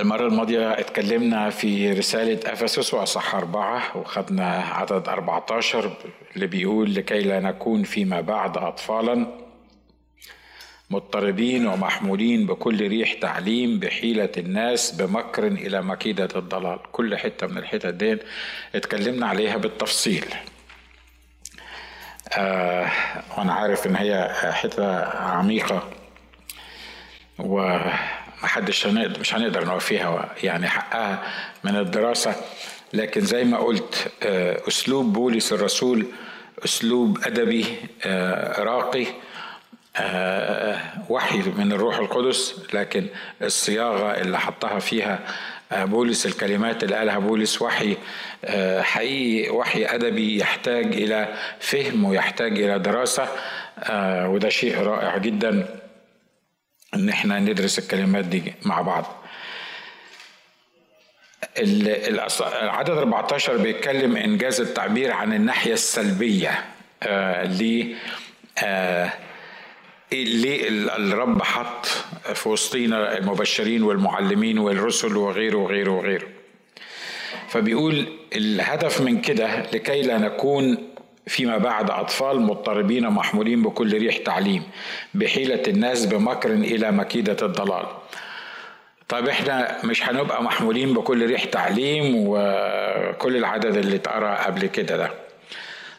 المرة 0.00 0.26
الماضية 0.26 0.72
اتكلمنا 0.80 1.50
في 1.50 1.92
رسالة 1.92 2.52
أفسس 2.52 2.94
وأصح 2.94 3.34
أربعة 3.34 3.96
وخدنا 3.96 4.48
عدد 4.58 5.08
14 5.08 5.96
اللي 6.36 6.46
بيقول 6.46 6.94
لكي 6.94 7.20
لا 7.20 7.40
نكون 7.40 7.82
فيما 7.82 8.20
بعد 8.20 8.56
أطفالا 8.58 9.26
مضطربين 10.90 11.66
ومحمولين 11.66 12.46
بكل 12.46 12.88
ريح 12.88 13.12
تعليم 13.12 13.78
بحيلة 13.78 14.32
الناس 14.36 14.90
بمكر 14.90 15.46
إلى 15.46 15.82
مكيدة 15.82 16.28
الضلال. 16.36 16.78
كل 16.92 17.16
حتة 17.16 17.46
من 17.46 17.58
الحتت 17.58 17.86
دي 17.94 18.18
اتكلمنا 18.74 19.26
عليها 19.26 19.56
بالتفصيل. 19.56 20.24
آه 22.32 22.90
وأنا 23.38 23.52
عارف 23.52 23.86
إن 23.86 23.96
هي 23.96 24.32
حتة 24.52 25.04
عميقة. 25.04 25.88
و 27.38 27.78
محدش 28.42 28.86
هنقدر 28.86 29.20
مش 29.20 29.34
هنقدر 29.34 29.64
نوفيها 29.64 30.34
يعني 30.42 30.68
حقها 30.68 31.22
من 31.64 31.76
الدراسة. 31.76 32.34
لكن 32.92 33.20
زي 33.20 33.44
ما 33.44 33.58
قلت 33.58 34.08
أسلوب 34.68 35.12
بولس 35.12 35.52
الرسول 35.52 36.06
أسلوب 36.64 37.18
أدبي 37.24 37.64
راقي 38.58 39.06
وحي 41.08 41.38
من 41.38 41.72
الروح 41.72 41.98
القدس. 41.98 42.54
لكن 42.72 43.06
الصياغة 43.42 44.20
اللي 44.20 44.40
حطها 44.40 44.78
فيها 44.78 45.18
بولس 45.72 46.26
الكلمات 46.26 46.84
اللي 46.84 46.96
قالها 46.96 47.18
بولس 47.18 47.62
وحي 47.62 47.96
حقيقي 48.80 49.50
وحي 49.50 49.84
أدبي 49.84 50.38
يحتاج 50.38 50.86
إلى 50.86 51.34
فهم 51.60 52.04
ويحتاج 52.04 52.62
إلى 52.62 52.78
دراسة 52.78 53.28
وده 54.26 54.48
شيء 54.48 54.82
رائع 54.82 55.16
جدا. 55.16 55.68
إن 56.96 57.08
إحنا 57.08 57.38
ندرس 57.38 57.78
الكلمات 57.78 58.24
دي 58.24 58.52
مع 58.64 58.80
بعض. 58.80 59.24
العدد 61.58 62.90
14 62.90 63.56
بيتكلم 63.56 64.16
إنجاز 64.16 64.60
التعبير 64.60 65.12
عن 65.12 65.32
الناحية 65.32 65.72
السلبية. 65.72 66.64
آه 67.02 67.44
ل 67.44 67.94
آه 68.58 69.12
ليه 70.12 70.68
الرب 70.96 71.42
حط 71.42 71.86
في 72.34 72.48
وسطينا 72.48 73.18
المبشرين 73.18 73.82
والمعلمين 73.82 74.58
والرسل 74.58 75.16
وغيره 75.16 75.56
وغيره 75.58 75.90
وغيره. 75.90 76.26
فبيقول 77.48 78.06
الهدف 78.36 79.00
من 79.00 79.20
كده 79.20 79.62
لكي 79.72 80.02
لا 80.02 80.18
نكون 80.18 80.88
فيما 81.26 81.58
بعد 81.58 81.90
أطفال 81.90 82.40
مضطربين 82.40 83.08
محمولين 83.10 83.62
بكل 83.62 83.98
ريح 83.98 84.16
تعليم 84.16 84.62
بحيلة 85.14 85.62
الناس 85.68 86.06
بمكر 86.06 86.50
إلى 86.52 86.90
مكيدة 86.92 87.36
الضلال. 87.46 87.86
طيب 89.08 89.28
إحنا 89.28 89.76
مش 89.84 90.08
هنبقى 90.08 90.42
محمولين 90.42 90.94
بكل 90.94 91.26
ريح 91.26 91.44
تعليم 91.44 92.14
وكل 92.16 93.36
العدد 93.36 93.76
اللي 93.76 93.96
اتقرأ 93.96 94.34
قبل 94.34 94.66
كده 94.66 94.96
ده. 94.96 95.10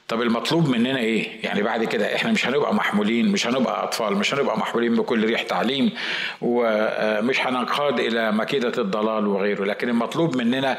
طب 0.07 0.21
المطلوب 0.21 0.69
مننا 0.69 0.99
إيه؟ 0.99 1.27
يعني 1.43 1.63
بعد 1.63 1.83
كده 1.83 2.15
إحنا 2.15 2.31
مش 2.31 2.47
هنبقى 2.47 2.73
محمولين 2.75 3.27
مش 3.27 3.47
هنبقى 3.47 3.83
أطفال 3.83 4.13
مش 4.17 4.33
هنبقى 4.33 4.57
محمولين 4.57 4.95
بكل 4.95 5.25
ريح 5.25 5.41
تعليم 5.43 5.91
ومش 6.41 7.47
هننقاد 7.47 7.99
إلى 7.99 8.31
مكيدة 8.31 8.81
الضلال 8.81 9.27
وغيره. 9.27 9.65
لكن 9.65 9.89
المطلوب 9.89 10.35
مننا 10.37 10.77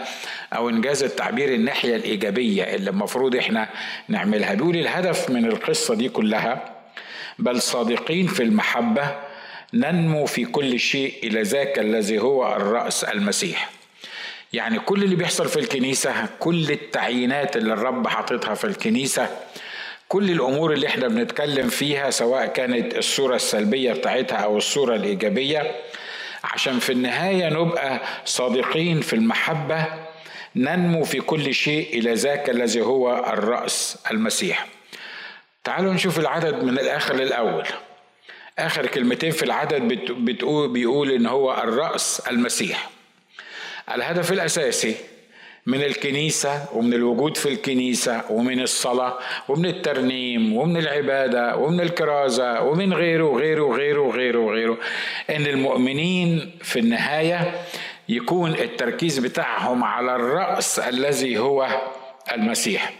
أو 0.53 0.69
إنجاز 0.69 1.03
التعبير 1.03 1.55
الناحية 1.55 1.97
الإيجابية 1.97 2.63
اللي 2.63 2.91
المفروض 2.91 3.37
إحنا 3.37 3.69
نعملها. 4.09 4.55
بيقول 4.55 4.77
الهدف 4.77 5.31
من 5.31 5.45
القصة 5.45 5.95
دي 5.95 6.09
كلها 6.09 6.75
بل 7.39 7.63
صادقين 7.63 8.27
في 8.27 8.43
المحبة 8.43 9.17
ننمو 9.75 10.27
في 10.27 10.45
كل 10.45 10.79
شيء 10.81 11.15
إلى 11.23 11.43
ذاك 11.43 11.79
الذي 11.79 12.19
هو 12.19 12.57
الرأس 12.57 13.05
المسيح. 13.05 13.71
يعني 14.53 14.79
كل 14.79 15.03
اللي 15.03 15.17
بيحصل 15.17 15.49
في 15.49 15.61
الكنيسة 15.61 16.27
كل 16.39 16.71
التعيينات 16.71 17.57
اللي 17.57 17.73
الرب 17.73 18.07
حاططها 18.09 18.55
في 18.55 18.65
الكنيسة 18.65 19.29
كل 20.09 20.31
الأمور 20.31 20.73
اللي 20.73 20.87
إحنا 20.87 21.09
بنتكلم 21.09 21.69
فيها 21.69 22.11
سواء 22.11 22.47
كانت 22.47 22.99
الصورة 22.99 23.37
السلبية 23.37 23.93
بتاعتها 23.93 24.37
أو 24.37 24.57
الصورة 24.57 24.95
الإيجابية. 24.97 25.77
عشان 26.45 26.79
في 26.79 26.93
النهاية 26.93 27.49
نبقى 27.49 28.01
صادقين 28.25 29.01
في 29.01 29.13
المحبة 29.13 29.87
ننمو 30.57 31.05
في 31.05 31.21
كل 31.21 31.55
شيء 31.55 31.99
إلى 31.99 32.15
ذاك 32.15 32.51
الذي 32.51 32.81
هو 32.81 33.25
الرأس 33.33 33.99
المسيح. 34.11 34.67
تعالوا 35.65 35.93
نشوف 35.93 36.19
العدد 36.19 36.65
من 36.65 36.79
الآخر 36.79 37.15
للأول. 37.15 37.65
آخر 38.59 38.87
كلمتين 38.87 39.31
في 39.31 39.43
العدد 39.43 39.83
بتقول 40.11 40.69
بيقول 40.73 41.11
إن 41.11 41.27
هو 41.27 41.55
الرأس 41.55 42.23
المسيح. 42.31 42.91
الهدف 43.95 44.33
الأساسي 44.33 44.95
من 45.67 45.83
الكنيسة 45.83 46.65
ومن 46.73 46.93
الوجود 46.95 47.37
في 47.37 47.49
الكنيسة 47.49 48.23
ومن 48.31 48.61
الصلاة 48.61 49.19
ومن 49.49 49.67
الترنيم 49.67 50.57
ومن 50.57 50.77
العبادة 50.77 51.57
ومن 51.57 51.81
الكرازة 51.81 52.63
ومن 52.63 52.93
غيره 52.95 53.25
وغيره 53.25 53.63
وغيره 53.63 54.01
وغيره 54.01 54.39
وغيره 54.39 54.79
إن 55.31 55.47
المؤمنين 55.47 56.59
في 56.63 56.79
النهاية 56.79 57.55
يكون 58.09 58.51
التركيز 58.55 59.19
بتاعهم 59.19 59.85
على 59.85 60.17
الرأس 60.17 60.79
الذي 60.79 61.39
هو 61.39 61.69
المسيح. 62.33 62.93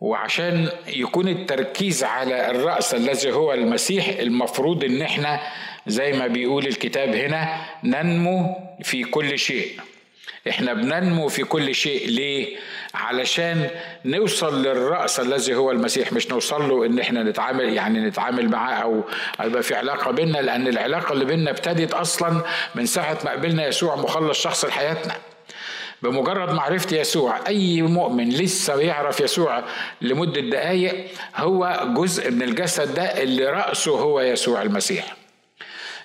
وعشان 0.00 0.68
يكون 0.88 1.28
التركيز 1.28 2.04
على 2.04 2.50
الرأس 2.50 2.94
الذي 2.94 3.32
هو 3.32 3.52
المسيح 3.52 4.08
المفروض 4.08 4.84
إن 4.84 5.02
إحنا 5.02 5.40
زي 5.86 6.12
ما 6.12 6.26
بيقول 6.26 6.66
الكتاب 6.66 7.14
هنا 7.14 7.60
ننمو 7.84 8.56
في 8.82 9.04
كل 9.04 9.38
شيء. 9.38 9.80
إحنا 10.48 10.72
بننمو 10.74 11.28
في 11.28 11.44
كل 11.44 11.74
شيء. 11.74 12.08
ليه؟ 12.08 12.56
علشان 12.94 13.70
نوصل 14.04 14.62
للرأس 14.62 15.20
الذي 15.20 15.54
هو 15.54 15.70
المسيح. 15.70 16.12
مش 16.12 16.30
نوصل 16.30 16.68
له 16.68 16.86
إن 16.86 16.98
إحنا 16.98 17.22
نتعامل 17.22 17.72
يعني 17.74 18.00
نتعامل 18.00 18.48
معاه 18.48 18.74
أو 18.74 19.04
يبقى 19.44 19.62
في 19.62 19.74
علاقة 19.74 20.10
بيننا 20.10 20.38
لأن 20.38 20.68
العلاقة 20.68 21.12
اللي 21.12 21.24
بيننا 21.24 21.50
ابتدت 21.50 21.92
أصلا 21.94 22.42
من 22.74 22.86
ساعة 22.86 23.18
ما 23.24 23.30
قبلنا 23.30 23.66
يسوع 23.66 23.96
مخلص 23.96 24.42
شخص 24.42 24.64
لحياتنا. 24.64 25.14
بمجرد 26.02 26.52
معرفة 26.52 26.96
يسوع 26.96 27.40
أي 27.48 27.82
مؤمن 27.82 28.28
لسه 28.28 28.80
يعرف 28.80 29.20
يسوع 29.20 29.64
لمدة 30.00 30.40
دقايق 30.40 31.06
هو 31.36 31.80
جزء 31.96 32.30
من 32.30 32.42
الجسد 32.42 32.94
ده 32.94 33.22
اللي 33.22 33.46
رأسه 33.46 33.98
هو 33.98 34.20
يسوع 34.20 34.62
المسيح. 34.62 35.16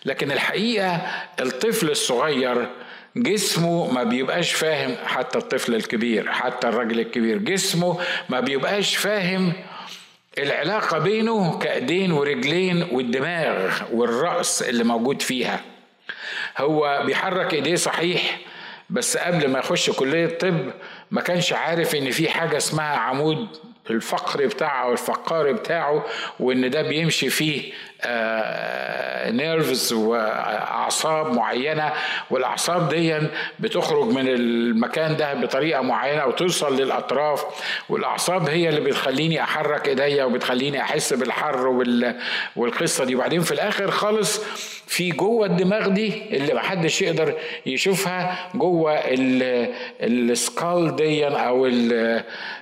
لكن 0.06 0.32
الحقيقة 0.32 1.02
الطفل 1.40 1.90
الصغير 1.90 2.68
جسمه 3.16 3.92
ما 3.92 4.04
بيبقاش 4.04 4.54
فاهم 4.54 4.96
حتى 5.06 5.38
الطفل 5.38 5.76
الكبير 5.76 6.32
حتى 6.32 6.68
الراجل 6.68 7.00
الكبير. 7.00 7.38
جسمه 7.38 7.98
ما 8.30 8.40
بيبقاش 8.40 8.96
فاهم 8.96 9.54
العلاقة 10.38 10.98
بينه 11.00 11.60
كأيدين 11.60 12.12
ورجلين 12.12 12.88
والدماغ 12.92 13.82
والرأس 13.92 14.62
اللي 14.64 14.84
موجود 14.84 15.22
فيها. 15.22 15.60
هو 16.58 17.04
بيحرك 17.06 17.54
إيديه 17.54 17.76
صحيح 17.76 18.38
بس 18.90 19.18
قبل 19.18 19.48
ما 19.48 19.60
يخش 19.60 19.90
كلية 19.90 20.28
طب 20.38 20.72
ما 21.12 21.22
كانش 21.22 21.54
عارف 21.54 21.96
إن 21.96 22.12
في 22.12 22.30
حاجة 22.30 22.58
اسمها 22.58 22.96
عمود 22.98 23.48
الفقر 23.90 24.46
بتاعه 24.46 24.84
أو 24.84 24.92
الفقار 24.94 25.52
بتاعه 25.52 26.06
وإن 26.40 26.70
ده 26.70 26.82
بيمشي 26.82 27.30
فيه. 27.30 27.74
نيرفز 29.32 29.94
وأعصاب 29.94 31.34
معينة 31.34 31.94
والأعصاب 32.32 32.90
دي 32.90 33.18
بتخرج 33.60 34.06
من 34.08 34.28
المكان 34.28 35.16
ده 35.18 35.34
بطريقة 35.34 35.82
معينة 35.82 36.26
وتوصل 36.26 36.82
للأطراف 36.82 37.46
والأعصاب 37.90 38.50
هي 38.50 38.70
اللي 38.70 38.82
بتخليني 38.82 39.44
أحرك 39.44 39.88
إيديا 39.88 40.24
وبتخليني 40.24 40.82
أحس 40.82 41.14
بالحر 41.14 41.68
والقصة 42.56 43.06
دي. 43.06 43.16
وبعدين 43.16 43.42
في 43.42 43.52
الآخر 43.52 43.92
خالص 43.92 44.42
في 44.88 45.10
جوه 45.12 45.46
الدماغ 45.46 45.88
دي 45.88 46.38
اللي 46.38 46.54
محدش 46.54 47.02
يقدر 47.02 47.34
يشوفها 47.66 48.50
جوه 48.56 48.94
السكال 50.02 50.96
دي 50.96 51.28
أو 51.28 51.66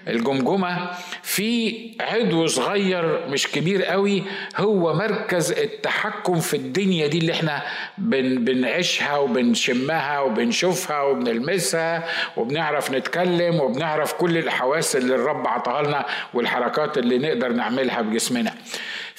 الجمجمة 0.08 0.92
في 1.24 1.76
عضو 2.02 2.48
صغير 2.48 3.28
مش 3.30 3.48
كبير 3.48 3.84
قوي 3.86 4.24
هو 4.58 4.94
مركز 4.94 5.25
التحكم 5.34 6.40
في 6.40 6.58
الدنيا 6.58 7.08
دي 7.08 7.18
اللي 7.18 7.32
إحنا 7.34 7.62
بن 7.98 8.46
بنعيشها 8.46 9.18
وبنشمها 9.18 10.20
وبنشوفها 10.20 11.02
وبنلمسها 11.02 12.04
وبنعرف 12.38 12.92
نتكلم 12.92 13.60
وبنعرف 13.60 14.14
كل 14.14 14.38
الحواس 14.38 14.96
اللي 14.96 15.16
الرب 15.16 15.48
عطاها 15.48 15.84
لنا 15.84 16.06
والحركات 16.34 16.98
اللي 16.98 17.18
نقدر 17.18 17.50
نعملها 17.52 18.02
بجسمنا. 18.02 18.54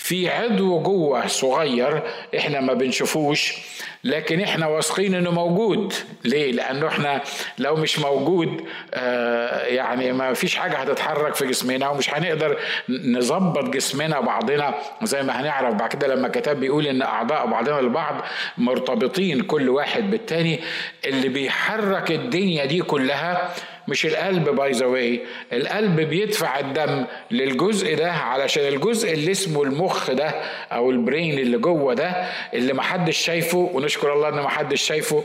في 0.06 0.28
عضو 0.30 0.80
جوه 0.80 1.26
صغير 1.26 2.02
إحنا 2.38 2.60
ما 2.60 2.72
بنشوفوش 2.74 3.54
لكن 4.04 4.40
إحنا 4.40 4.66
واثقين 4.66 5.14
إنه 5.14 5.30
موجود. 5.30 5.94
ليه؟ 6.24 6.52
لأنه 6.52 6.88
إحنا 6.88 7.22
لو 7.58 7.76
مش 7.76 7.98
موجود 7.98 8.64
آه 8.94 9.66
يعني 9.66 10.12
ما 10.12 10.32
فيش 10.34 10.56
حاجة 10.56 10.76
هتتحرك 10.76 11.34
في 11.34 11.46
جسمنا 11.46 11.88
ومش 11.88 12.14
هنقدر 12.14 12.58
نظبط 12.88 13.64
جسمنا 13.64 14.20
بعضنا 14.20 14.74
زي 15.02 15.22
ما 15.22 15.40
هنعرف. 15.40 15.74
بعد 15.74 15.88
كده 15.92 16.06
لما 16.14 16.26
الكتاب 16.26 16.60
بيقول 16.60 16.86
إن 16.86 17.02
أعضاء 17.02 17.46
بعضنا 17.46 17.80
البعض 17.80 18.14
مرتبطين 18.58 19.40
كل 19.40 19.68
واحد 19.68 20.10
بالتاني 20.10 20.60
اللي 21.04 21.28
بيحرك 21.28 22.10
الدنيا 22.10 22.64
دي 22.64 22.82
كلها 22.82 23.54
مش 23.88 24.06
القلب 24.06 24.48
by 24.48 24.70
the 24.72 24.86
way 24.86 25.20
القلب 25.52 26.00
بيدفع 26.00 26.58
الدم 26.58 27.04
للجزء 27.30 27.96
ده 27.96 28.12
علشان 28.12 28.68
الجزء 28.68 29.12
اللي 29.12 29.30
اسمه 29.30 29.62
المخ 29.62 30.10
ده 30.10 30.28
أو 30.72 30.90
ال 30.90 30.98
brain 30.98 31.38
اللي 31.38 31.58
جوه 31.58 31.94
ده 31.94 32.08
اللي 32.54 32.72
محدش 32.72 33.16
شايفه 33.18 33.70
ونشكر 33.74 34.12
الله 34.12 34.28
إن 34.28 34.42
محدش 34.42 34.82
شايفه. 34.82 35.24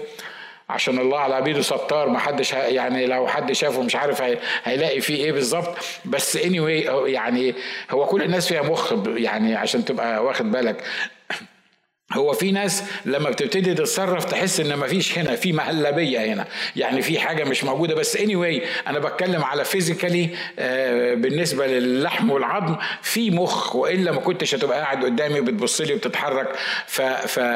عشان 0.70 1.00
الله 1.00 1.20
على 1.20 1.36
عبيده 1.36 1.62
ستار 1.62 2.10
ما 2.10 2.20
حدش 2.20 2.54
يعني 2.54 3.06
لو 3.06 3.28
حد 3.28 3.52
شافه 3.52 3.82
مش 3.82 3.96
عارف 3.96 4.22
هيلاقي 4.64 5.02
فيه 5.02 5.16
إيه 5.24 5.32
بالظبط. 5.32 5.78
بس 6.06 6.36
anyway 6.38 6.90
يعني 7.08 7.56
هو 7.92 8.06
كل 8.06 8.22
الناس 8.24 8.48
فيها 8.48 8.62
مخ 8.62 8.94
يعني 9.08 9.56
عشان 9.56 9.86
تبقى 9.86 10.24
واخد 10.26 10.52
بالك. 10.52 10.84
هو 12.14 12.34
في 12.34 12.52
ناس 12.52 12.84
لما 13.06 13.30
بتبتدي 13.30 13.74
تتصرف 13.74 14.26
تحس 14.26 14.60
إن 14.60 14.80
مفيش 14.80 15.18
هنا 15.20 15.36
في 15.36 15.54
مهلبية 15.54 16.20
هنا. 16.34 16.46
يعني 16.76 17.02
في 17.02 17.20
حاجة 17.20 17.44
مش 17.44 17.64
موجودة. 17.64 17.96
بس 17.96 18.18
اني 18.18 18.34
anyway 18.62 18.64
أنا 18.88 19.00
بتكلم 19.00 19.44
على 19.44 19.66
فيزيكالي 19.66 20.30
آه 20.60 21.14
بالنسبة 21.14 21.68
للحم 21.68 22.32
والعظم 22.32 22.76
في 23.02 23.32
مخ 23.32 23.76
وإلا 23.76 24.12
ما 24.12 24.20
كنتش 24.20 24.56
هتبقى 24.56 24.80
قاعد 24.80 25.06
قدامي 25.06 25.42
بتبص 25.42 25.82
لي 25.82 25.94
وبتتحرك. 25.94 26.56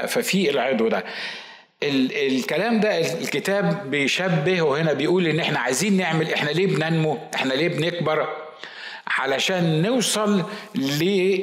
ففي 0.07 0.49
العضو 0.49 0.87
ده. 0.87 1.03
الكلام 1.83 2.79
ده 2.79 2.99
الكتاب 2.99 3.91
بيشبه 3.91 4.61
وهنا 4.61 4.93
بيقول 4.93 5.27
إن 5.27 5.39
إحنا 5.39 5.59
عايزين 5.59 5.97
نعمل 5.97 6.33
إحنا 6.33 6.49
ليه 6.49 6.67
بننمو؟ 6.67 7.17
إحنا 7.35 7.53
ليه 7.53 7.67
بنكبر؟ 7.67 8.27
علشان 9.07 9.81
نوصل 9.81 10.43
ل 10.75 11.39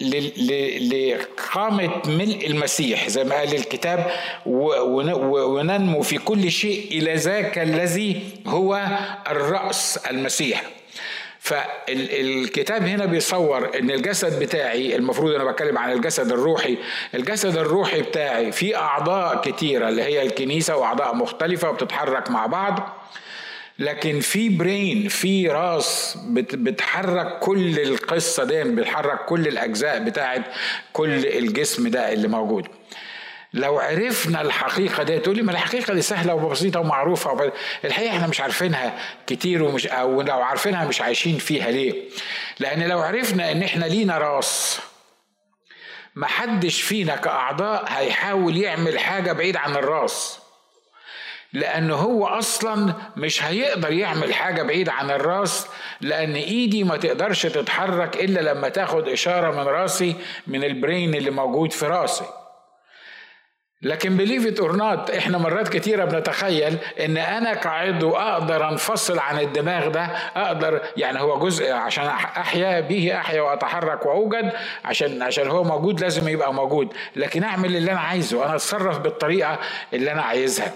لقامة 0.00 1.90
ملء 2.06 2.46
المسيح 2.46 3.08
زي 3.08 3.24
ما 3.24 3.34
قال 3.34 3.54
الكتاب 3.54 4.10
وننمو 4.46 6.02
في 6.02 6.18
كل 6.18 6.50
شيء 6.50 6.88
إلى 6.98 7.14
ذاك 7.14 7.58
الذي 7.58 8.22
هو 8.46 8.86
الرأس 9.30 9.96
المسيح. 10.10 10.62
فالكتاب 11.40 12.82
هنا 12.82 13.04
بيصور 13.04 13.78
إن 13.78 13.90
الجسد 13.90 14.38
بتاعي 14.38 14.96
المفروض 14.96 15.34
أنا 15.34 15.44
بتكلم 15.44 15.78
عن 15.78 15.92
الجسد 15.92 16.32
الروحي 16.32 16.78
الجسد 17.14 17.56
الروحي 17.56 18.02
بتاعي 18.02 18.52
فيه 18.52 18.76
أعضاء 18.76 19.40
كتيرة 19.40 19.88
اللي 19.88 20.02
هي 20.02 20.22
الكنيسة 20.22 20.76
وأعضاء 20.76 21.14
مختلفة 21.14 21.70
وبتتحرك 21.70 22.30
مع 22.30 22.46
بعض. 22.46 22.88
لكن 23.78 24.20
في 24.20 24.48
برين 24.48 25.08
في 25.08 25.48
راس 25.48 26.18
بتحرك 26.32 27.38
كل 27.38 27.78
القصة 27.80 28.44
دي 28.44 28.64
بتحرك 28.64 29.24
كل 29.24 29.48
الأجزاء 29.48 29.98
بتاعت 30.04 30.42
كل 30.92 31.26
الجسم 31.26 31.88
ده 31.88 32.12
اللي 32.12 32.28
موجود. 32.28 32.68
لو 33.52 33.78
عرفنا 33.78 34.40
الحقيقة 34.40 35.02
دي 35.02 35.18
تقول 35.18 35.36
لي 35.36 35.42
ما 35.42 35.52
الحقيقة 35.52 35.94
دي 35.94 36.02
سهلة 36.02 36.34
وبسيطة 36.34 36.80
ومعروفة 36.80 37.52
الحقيقة 37.84 38.16
إحنا 38.16 38.26
مش 38.26 38.40
عارفينها 38.40 38.98
كتير 39.26 39.62
ومش 39.62 39.86
أو 39.86 40.22
لو 40.22 40.42
عارفينها 40.42 40.84
مش 40.84 41.00
عايشين 41.00 41.38
فيها 41.38 41.70
ليه؟ 41.70 42.02
لأن 42.60 42.82
لو 42.88 42.98
عرفنا 43.00 43.52
إن 43.52 43.62
إحنا 43.62 43.84
لينا 43.84 44.18
راس 44.18 44.80
محدش 46.16 46.82
فينا 46.82 47.16
كأعضاء 47.16 47.84
هيحاول 47.88 48.56
يعمل 48.56 48.98
حاجة 48.98 49.32
بعيد 49.32 49.56
عن 49.56 49.76
الراس. 49.76 50.38
لأن 51.54 51.90
هو 51.90 52.26
أصلا 52.26 52.94
مش 53.16 53.44
هيقدر 53.44 53.92
يعمل 53.92 54.34
حاجة 54.34 54.62
بعيد 54.62 54.88
عن 54.88 55.10
الراس 55.10 55.66
لأن 56.00 56.34
إيدي 56.34 56.84
ما 56.84 56.96
تقدرش 56.96 57.42
تتحرك 57.46 58.16
إلا 58.16 58.40
لما 58.40 58.68
تاخد 58.68 59.08
إشارة 59.08 59.50
من 59.50 59.68
راسي 59.68 60.16
من 60.46 60.64
ال 60.64 60.72
brain 60.72 61.14
اللي 61.14 61.30
موجود 61.30 61.72
في 61.72 61.86
راسي. 61.86 62.24
لكن 63.82 64.16
believe 64.16 64.46
it 64.46 64.60
or 64.60 64.76
not 64.76 65.10
إحنا 65.10 65.38
مرات 65.38 65.68
كتيرة 65.68 66.04
بنتخيل 66.04 66.76
إن 67.00 67.16
أنا 67.16 67.54
كعضو 67.54 68.10
أقدر 68.16 68.68
أنفصل 68.68 69.18
عن 69.18 69.38
الدماغ 69.40 69.88
ده 69.88 70.04
أقدر 70.36 70.80
يعني 70.96 71.20
هو 71.20 71.38
جزء 71.38 71.72
عشان 71.72 72.04
أحيا 72.06 72.80
به 72.80 73.16
أحيا 73.16 73.40
وأتحرك 73.42 74.06
وأوجد 74.06 74.52
عشان 74.84 75.22
عشان 75.22 75.48
هو 75.48 75.64
موجود 75.64 76.00
لازم 76.00 76.28
يبقى 76.28 76.54
موجود. 76.54 76.92
لكن 77.16 77.42
أعمل 77.44 77.76
اللي 77.76 77.92
أنا 77.92 78.00
عايزه 78.00 78.44
أنا 78.46 78.54
أتصرف 78.54 78.98
بالطريقة 78.98 79.58
اللي 79.92 80.12
أنا 80.12 80.22
عايزها. 80.22 80.72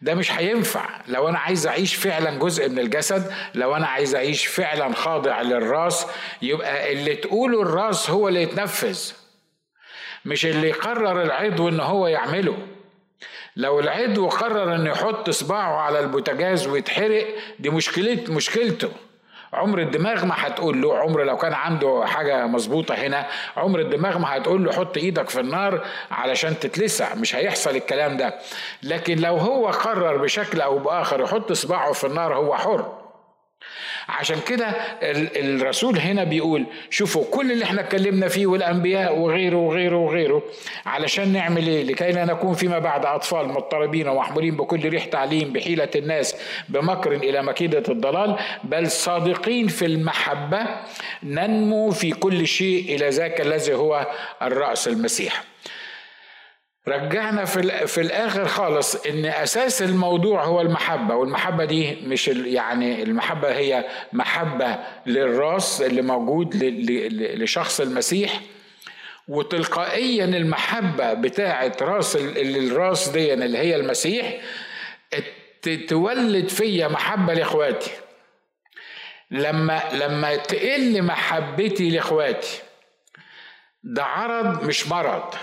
ده 0.00 0.14
مش 0.14 0.32
هينفع. 0.32 0.88
لو 1.08 1.28
أنا 1.28 1.38
عايز 1.38 1.66
أعيش 1.66 1.94
فعلا 1.94 2.38
جزء 2.38 2.68
من 2.68 2.78
الجسد 2.78 3.32
لو 3.54 3.76
أنا 3.76 3.86
عايز 3.86 4.14
أعيش 4.14 4.46
فعلا 4.46 4.94
خاضع 4.94 5.42
للرأس 5.42 6.06
يبقى 6.42 6.92
اللي 6.92 7.14
تقوله 7.16 7.62
الرأس 7.62 8.10
هو 8.10 8.28
اللي 8.28 8.42
يتنفذ. 8.42 9.00
مش 10.24 10.46
اللي 10.46 10.68
يقرر 10.68 11.22
العضو 11.22 11.68
إن 11.68 11.80
هو 11.80 12.06
يعمله. 12.06 12.58
لو 13.56 13.80
العضو 13.80 14.28
قرر 14.28 14.74
إنه 14.74 14.90
يحط 14.90 15.30
صباعه 15.30 15.76
على 15.80 16.00
البوتاجاز 16.00 16.66
ويتحرق 16.66 17.26
دي 17.58 17.70
مشكلة 17.70 18.24
مشكلته. 18.28 18.90
عمر 19.52 19.78
الدماغ 19.78 20.24
ما 20.24 20.34
هتقول 20.36 20.82
له 20.82 20.98
عمر 20.98 21.24
لو 21.24 21.36
كان 21.36 21.52
عنده 21.52 22.04
حاجة 22.06 22.46
مظبوطة 22.46 22.94
هنا 22.94 23.26
عمر 23.56 23.80
الدماغ 23.80 24.18
ما 24.18 24.36
هتقول 24.36 24.64
له 24.64 24.72
حط 24.72 24.96
إيدك 24.96 25.28
في 25.30 25.40
النار 25.40 25.84
علشان 26.10 26.58
تتلسع 26.58 27.14
مش 27.14 27.36
هيحصل 27.36 27.70
الكلام 27.70 28.16
ده. 28.16 28.34
لكن 28.82 29.18
لو 29.18 29.36
هو 29.36 29.66
قرر 29.68 30.16
بشكل 30.16 30.60
أو 30.60 30.78
بآخر 30.78 31.20
يحط 31.20 31.52
صباعه 31.52 31.92
في 31.92 32.06
النار 32.06 32.34
هو 32.34 32.54
حر. 32.54 33.07
عشان 34.08 34.36
كده 34.46 34.66
الرسول 35.02 35.98
هنا 35.98 36.24
بيقول 36.24 36.64
شوفوا 36.90 37.24
كل 37.30 37.52
اللي 37.52 37.64
إحنا 37.64 37.80
اتكلمنا 37.80 38.28
فيه 38.28 38.46
والأنبياء 38.46 39.18
وغيره 39.18 39.56
وغيره 39.56 39.96
وغيره 39.96 40.42
علشان 40.86 41.32
نعمل 41.32 41.66
إيه؟ 41.66 41.82
لكي 41.84 42.12
لا 42.12 42.24
نكون 42.24 42.54
فيما 42.54 42.78
بعد 42.78 43.06
أطفال 43.06 43.48
مضطربين 43.48 44.08
ومحمولين 44.08 44.56
بكل 44.56 44.88
ريح 44.88 45.04
تعليم 45.04 45.52
بحيلة 45.52 45.88
الناس 45.96 46.36
بمكر 46.68 47.12
إلى 47.12 47.42
مكيدة 47.42 47.82
الضلال 47.88 48.36
بل 48.64 48.90
صادقين 48.90 49.68
في 49.68 49.84
المحبة 49.86 50.66
ننمو 51.22 51.90
في 51.90 52.10
كل 52.10 52.46
شيء 52.46 52.94
إلى 52.94 53.08
ذاك 53.08 53.40
الذي 53.40 53.74
هو 53.74 54.06
الرأس 54.42 54.88
المسيح. 54.88 55.44
رجعنا 56.88 57.44
في 57.44 57.86
في 57.86 58.00
الآخر 58.00 58.48
خالص 58.48 59.06
إن 59.06 59.24
أساس 59.24 59.82
الموضوع 59.82 60.44
هو 60.44 60.60
المحبة 60.60 61.14
والمحبة 61.14 61.64
دي 61.64 61.96
مش 62.06 62.28
يعني 62.28 63.02
المحبة 63.02 63.56
هي 63.56 63.84
محبة 64.12 64.78
للراس 65.06 65.82
اللي 65.82 66.02
موجود 66.02 66.56
لشخص 67.12 67.80
المسيح 67.80 68.40
وتلقائيا 69.28 70.24
المحبة 70.24 71.12
بتاعه 71.14 71.72
راس 71.80 72.16
الراس 72.16 73.08
دي 73.08 73.34
اللي 73.34 73.58
هي 73.58 73.76
المسيح 73.76 74.40
تولد 75.88 76.48
فيا 76.48 76.88
محبة 76.88 77.34
لإخواتي. 77.34 77.90
لما 79.30 79.82
لما 79.92 80.36
تقل 80.36 81.02
محبتي 81.02 81.90
لإخواتي 81.90 82.62
ده 83.84 84.04
عرض 84.04 84.64
مش 84.64 84.88
مرض. 84.88 85.34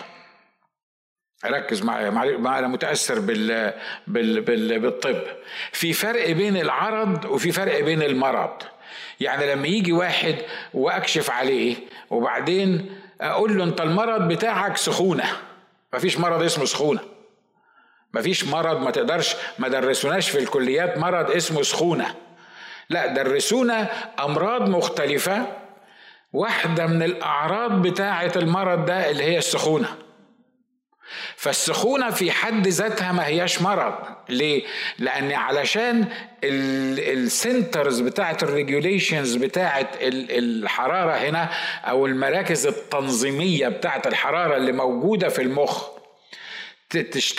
ركز 1.46 1.84
معايا 1.84 2.10
مع 2.10 2.60
أنا 2.60 2.68
متأثر 2.68 3.20
بال... 3.20 3.74
بال... 4.08 4.42
بال... 4.42 4.80
بالطب. 4.80 5.22
في 5.72 5.94
فرق 5.94 6.32
بين 6.32 6.58
العرض 6.58 7.26
وفي 7.26 7.52
فرق 7.52 7.80
بين 7.84 8.02
المرض. 8.02 8.64
يعني 9.20 9.54
لما 9.54 9.68
يجي 9.68 9.92
واحد 9.92 10.36
وأكشف 10.74 11.32
عليه 11.32 11.76
وبعدين 12.10 12.96
أقول 13.22 13.58
له 13.58 13.64
أنت 13.64 13.82
المرض 13.82 14.28
بتاعك 14.28 14.78
سخونة. 14.78 15.24
مفيش 15.94 16.18
مرض 16.18 16.44
اسمه 16.44 16.66
سخونة. 16.66 17.00
مفيش 18.14 18.44
مرض 18.44 18.82
ما 18.82 18.92
تقدرش 18.92 19.36
ما 19.60 19.68
درسوناش 19.68 20.30
في 20.30 20.40
الكليات 20.40 20.98
مرض 20.98 21.32
اسمه 21.32 21.62
سخونة. 21.62 22.16
لا 22.90 23.08
درسونا 23.08 23.88
أمراض 24.20 24.70
مختلفة. 24.70 25.46
واحدة 26.34 26.88
من 26.88 27.04
الأعراض 27.04 27.82
بتاعة 27.82 28.32
المرض 28.36 28.86
ده 28.86 29.12
اللي 29.12 29.24
هي 29.24 29.38
السخونة. 29.38 29.90
فالسخونة 31.38 32.10
في 32.10 32.32
حد 32.32 32.68
ذاتها 32.68 33.12
ما 33.12 33.28
هياش 33.28 33.62
مرض 33.62 33.94
ليه؟ 34.30 34.64
لأن 35.00 35.32
علشان 35.32 36.06
ال 36.44 36.63
centers 36.63 38.00
بتاعت 38.02 38.44
ال 38.44 38.52
regulations 38.52 39.36
بتاعت 39.36 39.88
الحرارة 40.02 41.12
هنا 41.12 41.50
أو 41.86 42.06
المراكز 42.06 42.68
التنظيمية 42.68 43.68
بتاعت 43.68 44.08
الحرارة 44.08 44.56
اللي 44.58 44.72
موجودة 44.72 45.30
في 45.30 45.42
المخ 45.42 45.88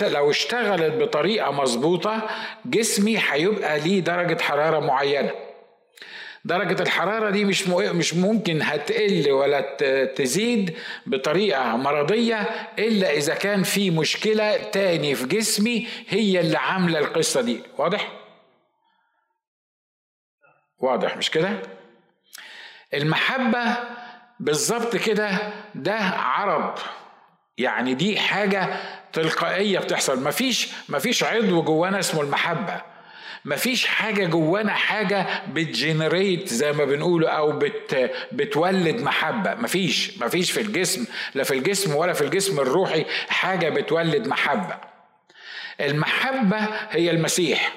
لو 0.03 0.31
اشتغلت 0.31 0.93
بطريقة 1.03 1.50
مظبوطة 1.50 2.29
جسمي 2.67 3.19
هيبقى 3.29 3.81
ليه 3.81 4.00
درجة 4.00 4.43
حرارة 4.43 4.79
معينة 4.81 5.31
درجة 6.47 6.83
الحرارة 6.83 7.31
دي 7.31 7.45
مش 7.45 7.69
مش 7.69 8.15
ممكن 8.15 8.62
هتقل 8.62 9.31
ولا 9.31 9.61
تزيد 10.17 10.76
بطريقة 11.07 11.76
مرضية 11.76 12.41
إلا 12.79 13.12
إذا 13.12 13.35
كان 13.35 13.62
في 13.62 13.91
مشكلة 13.91 14.57
تاني 14.57 15.15
في 15.15 15.26
جسمي 15.26 15.88
هي 16.09 16.41
اللي 16.41 16.59
عاملة 16.59 16.99
القصة 16.99 17.41
دي 17.41 17.61
واضح؟ 17.79 18.12
واضح 20.79 21.17
مش 21.17 21.31
كده؟ 21.31 21.62
المحبة 22.95 23.76
بالظبط 24.41 24.97
كده 24.97 25.31
ده 25.75 25.99
عرض 25.99 26.79
يعني 27.59 27.95
دي 27.95 28.19
حاجة 28.21 28.76
تلقائية 29.12 29.79
بتحصل 29.79 30.25
مفيش 30.25 30.69
مفيش 30.88 31.25
عضو 31.25 31.62
جوانا 31.62 31.99
اسمه 31.99 32.21
المحبة 32.21 32.96
مفيش 33.47 33.87
حاجة 33.87 34.26
جوانا 34.26 34.73
حاجة 34.73 35.26
بتجنريت 35.49 36.49
زي 36.49 36.73
ما 36.73 36.85
بنقوله 36.85 37.29
أو 37.29 37.53
بت 37.53 38.11
بتولد 38.33 39.00
محبة 39.00 39.55
مفيش 39.55 40.19
مفيش 40.19 40.50
في 40.50 40.61
الجسم 40.61 41.07
لا 41.35 41.45
في 41.45 41.55
الجسم 41.55 41.95
ولا 41.95 42.12
في 42.12 42.21
الجسم 42.25 42.61
الروحي 42.61 43.05
حاجة 43.29 43.69
بتولد 43.69 44.29
محبة 44.29 44.76
المحبة 45.81 46.59
هي 46.91 47.11
المسيح 47.11 47.73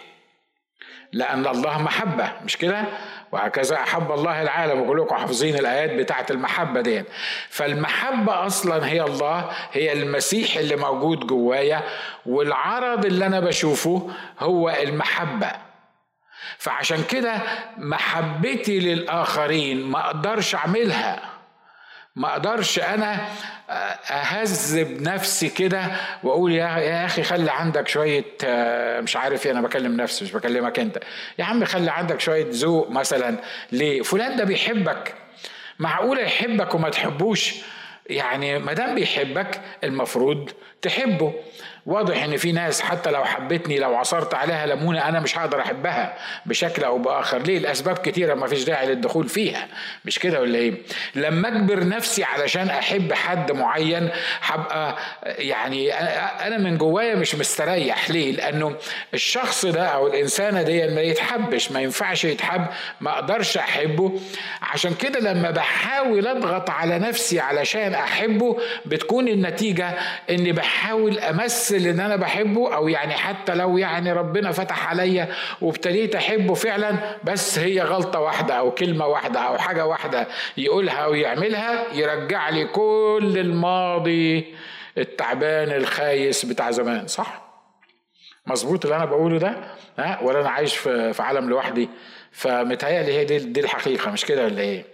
لأن 1.13 1.47
الله 1.47 1.81
محبة 1.81 2.31
مش 2.45 2.57
كده؟ 2.57 2.83
وهكذا 3.31 3.75
أحب 3.75 4.11
الله 4.11 4.41
العالم 4.41 4.81
وكلكم 4.81 5.15
حافظين 5.15 5.55
الآيات 5.55 5.89
بتاعة 5.91 6.25
المحبة 6.31 6.81
دي 6.81 7.03
فالمحبة 7.49 8.45
أصلا 8.45 8.87
هي 8.87 9.01
الله 9.01 9.49
هي 9.71 9.93
المسيح 9.93 10.57
اللي 10.57 10.75
موجود 10.75 11.27
جوايا 11.27 11.83
والعرض 12.25 13.05
اللي 13.05 13.25
أنا 13.25 13.39
بشوفه 13.39 14.09
هو 14.39 14.69
المحبة. 14.69 15.51
فعشان 16.57 17.03
كده 17.03 17.41
محبتي 17.77 18.79
للآخرين 18.79 19.85
ما 19.85 20.05
أقدرش 20.05 20.55
أعملها. 20.55 21.38
ما 22.19 22.31
أقدرش 22.31 22.79
أنا 22.79 23.17
اهذب 24.09 25.01
نفسي 25.01 25.49
كده 25.49 25.87
واقول 26.23 26.51
يا 26.51 27.05
أخي 27.05 27.23
خلي 27.23 27.51
عندك 27.51 27.87
شوية 27.87 28.23
مش 29.01 29.15
عارف 29.15 29.45
إيه 29.45 29.51
أنا 29.51 29.61
بكلم 29.61 29.97
نفسي 30.01 30.25
مش 30.25 30.31
بكلمك 30.31 30.79
انت. 30.79 30.99
يا 31.39 31.43
عم 31.43 31.65
خلي 31.65 31.91
عندك 31.91 32.19
شوية 32.19 32.45
ذوق 32.49 32.91
مثلا 32.91 33.37
ليه؟ 33.71 34.01
فلان 34.01 34.35
ده 34.37 34.43
بيحبك. 34.43 35.13
معقوله 35.79 36.21
يحبك 36.21 36.75
وما 36.75 36.89
تحبوش؟ 36.89 37.53
يعني 38.09 38.59
ما 38.59 38.73
دام 38.73 38.95
بيحبك 38.95 39.61
المفروض 39.83 40.49
تحبه. 40.81 41.33
واضح 41.89 42.23
إن 42.23 42.37
في 42.37 42.51
ناس 42.51 42.81
حتى 42.81 43.11
لو 43.11 43.25
حبتني 43.25 43.79
لو 43.79 43.95
عصرت 43.95 44.33
عليها 44.33 44.65
ليمونة 44.65 45.09
أنا 45.09 45.19
مش 45.19 45.37
هقدر 45.37 45.61
أحبها 45.61 46.17
بشكل 46.45 46.83
أو 46.83 46.97
بآخر. 46.97 47.37
ليه؟ 47.41 47.57
الاسباب 47.57 47.97
كتيرة 47.97 48.33
ما 48.33 48.47
فيش 48.47 48.63
داعي 48.63 48.87
للدخول 48.87 49.29
فيها. 49.29 49.67
مش 50.05 50.19
كده 50.19 50.41
ولا 50.41 50.57
إيه؟ 50.57 50.73
لما 51.15 51.47
أجبر 51.47 51.87
نفسي 51.87 52.23
علشان 52.23 52.69
أحب 52.69 53.13
حد 53.13 53.51
معين 53.51 54.09
هبقى 54.41 54.97
يعني 55.23 55.93
أنا 56.47 56.57
من 56.57 56.77
جوايا 56.77 57.15
مش 57.15 57.35
مستريح. 57.35 58.09
ليه؟ 58.09 58.31
لأنه 58.31 58.75
الشخص 59.13 59.65
ده 59.65 59.85
أو 59.85 60.07
الانسانه 60.07 60.61
دي 60.61 60.87
ما 60.87 61.01
يتحبش 61.01 61.71
ما 61.71 61.81
ينفعش 61.81 62.25
يتحب 62.25 62.65
ما 63.01 63.11
أقدرش 63.11 63.57
أحبه. 63.57 64.19
عشان 64.61 64.93
كده 64.93 65.19
لما 65.19 65.51
بحاول 65.51 66.27
أضغط 66.27 66.69
على 66.69 66.99
نفسي 66.99 67.39
علشان 67.39 67.93
أحبه 67.93 68.57
بتكون 68.85 69.27
النتيجة 69.27 69.93
إني 70.29 70.51
بحاول 70.51 71.19
أمثل 71.19 71.78
ان 71.87 71.99
أنا 71.99 72.15
بحبه 72.15 72.75
أو 72.75 72.87
يعني 72.87 73.13
حتى 73.13 73.55
لو 73.55 73.77
يعني 73.77 74.13
ربنا 74.13 74.51
فتح 74.51 74.87
عليا 74.89 75.27
وابتديت 75.61 76.15
أحبه 76.15 76.53
فعلا 76.53 77.15
بس 77.23 77.59
هي 77.59 77.81
غلطة 77.81 78.19
واحدة 78.19 78.53
أو 78.53 78.71
كلمة 78.71 79.05
واحدة 79.05 79.39
أو 79.39 79.57
حاجة 79.57 79.85
واحدة 79.85 80.27
يقولها 80.57 81.03
أو 81.03 81.13
يعملها 81.13 81.93
يرجع 81.93 82.49
لي 82.49 82.65
كل 82.65 83.33
الماضي 83.37 84.55
التعبان 84.97 85.71
الخايس 85.71 86.45
بتاع 86.45 86.71
زمان 86.71 87.07
صح؟ 87.07 87.41
مظبوط 88.45 88.85
اللي 88.85 88.95
أنا 88.97 89.05
بقوله 89.05 89.37
ده؟ 89.39 89.55
ها؟ 89.99 90.19
ولا 90.21 90.41
أنا 90.41 90.49
عايش 90.49 90.77
في 90.77 91.15
عالم 91.19 91.49
لوحدي؟ 91.49 91.89
فمتهيألي 92.31 93.13
هي 93.13 93.25
دي, 93.25 93.37
دي 93.39 93.59
الحقيقة 93.59 94.11
مش 94.11 94.25
كده 94.25 94.43
ولا 94.45 94.61
إيه؟ 94.61 94.85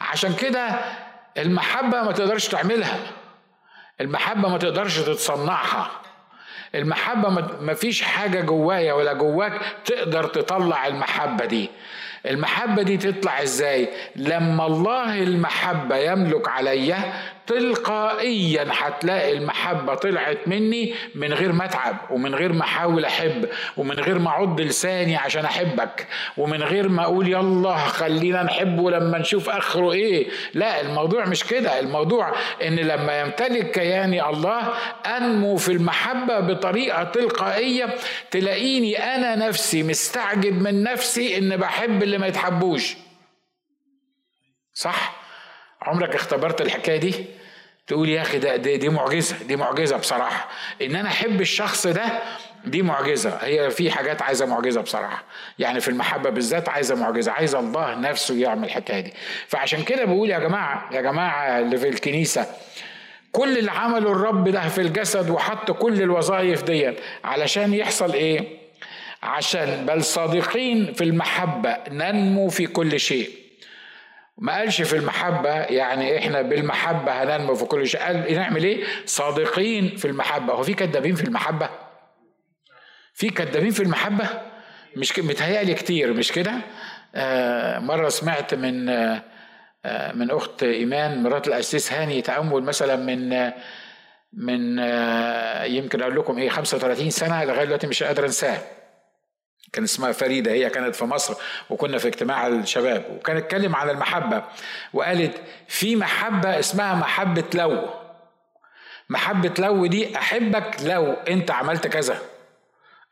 عشان 0.00 0.34
كده 0.34 0.68
المحبة 1.38 2.02
ما 2.02 2.12
تقدرش 2.12 2.48
تعملها. 2.48 2.98
المحبة 4.00 4.48
ما 4.48 4.58
تقدرش 4.58 4.98
تتصنعها. 4.98 5.90
المحبة 6.74 7.28
ما 7.60 7.74
فيش 7.74 8.02
حاجة 8.02 8.40
جوايا 8.40 8.92
ولا 8.92 9.12
جواك 9.12 9.52
تقدر 9.84 10.24
تطلع 10.24 10.86
المحبة 10.86 11.44
دي. 11.44 11.70
المحبة 12.26 12.82
دي 12.82 12.96
تطلع 12.96 13.42
إزاي؟ 13.42 13.88
لما 14.16 14.66
الله 14.66 15.22
المحبة 15.22 15.96
يملك 15.96 16.48
عليا 16.48 17.12
تلقائيا 17.48 18.66
هتلاقي 18.70 19.32
المحبة 19.32 19.94
طلعت 19.94 20.38
مني 20.48 20.94
من 21.14 21.32
غير 21.32 21.52
ما 21.52 21.64
أتعب 21.64 21.96
ومن 22.10 22.34
غير 22.34 22.52
ما 22.52 22.62
أحاول 22.62 23.04
أحب 23.04 23.48
ومن 23.76 23.94
غير 23.94 24.18
ما 24.18 24.28
أعض 24.30 24.60
لساني 24.60 25.16
عشان 25.16 25.44
أحبك 25.44 26.06
ومن 26.36 26.62
غير 26.62 26.88
ما 26.88 27.02
أقول 27.02 27.28
يلا 27.28 27.76
خلينا 27.76 28.42
نحبه 28.42 28.90
لما 28.90 29.18
نشوف 29.18 29.48
آخره 29.48 29.92
إيه. 29.92 30.28
لا 30.54 30.80
الموضوع 30.80 31.26
مش 31.26 31.44
كده. 31.44 31.80
الموضوع 31.80 32.32
إن 32.62 32.76
لما 32.76 33.20
يمتلك 33.20 33.70
كياني 33.70 34.28
الله 34.28 34.68
أنمو 35.06 35.56
في 35.56 35.72
المحبة 35.72 36.40
بطريقة 36.40 37.04
تلقائية 37.04 37.94
تلاقيني 38.30 38.98
أنا 39.14 39.36
نفسي 39.48 39.82
مستعجب 39.82 40.62
من 40.62 40.82
نفسي 40.82 41.38
إن 41.38 41.56
بحب 41.56 42.02
اللي 42.02 42.18
ما 42.18 42.26
يتحبوش. 42.26 42.96
صح؟ 44.74 45.18
عمرك 45.82 46.14
اختبرت 46.14 46.60
الحكاية 46.60 46.96
دي؟ 46.96 47.37
تقول 47.88 48.08
يا 48.08 48.22
أخي 48.22 48.38
ده 48.38 48.56
دي, 48.56 48.76
دي 48.76 48.88
معجزة 48.88 49.36
دي 49.42 49.56
معجزة 49.56 49.96
بصراحة. 49.96 50.48
إن 50.82 50.96
أنا 50.96 51.08
أحب 51.08 51.40
الشخص 51.40 51.86
ده 51.86 52.04
دي 52.64 52.82
معجزة. 52.82 53.38
هي 53.42 53.70
في 53.70 53.90
حاجات 53.90 54.22
عايزة 54.22 54.46
معجزة 54.46 54.80
بصراحة. 54.80 55.24
يعني 55.58 55.80
في 55.80 55.88
المحبة 55.88 56.30
بالذات 56.30 56.68
عايزة 56.68 56.94
معجزة. 56.94 57.32
عايزة 57.32 57.58
الله 57.58 57.94
نفسه 57.94 58.34
يعمل 58.34 58.64
الحكاية 58.64 59.00
دي. 59.00 59.12
فعشان 59.48 59.82
كده 59.82 60.04
بقول 60.04 60.30
يا 60.30 60.38
جماعة 60.38 60.88
يا 60.92 61.00
جماعة 61.00 61.58
اللي 61.58 61.76
في 61.78 61.88
الكنيسة 61.88 62.46
كل 63.32 63.58
اللي 63.58 63.70
عمله 63.70 64.12
الرب 64.12 64.48
ده 64.48 64.68
في 64.68 64.80
الجسد 64.80 65.30
وحط 65.30 65.70
كل 65.70 66.02
الوظائف 66.02 66.62
دي 66.62 66.92
علشان 67.24 67.74
يحصل 67.74 68.12
إيه؟ 68.12 68.58
عشان 69.22 69.86
بل 69.86 70.04
صادقين 70.04 70.92
في 70.92 71.04
المحبة 71.04 71.76
ننمو 71.90 72.48
في 72.48 72.66
كل 72.66 73.00
شيء. 73.00 73.30
ما 74.38 74.58
قالش 74.58 74.82
في 74.82 74.96
المحبة 74.96 75.50
يعني 75.50 76.18
إحنا 76.18 76.42
بالمحبة 76.42 77.12
هننمو 77.22 77.54
في 77.54 77.64
كل 77.64 77.86
شيء. 77.86 78.00
قال 78.00 78.34
نعمل 78.34 78.64
إيه؟ 78.64 78.84
صادقين 79.06 79.96
في 79.96 80.04
المحبة. 80.04 80.52
هو 80.52 80.62
في 80.62 80.74
كذابين 80.74 81.14
في 81.14 81.24
المحبة؟ 81.24 81.68
في 83.14 83.30
كذابين 83.30 83.70
في 83.70 83.82
المحبة؟ 83.82 84.28
مش 84.96 85.18
متهيألي 85.18 85.74
كتير 85.74 86.12
مش 86.12 86.32
كده؟ 86.32 86.52
آه 87.14 87.78
مرة 87.78 88.08
سمعت 88.08 88.54
من 88.54 88.88
آه 88.88 90.12
من 90.14 90.30
أخت 90.30 90.62
إيمان 90.62 91.22
مرات 91.22 91.48
الأسيس 91.48 91.92
هاني 91.92 92.22
تأمل 92.22 92.62
مثلا 92.62 92.96
من 92.96 93.50
من 94.32 94.78
آه 94.78 95.64
يمكن 95.64 96.02
أقول 96.02 96.16
لكم 96.16 96.38
إيه 96.38 96.48
35 96.48 97.10
سنة 97.10 97.44
لغاية 97.44 97.64
دلوقتي 97.64 97.86
مش 97.86 98.02
قادر 98.02 98.24
أنساه. 98.24 98.58
كان 99.72 99.84
اسمها 99.84 100.12
فريدة 100.12 100.52
هي 100.52 100.70
كانت 100.70 100.96
في 100.96 101.04
مصر 101.04 101.34
وكنا 101.70 101.98
في 101.98 102.08
اجتماع 102.08 102.46
الشباب 102.46 103.04
وكانت 103.16 103.44
تتكلم 103.44 103.76
على 103.76 103.92
المحبة 103.92 104.44
وقالت 104.92 105.42
في 105.68 105.96
محبة 105.96 106.58
اسمها 106.58 106.94
محبة 106.94 107.44
لو. 107.54 107.88
محبة 109.08 109.54
لو 109.58 109.86
دي 109.86 110.18
أحبك 110.18 110.76
لو 110.82 111.12
أنت 111.12 111.50
عملت 111.50 111.86
كذا 111.86 112.18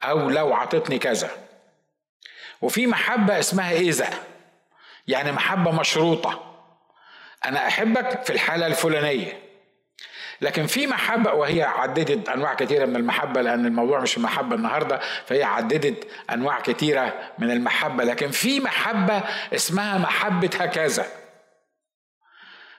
أو 0.03 0.31
لو 0.31 0.55
عطتني 0.55 0.99
كذا. 0.99 1.31
وفي 2.63 2.87
محبة 2.87 3.39
اسمها 3.39 3.73
إذا 3.73 4.09
يعني 5.07 5.33
محبة 5.33 5.71
مشروطة. 5.71 6.57
أنا 7.45 7.67
أحبك 7.67 8.23
في 8.25 8.33
الحالة 8.33 8.67
الفلانية. 8.67 9.46
لكن 10.40 10.66
في 10.66 10.87
محبة 10.87 11.33
وهي 11.33 11.62
عددت 11.62 12.28
أنواع 12.28 12.55
كثيرة 12.55 12.87
من 12.87 12.97
المحبة 12.97 13.40
لأن 13.40 13.66
الموضوع 13.66 14.00
مش 14.00 14.16
المحبة 14.16 14.57
النهاردة 14.57 15.00
فهي 15.26 15.43
عددت 15.43 16.07
أنواع 16.33 16.61
كثيرة 16.61 17.14
من 17.38 17.50
المحبة. 17.50 18.05
لكن 18.05 18.31
في 18.31 18.61
محبة 18.61 19.23
اسمها 19.55 19.99
محبة 19.99 20.50
هكذا. 20.61 21.07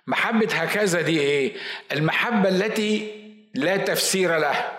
محبة 0.08 0.48
هكذا 0.56 1.02
دي 1.02 1.20
إيه؟ 1.20 1.58
المحبة 1.92 2.50
التي 2.50 3.12
لا 3.56 3.78
تفسير 3.78 4.38
لها. 4.38 4.72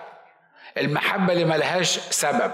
المحبة 0.77 1.33
اللي 1.33 1.45
ملهاش 1.45 1.99
سبب. 1.99 2.51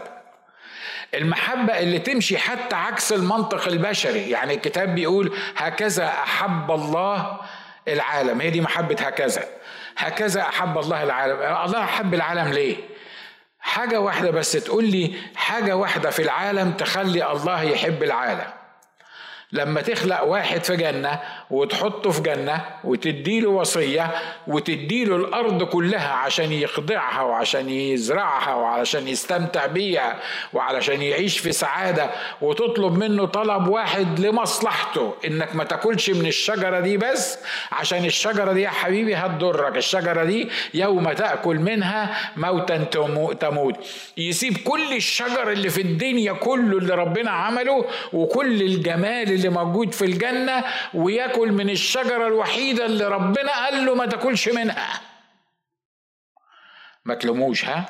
المحبة 1.14 1.80
اللي 1.80 2.00
تمشي 2.00 2.38
حتى 2.38 2.76
عكس 2.76 3.14
المنطق 3.14 3.68
البشري. 3.68 4.30
يعني 4.30 4.54
الكتاب 4.54 4.96
بيقول 4.96 5.38
هكذا 5.58 6.08
أحب 6.08 6.72
الله 6.72 7.40
العالم. 7.88 8.42
هي 8.42 8.50
دي 8.50 8.62
محبة 8.62 8.96
هكذا. 9.00 9.46
هكذا 9.98 10.42
أحب 10.42 10.78
الله 10.78 11.04
العالم. 11.04 11.40
الله 11.66 11.84
أحب 11.84 12.14
العالم 12.14 12.54
ليه؟ 12.54 12.78
حاجة 13.60 14.00
واحدة 14.00 14.32
بس 14.32 14.52
تقول 14.52 14.84
لي 14.86 15.16
حاجة 15.36 15.76
واحدة 15.78 16.10
في 16.10 16.22
العالم 16.22 16.72
تخلي 16.72 17.32
الله 17.32 17.62
يحب 17.64 18.04
العالم. 18.04 18.48
لما 19.52 19.82
تخلق 19.82 20.24
واحد 20.24 20.64
في 20.64 20.76
جنة 20.76 21.20
وتحطه 21.50 22.12
في 22.12 22.22
جنة 22.22 22.62
وتديله 22.84 23.50
وصية 23.50 24.12
وتديله 24.48 25.16
الأرض 25.16 25.64
كلها 25.64 26.14
عشان 26.14 26.52
يخضعها 26.52 27.22
وعشان 27.22 27.70
يزرعها 27.70 28.56
وعشان 28.56 29.08
يستمتع 29.08 29.66
بيها 29.66 30.20
وعلشان 30.54 31.02
يعيش 31.02 31.38
في 31.40 31.52
سعادة 31.52 32.10
وتطلب 32.42 32.98
منه 32.98 33.26
طلب 33.26 33.68
واحد 33.68 34.20
لمصلحته 34.20 35.14
إنك 35.28 35.56
ما 35.56 35.64
تاكلش 35.64 36.10
من 36.10 36.26
الشجرة 36.26 36.80
دي 36.80 36.98
بس 36.98 37.40
عشان 37.72 38.06
الشجرة 38.06 38.54
دي 38.54 38.62
يا 38.62 38.70
حبيبي 38.70 39.16
هتضرك 39.16 39.78
الشجرة 39.78 40.24
دي 40.24 40.50
يوم 40.74 41.12
تأكل 41.14 41.56
منها 41.56 42.18
موتا 42.38 42.78
تموت. 43.40 43.76
يسيب 44.18 44.58
كل 44.58 44.94
الشجر 44.96 45.52
اللي 45.52 45.70
في 45.70 45.82
الدنيا 45.82 46.34
كله 46.34 46.78
اللي 46.78 46.96
ربنا 46.96 47.32
عمله 47.32 47.86
وكل 48.14 48.62
الجمال 48.62 49.35
اللي 49.36 49.50
موجود 49.50 49.94
في 49.94 50.06
الجنة 50.06 50.64
وياكل 50.94 51.52
من 51.52 51.70
الشجرة 51.70 52.28
الوحيدة 52.28 52.86
اللي 52.86 53.08
ربنا 53.08 53.52
قال 53.66 53.86
له 53.86 53.96
ما 53.96 54.06
تاكلش 54.06 54.50
منها. 54.50 55.02
ما 57.06 57.16
تلوموش 57.16 57.66
ها؟ 57.66 57.86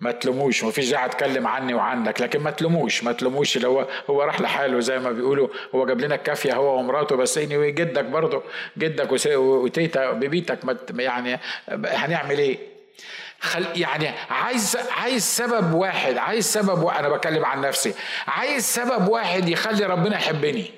ما 0.00 0.12
تلوموش 0.12 0.64
ما 0.64 0.70
فيش 0.70 0.90
داعي 0.90 1.06
اتكلم 1.06 1.46
عني 1.46 1.74
وعنك 1.74 2.20
لكن 2.20 2.40
ما 2.40 2.50
تلوموش 2.50 3.04
ما 3.04 3.12
تلوموش 3.12 3.58
لو 3.58 3.86
هو 4.10 4.22
راح 4.22 4.40
لحاله 4.40 4.80
زي 4.80 4.98
ما 4.98 5.12
بيقولوا 5.12 5.48
هو 5.74 5.86
جاب 5.86 6.00
لنا 6.00 6.14
الكافية 6.14 6.54
هو 6.54 6.78
ومراته 6.78 7.16
بس 7.16 7.38
اني 7.38 7.70
جدك 7.70 8.04
برضه 8.04 8.42
جدك 8.78 9.08
وتيتا 9.36 10.10
ببيتك 10.12 10.58
يعني 10.98 11.38
هنعمل 11.70 12.38
إيه؟ 12.38 12.58
خل 13.40 13.66
يعني 13.76 14.08
عايز 14.30 14.76
عايز 14.90 15.22
سبب 15.22 15.74
واحد 15.74 16.18
عايز 16.18 16.44
سبب 16.46 16.82
واحد 16.82 17.04
أنا 17.04 17.16
بتكلم 17.16 17.44
عن 17.44 17.60
نفسي. 17.60 17.94
عايز 18.26 18.64
سبب 18.64 19.08
واحد 19.08 19.48
يخلي 19.48 19.86
ربنا 19.86 20.16
يحبني. 20.16 20.70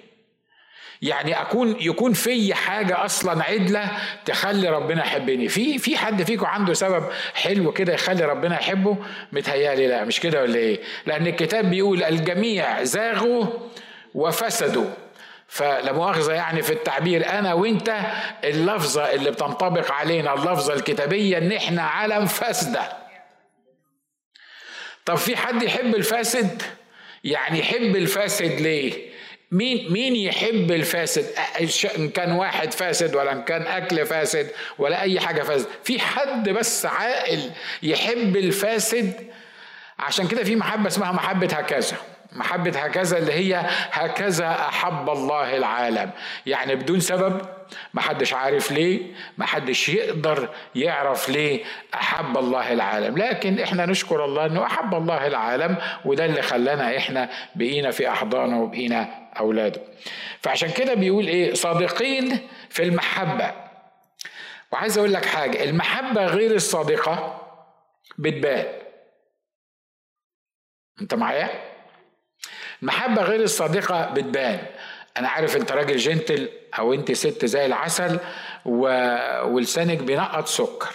يعني 1.02 1.40
أكون 1.40 1.76
يكون 1.80 2.12
في 2.12 2.54
حاجة 2.54 3.04
أصلا 3.04 3.44
عدلة 3.44 3.90
تخلي 4.24 4.68
ربنا 4.68 5.00
يحبني. 5.04 5.48
في 5.48 5.78
في 5.78 5.96
حد 5.96 6.22
فيكم 6.22 6.46
عنده 6.46 6.74
سبب 6.74 7.04
حلو 7.34 7.72
كده 7.72 7.92
يخلي 7.92 8.24
ربنا 8.24 8.60
يحبه؟ 8.60 8.96
متهيألي 9.32 9.86
لا. 9.86 10.04
مش 10.04 10.20
كده 10.20 10.42
ولا 10.42 10.56
إيه؟ 10.56 10.80
لأن 11.06 11.26
الكتاب 11.26 11.70
بيقول 11.70 12.02
الجميع 12.02 12.82
زاغوا 12.82 13.46
وفسدوا. 14.14 14.86
فلا 15.52 15.92
مؤاخذة 15.92 16.32
يعني 16.32 16.62
في 16.62 16.72
التعبير 16.72 17.28
أنا 17.30 17.52
وأنت 17.54 18.00
اللفظة 18.44 19.12
اللي 19.12 19.30
بتنطبق 19.30 19.92
علينا 19.92 20.34
اللفظة 20.34 20.74
الكتابية 20.74 21.38
إن 21.38 21.52
إحنا 21.52 21.82
عالم 21.82 22.26
فاسدة 22.26 22.92
طب 25.04 25.14
في 25.14 25.36
حد 25.36 25.62
يحب 25.62 25.94
الفاسد؟ 25.94 26.62
يعني 27.24 27.58
يحب 27.58 27.96
الفاسد 27.96 28.60
ليه؟ 28.60 29.10
مين 29.50 29.92
مين 29.92 30.16
يحب 30.16 30.70
الفاسد؟ 30.72 31.26
إن 31.98 32.08
كان 32.08 32.32
واحد 32.32 32.72
فاسد 32.72 33.14
ولا 33.14 33.32
إن 33.32 33.42
كان 33.42 33.62
أكل 33.62 34.06
فاسد 34.06 34.50
ولا 34.78 35.02
أي 35.02 35.20
حاجة 35.20 35.42
فاسد 35.42 35.66
في 35.84 36.00
حد 36.00 36.48
بس 36.48 36.86
عاقل 36.86 37.50
يحب 37.82 38.36
الفاسد؟ 38.36 39.26
عشان 39.98 40.28
كده 40.28 40.44
في 40.44 40.56
محبة 40.56 40.86
اسمها 40.88 41.12
محبة 41.12 41.46
هكذا. 41.46 41.96
محبة 42.34 42.78
هكذا 42.80 43.18
اللي 43.18 43.32
هي 43.32 43.66
هكذا 43.90 44.50
أحب 44.50 45.10
الله 45.10 45.56
العالم. 45.56 46.10
يعني 46.46 46.74
بدون 46.74 47.00
سبب 47.00 47.40
محدش 47.94 48.32
عارف 48.32 48.72
ليه 48.72 49.14
محدش 49.38 49.88
يقدر 49.88 50.48
يعرف 50.74 51.28
ليه 51.28 51.64
أحب 51.94 52.38
الله 52.38 52.72
العالم. 52.72 53.18
لكن 53.18 53.58
إحنا 53.60 53.86
نشكر 53.86 54.24
الله 54.24 54.46
أنه 54.46 54.66
أحب 54.66 54.94
الله 54.94 55.26
العالم 55.26 55.76
وده 56.04 56.24
اللي 56.24 56.42
خلانا 56.42 56.96
إحنا 56.96 57.30
بقينا 57.54 57.90
في 57.90 58.08
أحضانه 58.08 58.62
وبقينا 58.62 59.08
أولاده. 59.38 59.82
فعشان 60.40 60.70
كده 60.70 60.94
بيقول 60.94 61.26
إيه؟ 61.26 61.54
صادقين 61.54 62.48
في 62.70 62.82
المحبة. 62.82 63.52
وعايز 64.72 64.98
أقول 64.98 65.12
لك 65.12 65.24
حاجة 65.24 65.64
المحبة 65.64 66.26
غير 66.26 66.54
الصادقة 66.54 67.38
بتبان. 68.18 68.66
أنت 71.00 71.14
معايا؟ 71.14 71.71
المحبة 72.82 73.22
غير 73.22 73.40
الصادقة 73.42 74.10
بتبان. 74.10 74.58
أنا 75.16 75.28
عارف 75.28 75.56
أنت 75.56 75.72
راجل 75.72 75.96
جنتل 75.96 76.48
أو 76.78 76.94
أنت 76.94 77.12
ست 77.12 77.44
زي 77.44 77.66
العسل 77.66 78.18
و... 78.64 78.86
ولسانك 79.44 79.98
بينقط 79.98 80.46
سكر 80.46 80.94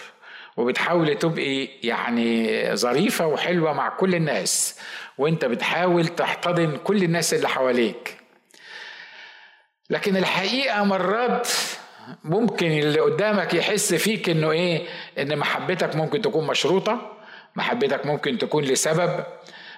وبتحاولي 0.56 1.14
تبقي 1.14 1.68
يعني 1.82 2.76
ظريفة 2.76 3.26
وحلوة 3.26 3.72
مع 3.72 3.88
كل 3.88 4.14
الناس 4.14 4.80
وأنت 5.18 5.44
بتحاول 5.44 6.06
تحتضن 6.06 6.76
كل 6.76 7.02
الناس 7.02 7.34
اللي 7.34 7.48
حواليك. 7.48 8.16
لكن 9.90 10.16
الحقيقة 10.16 10.84
مرات 10.84 11.48
ممكن 12.24 12.66
اللي 12.66 13.00
قدامك 13.00 13.54
يحس 13.54 13.94
فيك 13.94 14.28
إنه 14.28 14.50
إيه 14.50 14.86
إن 15.18 15.38
محبتك 15.38 15.96
ممكن 15.96 16.22
تكون 16.22 16.46
مشروطة 16.46 17.12
محبتك 17.56 18.06
ممكن 18.06 18.38
تكون 18.38 18.64
لسبب. 18.64 19.24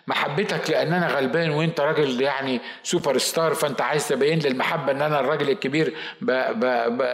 محبتك 0.07 0.71
لأن 0.71 0.93
أنا 0.93 1.09
غلبان 1.09 1.51
وأنت 1.51 1.81
راجل 1.81 2.21
يعني 2.21 2.61
super 2.83 3.19
star 3.19 3.55
فأنت 3.55 3.81
عايز 3.81 4.09
تبين 4.09 4.39
لي 4.39 4.49
المحبة 4.49 4.93
إن 4.93 5.03
أنا 5.03 5.21
الراجل 5.21 5.51
الكبير 5.51 5.95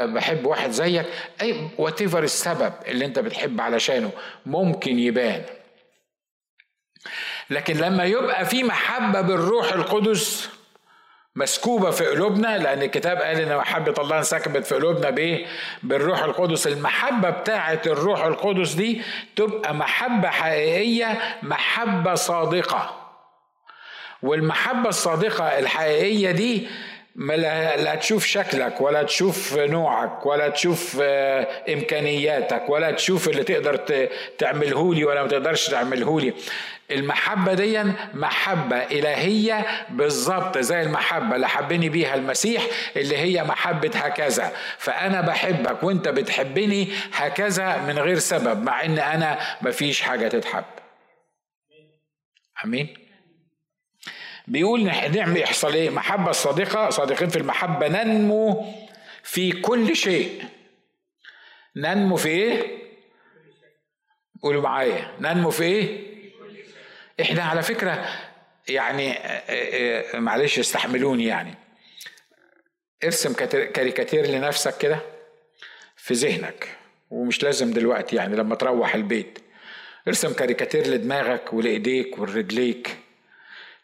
بحب 0.07 0.47
واحد 0.47 0.71
زيك. 0.71 1.07
أي 1.43 1.69
وات 1.79 2.03
السبب 2.03 2.73
اللي 2.89 3.05
أنت 3.05 3.19
بتحب 3.19 3.61
علشانه 3.61 4.11
ممكن 4.47 4.99
يبان. 4.99 5.43
لكن 7.51 7.77
لما 7.77 8.05
يبقى 8.05 8.45
في 8.47 8.65
محبة 8.65 9.21
بالروح 9.21 9.73
القدس 9.73 10.56
مسكوبة 11.37 11.91
في 11.91 12.07
قلوبنا 12.07 12.59
لأن 12.59 12.83
الكتاب 12.83 13.17
قال 13.19 13.41
إن 13.41 13.57
محبة 13.57 13.95
الله 13.99 14.19
انسكبت 14.19 14.67
في 14.67 14.75
قلوبنا 14.75 15.11
بإيه؟ 15.11 15.47
بالروح 15.83 16.23
القدس، 16.23 16.67
المحبة 16.67 17.31
بتاعة 17.31 17.81
الروح 17.87 18.25
القدس 18.25 18.73
دي 18.73 19.03
تبقى 19.37 19.75
محبة 19.75 20.29
حقيقية، 20.29 21.39
محبة 21.43 22.15
صادقة. 22.15 22.97
والمحبة 24.23 24.89
الصادقة 24.89 25.59
الحقيقية 25.59 26.31
دي 26.31 26.69
لا 27.19 27.95
تشوف 27.95 28.27
شكلك 28.27 28.81
ولا 28.81 29.03
تشوف 29.03 29.59
نوعك 29.59 30.27
ولا 30.27 30.49
تشوف 30.49 30.99
آه، 31.03 31.73
إمكانياتك 31.73 32.69
ولا 32.69 32.91
تشوف 32.91 33.29
اللي 33.29 33.45
تقدر 33.45 33.77
تعمله 34.39 34.95
لي 34.95 35.05
ولا 35.05 35.23
ما 35.23 35.29
تقدرش 35.29 35.69
تعمله 35.69 36.21
لي. 36.21 36.35
المحبة 36.91 37.55
دي 37.55 37.83
محبة 38.15 38.77
إلهية 38.77 39.67
بالظبط 39.91 40.59
زي 40.59 40.83
المحبة 40.83 41.37
اللي 41.37 41.49
حبني 41.49 41.89
بيها 41.89 42.15
المسيح 42.15 42.67
اللي 42.97 43.17
هي 43.17 43.45
محبة 43.45 43.91
هكذا. 43.95 44.53
فأنا 44.79 45.21
بحبك 45.21 45.83
وأنت 45.83 46.09
بتحبني 46.09 46.89
هكذا 47.13 47.77
من 47.77 47.99
غير 47.99 48.19
سبب 48.19 48.63
مع 48.63 48.85
إن 48.85 48.99
أنا 48.99 49.39
مفيش 49.63 50.01
حاجة 50.03 50.29
تتحب. 50.29 50.65
أمين؟ 52.65 53.06
بيقول 54.49 54.85
نعمل 54.85 55.37
يحصل 55.37 55.75
إيه؟ 55.75 55.91
محبة 55.91 56.33
صادقة 56.33 56.91
صادقين 56.91 57.29
في 57.29 57.37
المحبة 57.37 57.89
ننمو 57.89 58.65
في 59.23 59.53
كل 59.53 59.97
شيء. 59.97 60.45
ننمو 61.77 62.17
في 62.17 62.29
إيه؟ 62.29 62.83
قولوا 64.43 64.63
معايا. 64.63 65.11
ننمو 65.21 65.51
في 65.51 65.65
إيه؟ 65.65 66.07
إحنا 67.21 67.43
على 67.43 67.63
فكرة 67.63 68.09
يعني 68.69 69.13
آه، 69.13 69.19
آه، 69.19 70.17
آه، 70.17 70.19
معلش 70.19 70.59
استحملوني 70.59 71.25
يعني. 71.25 71.55
ارسم 73.05 73.33
كاريكاتير 73.35 74.27
لنفسك 74.27 74.79
كده 74.79 75.01
في 75.97 76.15
ذهنك 76.15 76.69
ومش 77.11 77.43
لازم 77.43 77.73
دلوقتي 77.73 78.17
يعني 78.17 78.37
لما 78.37 78.55
تروح 78.55 78.95
البيت. 78.95 79.39
ارسم 80.09 80.33
كاريكاتير 80.33 80.87
لدماغك 80.87 81.53
ولإيديك 81.53 82.19
ولرجليك. 82.19 83.06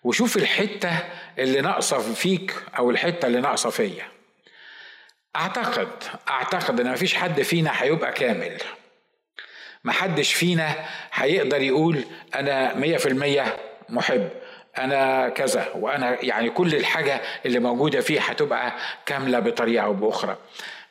وشوف 0.04 0.36
الحتة 0.36 0.98
اللي 1.38 1.60
ناقصة 1.60 2.14
فيك 2.14 2.54
أو 2.78 2.90
الحتة 2.90 3.26
اللي 3.26 3.40
ناقصة 3.40 3.70
فيا. 3.70 4.04
أعتقد 5.36 5.88
أعتقد 6.28 6.80
إن 6.80 6.92
مفيش 6.92 7.14
حد 7.14 7.42
فينا 7.42 7.70
هيبقى 7.74 8.12
كامل. 8.12 8.58
محدش 9.84 10.34
فينا 10.34 10.74
هيقدر 11.12 11.60
يقول 11.62 12.04
أنا 12.34 12.74
مية 12.74 12.96
في 12.96 13.08
المية 13.08 13.56
محب 13.88 14.28
أنا 14.78 15.28
كذا 15.28 15.68
وأنا 15.74 16.24
يعني 16.24 16.50
كل 16.50 16.74
الحاجة 16.74 17.20
اللي 17.46 17.58
موجودة 17.58 18.00
فيه 18.00 18.20
هتبقى 18.20 18.72
كاملة 19.06 19.38
بطريقة 19.38 19.84
أو 19.84 19.92
بأخرى. 19.92 20.36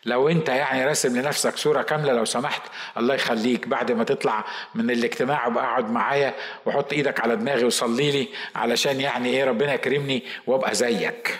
لو 0.05 0.29
انت 0.29 0.49
يعني 0.49 0.85
راسم 0.85 1.17
لنفسك 1.19 1.57
صورة 1.57 1.81
كاملة 1.81 2.13
لو 2.13 2.25
سمحت 2.25 2.61
الله 2.97 3.15
يخليك 3.15 3.67
بعد 3.67 3.91
ما 3.91 4.03
تطلع 4.03 4.45
من 4.75 4.91
الاجتماع 4.91 5.47
وابقى 5.47 5.63
اقعد 5.65 5.89
معايا 5.89 6.33
وحط 6.65 6.93
إيدك 6.93 7.19
على 7.19 7.35
دماغي 7.35 7.63
وصلي 7.65 8.11
لي 8.11 8.27
علشان 8.55 9.01
يعني 9.01 9.29
إيه 9.29 9.43
ربنا 9.43 9.73
يكرمني 9.73 10.23
وابقى 10.47 10.75
زيك. 10.75 11.39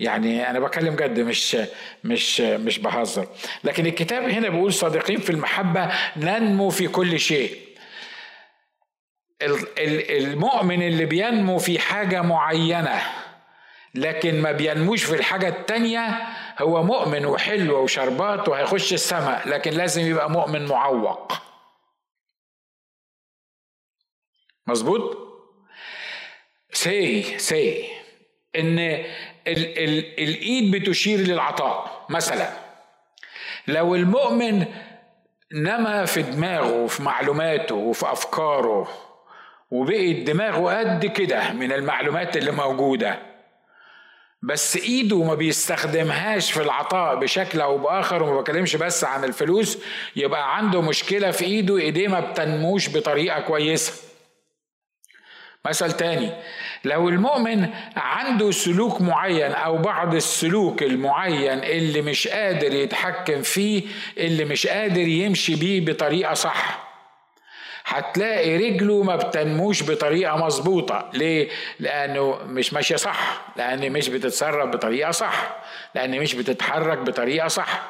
يعني 0.00 0.50
أنا 0.50 0.60
بكلم 0.60 0.96
جد 0.96 1.20
مش 1.20 1.56
مش 2.04 2.40
مش 2.40 2.78
بهزر. 2.78 3.26
لكن 3.64 3.86
الكتاب 3.86 4.22
هنا 4.28 4.48
بيقول 4.48 4.72
صادقين 4.72 5.18
في 5.18 5.30
المحبة 5.30 5.90
ننمو 6.16 6.70
في 6.70 6.88
كل 6.88 7.20
شيء. 7.20 7.58
المؤمن 10.10 10.82
اللي 10.82 11.04
بينمو 11.04 11.58
في 11.58 11.78
حاجة 11.78 12.22
معينة 12.22 13.02
لكن 13.94 14.42
ما 14.42 14.52
بينموش 14.52 15.04
في 15.04 15.14
الحاجة 15.14 15.48
التانية 15.48 16.18
هو 16.60 16.82
مؤمن 16.82 17.26
وحلو 17.26 17.82
وشربات 17.82 18.48
وهيخش 18.48 18.92
السماء 18.92 19.48
لكن 19.48 19.70
لازم 19.70 20.02
يبقى 20.02 20.30
مؤمن 20.30 20.66
معوق. 20.66 21.32
مظبوط؟ 24.66 25.18
سي 26.72 27.38
سي. 27.38 27.88
إن 28.56 28.78
ال 28.78 29.04
ال 29.46 30.18
الإيد 30.18 30.76
بتشير 30.76 31.18
للعطاء. 31.18 32.06
مثلا 32.10 32.50
لو 33.68 33.94
المؤمن 33.94 34.66
نما 35.52 36.04
في 36.04 36.22
دماغه 36.22 36.72
وفي 36.82 37.02
معلوماته 37.02 37.74
وفي 37.74 38.12
أفكاره 38.12 38.88
وبقت 39.70 40.16
دماغه 40.16 40.78
قد 40.78 41.06
كده 41.06 41.52
من 41.52 41.72
المعلومات 41.72 42.36
اللي 42.36 42.50
موجودة 42.50 43.29
بس 44.42 44.76
ايده 44.76 45.22
ما 45.22 45.34
بيستخدمهاش 45.34 46.52
في 46.52 46.62
العطاء 46.62 47.14
بشكل 47.16 47.60
أو 47.60 47.78
بآخر 47.78 48.22
وما 48.22 48.40
بكلمش 48.40 48.76
بس 48.76 49.04
عن 49.04 49.24
الفلوس 49.24 49.78
يبقى 50.16 50.56
عنده 50.56 50.80
مشكلة 50.82 51.30
في 51.30 51.44
ايده 51.44 51.76
ايديه 51.78 52.08
ما 52.08 52.20
بتنموش 52.20 52.88
بطريقة 52.88 53.40
كويسة. 53.40 53.92
مثل 55.64 55.92
تاني 55.92 56.30
لو 56.84 57.08
المؤمن 57.08 57.68
عنده 57.96 58.50
سلوك 58.50 59.00
معين 59.00 59.52
أو 59.52 59.78
بعض 59.78 60.14
السلوك 60.14 60.82
المعين 60.82 61.58
اللي 61.64 62.02
مش 62.02 62.28
قادر 62.28 62.72
يتحكم 62.74 63.42
فيه 63.42 63.82
اللي 64.18 64.44
مش 64.44 64.66
قادر 64.66 65.00
يمشي 65.00 65.54
بيه 65.54 65.80
بطريقة 65.80 66.34
صح 66.34 66.89
هتلاقي 67.90 68.56
رجله 68.56 69.02
ما 69.02 69.16
بتنموش 69.16 69.82
بطريقة 69.82 70.36
مظبوطة. 70.36 71.10
ليه؟ 71.14 71.48
لأنه 71.80 72.38
مش 72.46 72.72
ماشية 72.72 72.96
صح. 72.96 73.42
لأن 73.56 73.92
مش 73.92 74.08
بتتصرف 74.08 74.68
بطريقة 74.70 75.10
صح. 75.10 75.56
لأن 75.94 76.20
مش 76.20 76.34
بتتحرك 76.34 76.98
بطريقة 76.98 77.48
صح. 77.48 77.82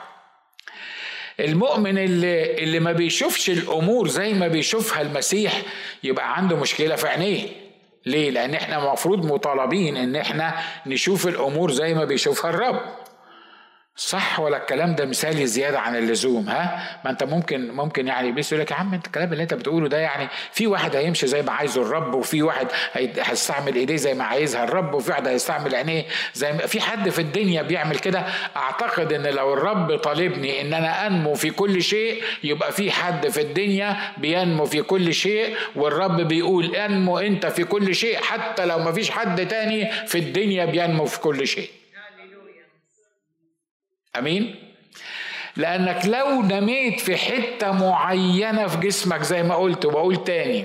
المؤمن 1.40 1.98
اللي 1.98 2.54
اللي 2.64 2.80
ما 2.80 2.92
بيشوفش 2.92 3.50
الأمور 3.50 4.08
زي 4.08 4.32
ما 4.34 4.48
بيشوفها 4.48 5.02
المسيح 5.02 5.62
يبقى 6.04 6.36
عنده 6.36 6.56
مشكلة 6.56 6.96
في 6.96 7.08
عينيه. 7.08 7.48
ليه؟ 8.06 8.30
لأن 8.30 8.54
إحنا 8.54 8.78
المفروض 8.78 9.32
مطالبين 9.32 9.96
إن 9.96 10.16
إحنا 10.16 10.54
نشوف 10.86 11.26
الأمور 11.26 11.70
زي 11.70 11.94
ما 11.94 12.04
بيشوفها 12.04 12.50
الرب. 12.50 12.80
صح 13.96 14.40
ولا 14.40 14.56
الكلام 14.56 14.94
ده 14.94 15.04
مثالي 15.04 15.46
زياده 15.46 15.80
عن 15.80 15.96
اللزوم 15.96 16.48
ها؟ 16.48 16.98
ما 17.04 17.10
انت 17.10 17.24
ممكن 17.24 17.70
ممكن 17.70 18.06
يعني 18.08 18.28
ابليس 18.28 18.52
يقول 18.52 18.62
لك 18.64 18.70
يا 18.70 18.76
عم 18.76 18.94
انت 18.94 19.06
الكلام 19.06 19.32
اللي 19.32 19.42
انت 19.42 19.54
بتقوله 19.54 19.88
ده 19.88 19.98
يعني 19.98 20.28
في 20.52 20.66
واحد 20.66 20.96
هيمشي 20.96 21.26
زي 21.26 21.42
ما 21.42 21.52
عايزه 21.52 21.82
الرب 21.82 22.14
وفي 22.14 22.42
واحد 22.42 22.66
هيستعمل 22.94 23.74
ايديه 23.74 23.96
زي 23.96 24.14
ما 24.14 24.24
عايزها 24.24 24.64
الرب 24.64 24.94
وفي 24.94 25.10
واحد 25.10 25.28
هيستعمل 25.28 25.74
عينيه 25.74 26.04
زي 26.34 26.52
ما 26.52 26.58
في 26.58 26.80
حد 26.80 27.08
في 27.08 27.18
الدنيا 27.18 27.62
بيعمل 27.62 27.98
كده؟ 27.98 28.24
اعتقد 28.56 29.12
ان 29.12 29.26
لو 29.26 29.52
الرب 29.54 29.96
طالبني 29.96 30.60
ان 30.60 30.74
أنا 30.74 31.06
انمو 31.06 31.34
في 31.34 31.50
كل 31.50 31.82
شيء 31.82 32.22
يبقى 32.44 32.72
في 32.72 32.90
حد 32.90 33.28
في 33.28 33.40
الدنيا 33.40 33.96
بينمو 34.18 34.64
في 34.64 34.82
كل 34.82 35.14
شيء 35.14 35.56
والرب 35.76 36.20
بيقول 36.20 36.76
انمو 36.76 37.18
انت 37.18 37.46
في 37.46 37.64
كل 37.64 37.94
شيء 37.94 38.18
حتى 38.22 38.64
لو 38.66 38.78
ما 38.78 38.92
فيش 38.92 39.10
حد 39.10 39.46
تاني 39.48 39.90
في 40.06 40.18
الدنيا 40.18 40.64
بينمو 40.64 41.04
في 41.04 41.20
كل 41.20 41.46
شيء. 41.46 41.70
أمين؟ 44.18 44.54
لأنك 45.56 46.06
لو 46.06 46.42
نميت 46.42 47.00
في 47.00 47.16
حتة 47.16 47.72
معينة 47.72 48.66
في 48.66 48.76
جسمك 48.76 49.22
زي 49.22 49.42
ما 49.42 49.54
قلت 49.54 49.84
وبقول 49.84 50.24
تاني 50.24 50.64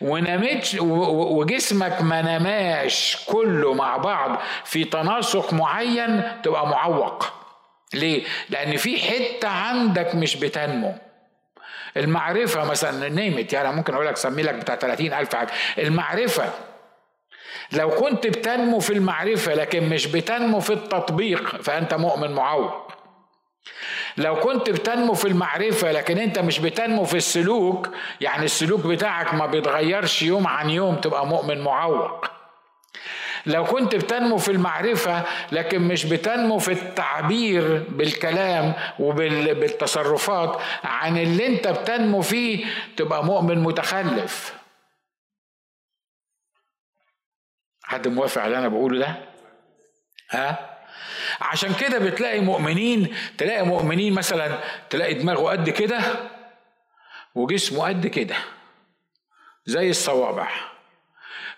ونميت 0.00 0.68
وجسمك 0.80 2.02
ما 2.02 2.38
نماش 2.38 3.16
كله 3.26 3.74
مع 3.74 3.96
بعض 3.96 4.40
في 4.64 4.84
تناسق 4.84 5.52
معين 5.54 6.22
تبقى 6.42 6.66
معوق. 6.66 7.26
ليه؟ 7.94 8.24
لأن 8.50 8.76
في 8.76 8.98
حتة 9.00 9.48
عندك 9.48 10.14
مش 10.14 10.36
بتنمو. 10.36 10.94
المعرفة 11.96 12.64
مثلا 12.64 13.08
نيمت 13.08 13.52
يعني 13.52 13.72
ممكن 13.72 13.94
أقول 13.94 14.06
لك 14.06 14.16
سمي 14.16 14.42
لك 14.42 14.54
بتاع 14.54 14.76
30 14.76 15.12
ألف 15.12 15.34
حاجة. 15.34 15.50
المعرفة 15.78 16.52
لو 17.72 17.90
كنت 17.90 18.26
بتنمو 18.26 18.78
في 18.80 18.92
المعرفة 18.92 19.54
لكن 19.54 19.88
مش 19.88 20.06
بتنمو 20.06 20.60
في 20.60 20.72
التطبيق 20.72 21.62
فأنت 21.62 21.94
مؤمن 21.94 22.30
معوق 22.32 22.92
لو 24.16 24.36
كنت 24.36 24.70
بتنمو 24.70 25.14
في 25.14 25.28
المعرفة 25.28 25.92
لكن 25.92 26.18
أنت 26.18 26.38
مش 26.38 26.58
بتنمو 26.58 27.04
في 27.04 27.16
السلوك 27.16 27.88
يعني 28.20 28.44
السلوك 28.44 28.86
بتاعك 28.86 29.34
ما 29.34 29.46
بيتغيرش 29.46 30.22
يوم 30.22 30.46
عن 30.46 30.70
يوم 30.70 30.94
تبقى 30.96 31.26
مؤمن 31.26 31.60
معوق 31.60 32.24
لو 33.46 33.64
كنت 33.64 33.94
بتنمو 33.94 34.36
في 34.36 34.50
المعرفة 34.52 35.22
لكن 35.52 35.78
مش 35.82 36.04
بتنمو 36.06 36.58
في 36.58 36.72
التعبير 36.72 37.84
بالكلام 37.88 38.72
وبالتصرفات 38.98 40.58
عن 40.84 41.18
اللي 41.18 41.46
أنت 41.46 41.68
بتنمو 41.68 42.20
فيه 42.22 42.64
تبقى 42.96 43.24
مؤمن 43.24 43.58
متخلف. 43.58 44.57
حد 47.88 48.08
موافق 48.08 48.40
على 48.42 48.46
اللي 48.46 48.58
أنا 48.58 48.68
بقوله 48.68 48.98
ده؟ 48.98 49.16
ها؟ 50.30 50.78
عشان 51.40 51.74
كده 51.74 51.98
بتلاقي 51.98 52.40
مؤمنين 52.40 53.14
تلاقي 53.38 53.64
مؤمنين 53.66 54.12
مثلا 54.12 54.58
تلاقي 54.90 55.14
دماغه 55.14 55.50
قد 55.50 55.70
كده 55.70 56.00
وجسمه 57.34 57.88
قد 57.88 58.06
كده 58.06 58.36
زي 59.66 59.90
الصوابع. 59.90 60.48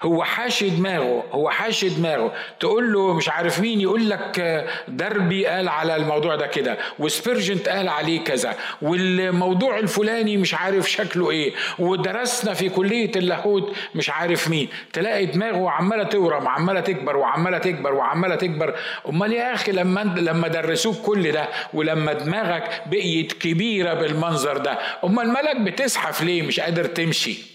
هو 0.02 0.24
حاشي 0.24 0.70
دماغه 0.70 1.24
هو 1.32 1.50
حاشي 1.50 1.88
دماغه. 1.88 2.32
تقول 2.60 2.92
له 2.92 3.14
مش 3.14 3.28
عارف 3.28 3.60
مين 3.60 3.80
يقول 3.80 4.10
لك 4.10 4.64
دربي 4.88 5.46
قال 5.46 5.68
على 5.68 5.96
الموضوع 5.96 6.36
ده 6.36 6.46
كده 6.46 6.78
وسبيرجنت 6.98 7.68
قال 7.68 7.88
عليه 7.88 8.20
كذا 8.24 8.56
والموضوع 8.82 9.78
الفلاني 9.78 10.36
مش 10.36 10.54
عارف 10.54 10.90
شكله 10.90 11.30
إيه 11.30 11.52
ودرسنا 11.78 12.54
في 12.54 12.68
كلية 12.68 13.10
اللاهوت 13.16 13.72
مش 13.94 14.10
عارف 14.10 14.48
مين. 14.48 14.68
تلاقي 14.92 15.26
دماغه 15.26 15.70
عمالة 15.70 16.02
تورم 16.04 16.44
وعمالة 16.44 16.80
تكبر 16.80 17.16
وعمالة 17.16 17.58
تكبر 17.58 17.94
وعمالة 17.94 18.34
تكبر. 18.34 18.74
أمال 19.08 19.32
يا 19.32 19.54
أخي 19.54 19.72
لما 19.72 20.00
لما 20.00 20.48
درسوك 20.48 20.96
كل 20.96 21.32
ده 21.32 21.48
ولما 21.74 22.12
دماغك 22.12 22.82
بقيت 22.86 23.32
كبيرة 23.32 23.94
بالمنظر 23.94 24.56
ده 24.58 24.78
أمال 25.04 25.28
مالك 25.32 25.56
بتزحف 25.60 26.22
ليه؟ 26.22 26.42
مش 26.42 26.60
قادر 26.60 26.84
تمشي. 26.84 27.49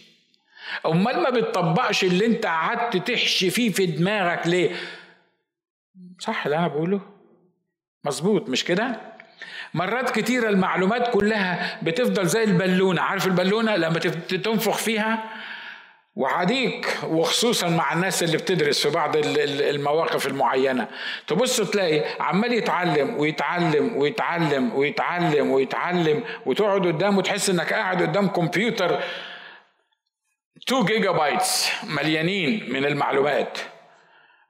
أمال 0.86 1.23
ما 1.23 1.30
بتطبقش 1.30 2.04
اللي 2.04 2.25
أنت 2.25 2.45
قعدت 2.45 2.97
تحشي 2.97 3.49
فيه 3.49 3.71
في 3.71 3.86
دماغك 3.86 4.47
ليه؟ 4.47 4.71
صح 6.19 6.45
اللي 6.45 6.58
أنا 6.58 6.67
بقوله. 6.67 7.01
مظبوط 8.04 8.49
مش 8.49 8.63
كده؟ 8.63 9.01
مرات 9.73 10.19
كتيرة 10.19 10.49
المعلومات 10.49 11.13
كلها 11.13 11.80
بتفضل 11.84 12.25
زي 12.28 12.43
البالونة. 12.43 13.01
عارف 13.01 13.28
البالونة 13.28 13.75
لما 13.75 13.99
تنفخ 13.99 14.78
فيها؟ 14.78 15.23
وعديك 16.15 16.97
وخصوصا 17.04 17.69
مع 17.69 17.93
الناس 17.93 18.23
اللي 18.23 18.38
بتدرس 18.38 18.88
في 18.88 18.93
بعض 18.93 19.15
المواقف 19.15 20.28
المعينة. 20.28 20.88
تبص 21.28 21.62
تلاقي 21.62 22.04
عمال 22.19 22.54
يتعلم 22.54 23.19
ويتعلم 23.19 23.97
ويتعلم 23.97 24.75
ويتعلم 24.75 25.51
ويتعلم 25.51 26.23
وتقعد 26.45 26.88
قدامه 26.88 27.21
تحس 27.21 27.49
إنك 27.49 27.73
قاعد 27.73 28.01
قدام 28.01 28.28
كمبيوتر. 28.28 28.99
2 30.69 30.86
جيجا 30.86 31.12
بايتس 31.12 31.71
مليانين 31.84 32.73
من 32.73 32.86
المعلومات. 32.86 33.58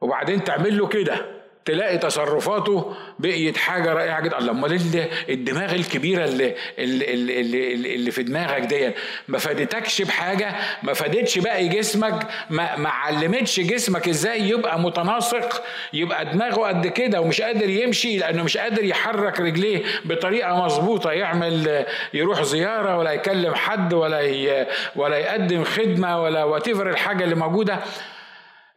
وبعدين 0.01 0.43
تعمل 0.43 0.78
له 0.78 0.88
كده. 0.88 1.35
تلاقي 1.65 1.97
تصرفاته 1.97 2.93
بقيت 3.19 3.58
حاجة 3.58 3.93
رائعة 3.93 4.21
جدا. 4.21 4.38
الله 4.38 4.51
أمال 4.51 5.06
الدماغ 5.30 5.75
الكبيرة 5.75 6.25
اللي 6.25 6.56
اللي, 6.80 7.13
اللي, 7.41 7.95
اللي 7.95 8.12
في 8.12 8.23
دماغك 8.23 8.62
دي 8.62 8.91
ما 9.28 9.38
فادتكش 9.38 10.01
بحاجة 10.01 10.56
ما 10.84 10.93
فادتش 10.93 11.39
باقي 11.39 11.67
جسمك 11.67 12.28
ما, 12.49 12.75
ما 12.75 12.89
علمتش 12.89 13.60
جسمك 13.60 14.08
إزاي 14.10 14.49
يبقى 14.49 14.80
متناسق 14.80 15.63
يبقى 15.93 16.25
دماغه 16.25 16.67
قد 16.67 16.88
كده 16.88 17.21
ومش 17.21 17.41
قادر 17.41 17.69
يمشي 17.69 18.17
لأنه 18.17 18.43
مش 18.43 18.58
قادر 18.58 18.84
يحرك 18.84 19.39
رجليه 19.39 19.84
بطريقة 20.06 20.65
مظبوطة 20.65 21.12
يعمل 21.12 21.86
يروح 22.13 22.43
زيارة 22.43 22.97
ولا 22.97 23.12
يكلم 23.12 23.56
حد 23.56 23.93
ولا 23.93 24.67
ولا 24.95 25.17
يقدم 25.17 25.63
خدمة 25.63 26.21
ولا 26.23 26.43
واتيفر 26.43 26.89
الحاجة 26.89 27.23
اللي 27.23 27.36
موجودة. 27.36 27.80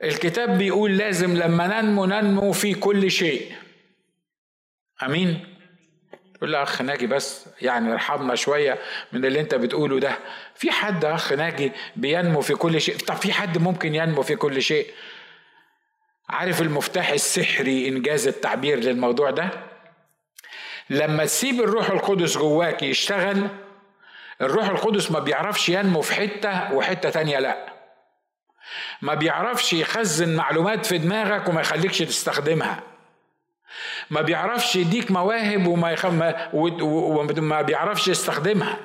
الكتاب 0.04 0.58
بيقول 0.58 0.96
لازم 0.98 1.36
لما 1.36 1.66
ننمو 1.80 2.04
ننمو 2.06 2.52
في 2.52 2.74
كل 2.74 3.10
شيء. 3.10 3.52
أمين؟ 5.02 5.54
يقول 6.36 6.52
له 6.52 6.62
أخ 6.62 6.82
ناجي 6.82 7.06
بس 7.06 7.46
يعني 7.62 7.92
ارحمنا 7.92 8.34
شوية 8.34 8.78
من 9.12 9.24
اللي 9.24 9.40
أنت 9.40 9.54
بتقوله 9.54 10.00
ده. 10.00 10.18
في 10.54 10.70
حد 10.70 11.04
أخ 11.04 11.32
ناجي 11.32 11.72
بينمو 11.96 12.40
في 12.40 12.54
كل 12.54 12.80
شيء؟ 12.80 12.96
طب 12.96 13.14
في 13.14 13.32
حد 13.32 13.58
ممكن 13.58 13.94
ينمو 13.94 14.22
في 14.22 14.36
كل 14.36 14.62
شيء؟ 14.62 14.86
عارف 16.28 16.62
المفتاح 16.62 17.10
السحري 17.10 17.88
إنجاز 17.88 18.28
التعبير 18.28 18.78
للموضوع 18.78 19.30
ده؟ 19.30 19.50
لما 20.90 21.24
تسيب 21.24 21.60
الروح 21.60 21.90
القدس 21.90 22.38
جواك 22.38 22.82
يشتغل 22.82 23.48
الروح 24.40 24.68
القدس 24.68 25.10
ما 25.10 25.18
بيعرفش 25.18 25.68
ينمو 25.68 26.00
في 26.00 26.14
حتة 26.14 26.72
وحتة 26.74 27.10
تانية 27.10 27.38
لأ. 27.38 27.77
ما 29.02 29.14
بيعرفش 29.14 29.72
يخزن 29.72 30.36
معلومات 30.36 30.86
في 30.86 30.98
دماغك 30.98 31.48
وما 31.48 31.60
يخليكش 31.60 31.98
تستخدمها. 31.98 32.80
ما 34.10 34.20
بيعرفش 34.20 34.76
يديك 34.76 35.10
مواهب 35.10 35.66
وما 35.66 35.90
يخم... 35.92 36.32
وما 36.52 37.62
بيعرفش 37.62 38.08
يستخدمها. 38.08 38.76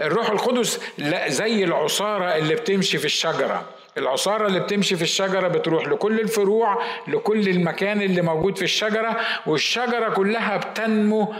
الروح 0.00 0.30
القدس 0.30 0.80
لا 0.98 1.28
زي 1.28 1.64
العصارة 1.64 2.36
اللي 2.36 2.54
بتمشي 2.54 2.98
في 2.98 3.04
الشجرة. 3.04 3.64
العصارة 3.98 4.46
اللي 4.46 4.60
بتمشي 4.60 4.96
في 4.96 5.02
الشجرة 5.02 5.48
بتروح 5.48 5.88
لكل 5.88 6.20
الفروع 6.20 6.82
لكل 7.08 7.48
المكان 7.48 8.02
اللي 8.02 8.22
موجود 8.22 8.56
في 8.58 8.64
الشجرة 8.64 9.20
والشجرة 9.46 10.08
كلها 10.08 10.56
بتنمو 10.56 11.34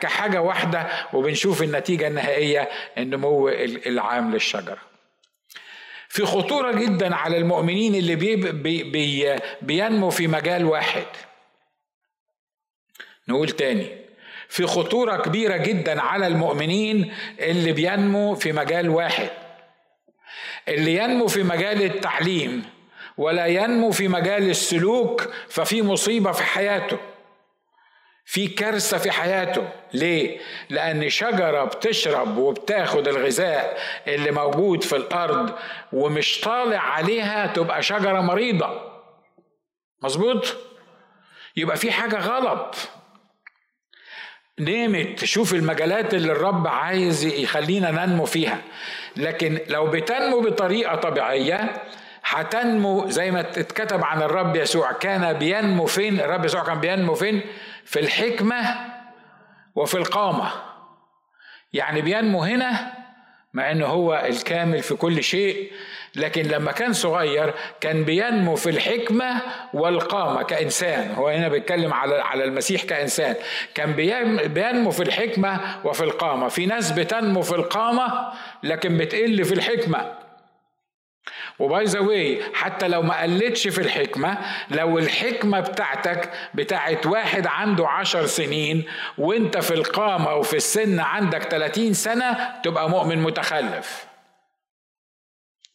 كحاجة 0.00 0.40
واحدة 0.42 0.86
وبنشوف 1.12 1.62
النتيجة 1.62 2.06
النهائية 2.06 2.68
النمو 2.98 3.48
العام 3.86 4.32
للشجرة. 4.32 4.89
في 6.10 6.26
خطورة 6.26 6.72
جدا 6.72 7.14
على 7.14 7.36
المؤمنين 7.36 7.94
اللي 7.94 8.16
بي 8.16 8.36
بي 8.82 9.38
بينمو 9.62 10.10
في 10.10 10.26
مجال 10.26 10.64
واحد. 10.64 11.06
نقول 13.28 13.50
تاني 13.50 13.86
في 14.48 14.66
خطورة 14.66 15.16
كبيرة 15.16 15.56
جدا 15.56 16.00
على 16.00 16.26
المؤمنين 16.26 17.14
اللي 17.40 17.72
بينمو 17.72 18.34
في 18.34 18.52
مجال 18.52 18.88
واحد. 18.88 19.30
اللي 20.68 20.94
ينمو 20.96 21.26
في 21.26 21.42
مجال 21.42 21.82
التعليم 21.82 22.64
ولا 23.16 23.46
ينمو 23.46 23.90
في 23.90 24.08
مجال 24.08 24.50
السلوك 24.50 25.28
ففي 25.48 25.82
مصيبة 25.82 26.32
في 26.32 26.42
حياته 26.42 26.98
في 28.30 28.46
كارثة 28.46 28.98
في 28.98 29.10
حياته. 29.10 29.68
ليه؟ 29.92 30.38
لأن 30.68 31.08
شجرة 31.08 31.64
بتشرب 31.64 32.36
وبتاخد 32.36 33.08
الغذاء 33.08 33.78
اللي 34.06 34.30
موجود 34.30 34.84
في 34.84 34.96
الأرض 34.96 35.52
ومش 35.92 36.40
طالع 36.40 36.78
عليها 36.78 37.46
تبقى 37.46 37.82
شجرة 37.82 38.20
مريضة. 38.20 38.80
مظبوط؟ 40.02 40.56
يبقى 41.56 41.76
في 41.76 41.92
حاجة 41.92 42.18
غلط. 42.18 42.76
نيمت 44.60 45.18
تشوف 45.18 45.54
المجالات 45.54 46.14
اللي 46.14 46.32
الرب 46.32 46.66
عايز 46.66 47.24
يخلينا 47.24 47.90
ننمو 47.90 48.24
فيها. 48.24 48.58
لكن 49.16 49.60
لو 49.68 49.86
بتنمو 49.86 50.40
بطريقة 50.40 50.96
طبيعية 50.96 51.82
هتنمو 52.24 53.08
زي 53.08 53.30
ما 53.30 53.40
اتكتب 53.40 54.04
عن 54.04 54.22
الرب 54.22 54.56
يسوع. 54.56 54.92
كان 54.92 55.32
بينمو 55.32 55.86
فين؟ 55.86 56.20
الرب 56.20 56.44
يسوع 56.44 56.64
كان 56.64 56.80
بينمو 56.80 57.14
فين؟ 57.14 57.42
في 57.90 58.00
الحكمة 58.00 58.76
وفي 59.74 59.94
القامة. 59.94 60.50
يعني 61.72 62.02
بينمو 62.02 62.42
هنا 62.42 62.92
مع 63.54 63.70
إنه 63.70 63.86
هو 63.86 64.24
الكامل 64.28 64.82
في 64.82 64.94
كل 64.94 65.22
شيء 65.22 65.72
لكن 66.16 66.42
لما 66.42 66.72
كان 66.72 66.92
صغير 66.92 67.54
كان 67.80 68.04
بينمو 68.04 68.56
في 68.56 68.70
الحكمة 68.70 69.42
والقامة 69.74 70.42
كإنسان. 70.42 71.14
هو 71.14 71.28
هنا 71.28 71.48
بيتكلم 71.48 71.92
على 71.92 72.14
على 72.14 72.44
المسيح 72.44 72.82
كإنسان. 72.82 73.34
كان 73.74 73.92
بينمو 74.48 74.90
في 74.90 75.02
الحكمة 75.02 75.60
وفي 75.84 76.04
القامة. 76.04 76.48
في 76.48 76.66
ناس 76.66 76.92
بتنمو 76.92 77.42
في 77.42 77.54
القامة 77.54 78.32
لكن 78.62 78.98
بتقل 78.98 79.44
في 79.44 79.54
الحكمة. 79.54 80.19
وباي 81.60 81.84
ذا 81.84 82.00
واي 82.00 82.42
حتى 82.54 82.88
لو 82.88 83.02
ما 83.02 83.22
قلتش 83.22 83.68
في 83.68 83.80
الحكمة 83.80 84.38
لو 84.70 84.98
الحكمة 84.98 85.60
بتاعتك 85.60 86.30
بتاعت 86.54 87.06
واحد 87.06 87.46
عنده 87.46 87.88
عشر 87.88 88.26
سنين 88.26 88.84
وانت 89.18 89.58
في 89.58 89.74
القامة 89.74 90.34
وفي 90.34 90.56
السن 90.56 91.00
عندك 91.00 91.42
30 91.42 91.92
سنة 91.92 92.60
تبقى 92.64 92.90
مؤمن 92.90 93.22
متخلف. 93.22 94.06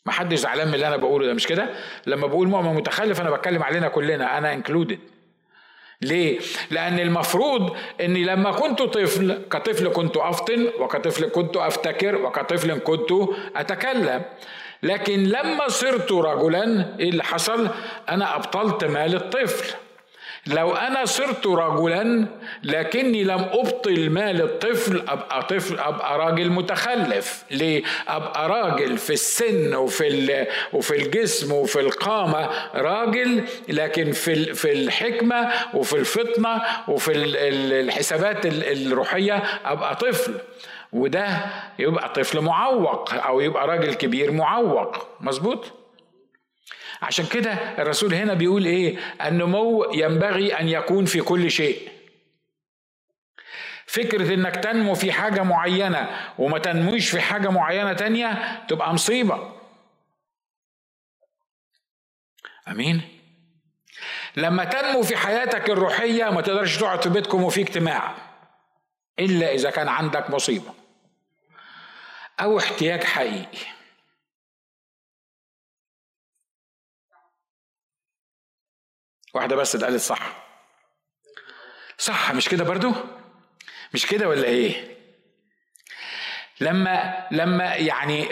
ما 0.06 0.12
حدش 0.12 0.38
زعلان 0.38 0.68
من 0.68 0.74
اللي 0.74 0.88
أنا 0.88 0.98
بقوله 0.98 1.26
ده 1.26 1.34
مش 1.34 1.48
كده؟ 1.48 1.70
لما 2.08 2.28
بقول 2.28 2.48
مؤمن 2.48 2.74
متخلف 2.74 3.22
أنا 3.22 3.30
بتكلم 3.30 3.64
علينا 3.64 3.88
كلنا 3.88 4.38
أنا 4.38 4.54
انكلودد 4.54 5.00
ليه؟ 6.02 6.40
لأن 6.72 7.00
المفروض 7.00 7.78
إني 8.02 8.24
لما 8.24 8.52
كنت 8.52 8.82
طفل 8.82 9.42
كطفل 9.52 9.88
كنت 9.94 10.18
أفطن 10.18 10.68
وكطفل 10.80 11.30
كنت 11.30 11.58
أفتكر 11.58 12.16
وكطفل 12.16 12.80
كنت 12.80 13.12
أتكلم. 13.56 14.22
لكن 14.86 15.24
لما 15.24 15.68
صرت 15.68 16.12
رجلا 16.12 16.86
إيه 17.00 17.10
اللي 17.10 17.24
حصل؟ 17.24 17.68
أنا 18.10 18.36
أبطلت 18.36 18.84
مال 18.84 19.16
الطفل. 19.16 19.74
لو 20.48 20.76
أنا 20.76 21.06
صرت 21.06 21.48
رجلا 21.48 22.28
لكني 22.64 23.24
لم 23.24 23.40
أبطل 23.54 24.10
مال 24.10 24.42
الطفل 24.42 25.04
أبقى 25.08 25.44
طفل 25.44 25.80
أبقى 25.80 26.18
راجل 26.20 26.50
متخلف. 26.50 27.44
ليه؟ 27.52 27.84
أبقى 28.08 28.50
راجل 28.50 28.98
في 28.98 29.14
السن 29.14 29.76
وفي 29.76 30.46
وفي 30.74 30.96
الجسم 30.96 31.52
وفي 31.52 31.80
القامة 31.80 32.50
راجل 32.76 33.44
لكن 33.70 34.12
في 34.12 34.54
في 34.54 34.72
الحكمة 34.72 35.52
وفي 35.74 35.94
الفطنة 35.94 36.62
وفي 36.88 37.12
الحسابات 37.16 38.46
الروحية 38.46 39.44
أبقى 39.66 39.96
طفل. 39.96 40.34
وده 40.92 41.46
يبقى 41.80 42.10
طفل 42.14 42.42
معوق 42.42 43.14
أو 43.14 43.40
يبقى 43.42 43.68
راجل 43.68 43.94
كبير 43.94 44.32
معوق 44.32 45.08
مظبوط؟ 45.22 45.72
عشان 47.02 47.26
كده 47.26 47.54
الرسول 47.54 48.14
هنا 48.14 48.34
بيقول 48.34 48.66
إيه؟ 48.66 48.98
النمو 49.26 49.92
ينبغي 49.94 50.60
أن 50.60 50.70
يكون 50.70 51.06
في 51.06 51.22
كل 51.22 51.52
شيء. 51.52 51.90
فكرة 53.86 54.34
إنك 54.34 54.56
تنمو 54.56 54.94
في 54.94 55.12
حاجة 55.12 55.44
معينة 55.44 56.10
وما 56.40 56.60
تنموش 56.60 57.10
في 57.10 57.22
حاجة 57.22 57.50
معينة 57.50 57.94
تانية 57.94 58.62
تبقى 58.68 58.94
مصيبة. 58.94 59.52
أمين؟ 62.68 63.02
لما 64.38 64.64
تنمو 64.64 65.02
في 65.04 65.18
حياتك 65.18 65.70
الروحية 65.70 66.30
ما 66.30 66.42
تقدرش 66.42 66.78
تقعد 66.78 67.04
في 67.04 67.10
بيتكم 67.10 67.44
وفي 67.44 67.62
اجتماع. 67.62 68.16
إلا 69.20 69.54
إذا 69.54 69.70
كان 69.70 69.88
عندك 69.88 70.30
مصيبة 70.30 70.74
أو 72.40 72.60
احتياج 72.60 73.04
حقيقي. 73.04 73.76
واحدة 79.34 79.56
بس 79.56 79.76
اللي 79.76 79.86
قالت 79.86 80.02
صح. 80.02 80.46
صح 81.98 82.34
مش 82.34 82.50
كده 82.50 82.64
برضو؟ 82.64 82.92
مش 83.94 84.06
كده 84.06 84.30
ولا 84.30 84.44
إيه؟ 84.48 84.96
لما 86.62 87.28
لما 87.32 87.76
يعني 87.76 88.28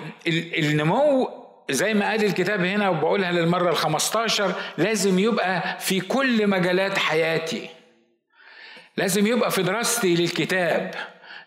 النمو 0.57 1.43
زي 1.69 1.93
ما 1.93 2.09
قال 2.09 2.25
الكتاب 2.25 2.65
هنا 2.65 2.89
وبقولها 2.89 3.31
للمرة 3.31 3.69
الخمستاشر 3.69 4.61
لازم 4.77 5.19
يبقى 5.19 5.79
في 5.79 6.01
كل 6.01 6.47
مجالات 6.47 6.97
حياتي. 6.97 7.69
لازم 8.97 9.27
يبقى 9.27 9.51
في 9.51 9.63
دراستي 9.63 10.15
للكتاب. 10.15 10.91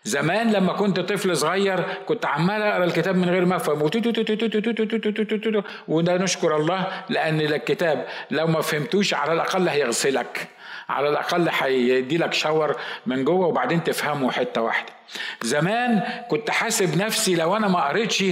زمان 0.03 0.51
لما 0.51 0.73
كنت 0.73 0.99
طفل 0.99 1.37
صغير 1.37 1.83
كنت 2.05 2.25
عمال 2.25 2.61
أقرأ 2.61 2.83
الكتاب 2.83 3.15
من 3.15 3.29
غير 3.29 3.45
ما 3.45 3.55
أفهم. 3.55 3.89
وده 5.87 6.17
نشكر 6.17 6.55
الله 6.55 6.87
لأن 7.09 7.41
الكتاب 7.41 8.05
لو 8.31 8.47
ما 8.47 8.61
فهمتوش 8.61 9.13
على 9.13 9.33
الأقل 9.33 9.69
هيغسلك. 9.69 10.47
على 10.89 11.09
الأقل 11.09 11.49
هيدي 11.49 12.17
لك 12.17 12.33
شاور 12.33 12.75
من 13.05 13.23
جوه 13.25 13.47
وبعدين 13.47 13.83
تفهمه 13.83 14.31
حتة 14.31 14.61
واحدة. 14.61 14.93
زمان 15.41 16.03
كنت 16.29 16.49
حاسب 16.49 16.97
نفسي 16.97 17.35
لو 17.35 17.57
أنا 17.57 17.67
ما 17.67 17.87
قريتش 17.87 18.23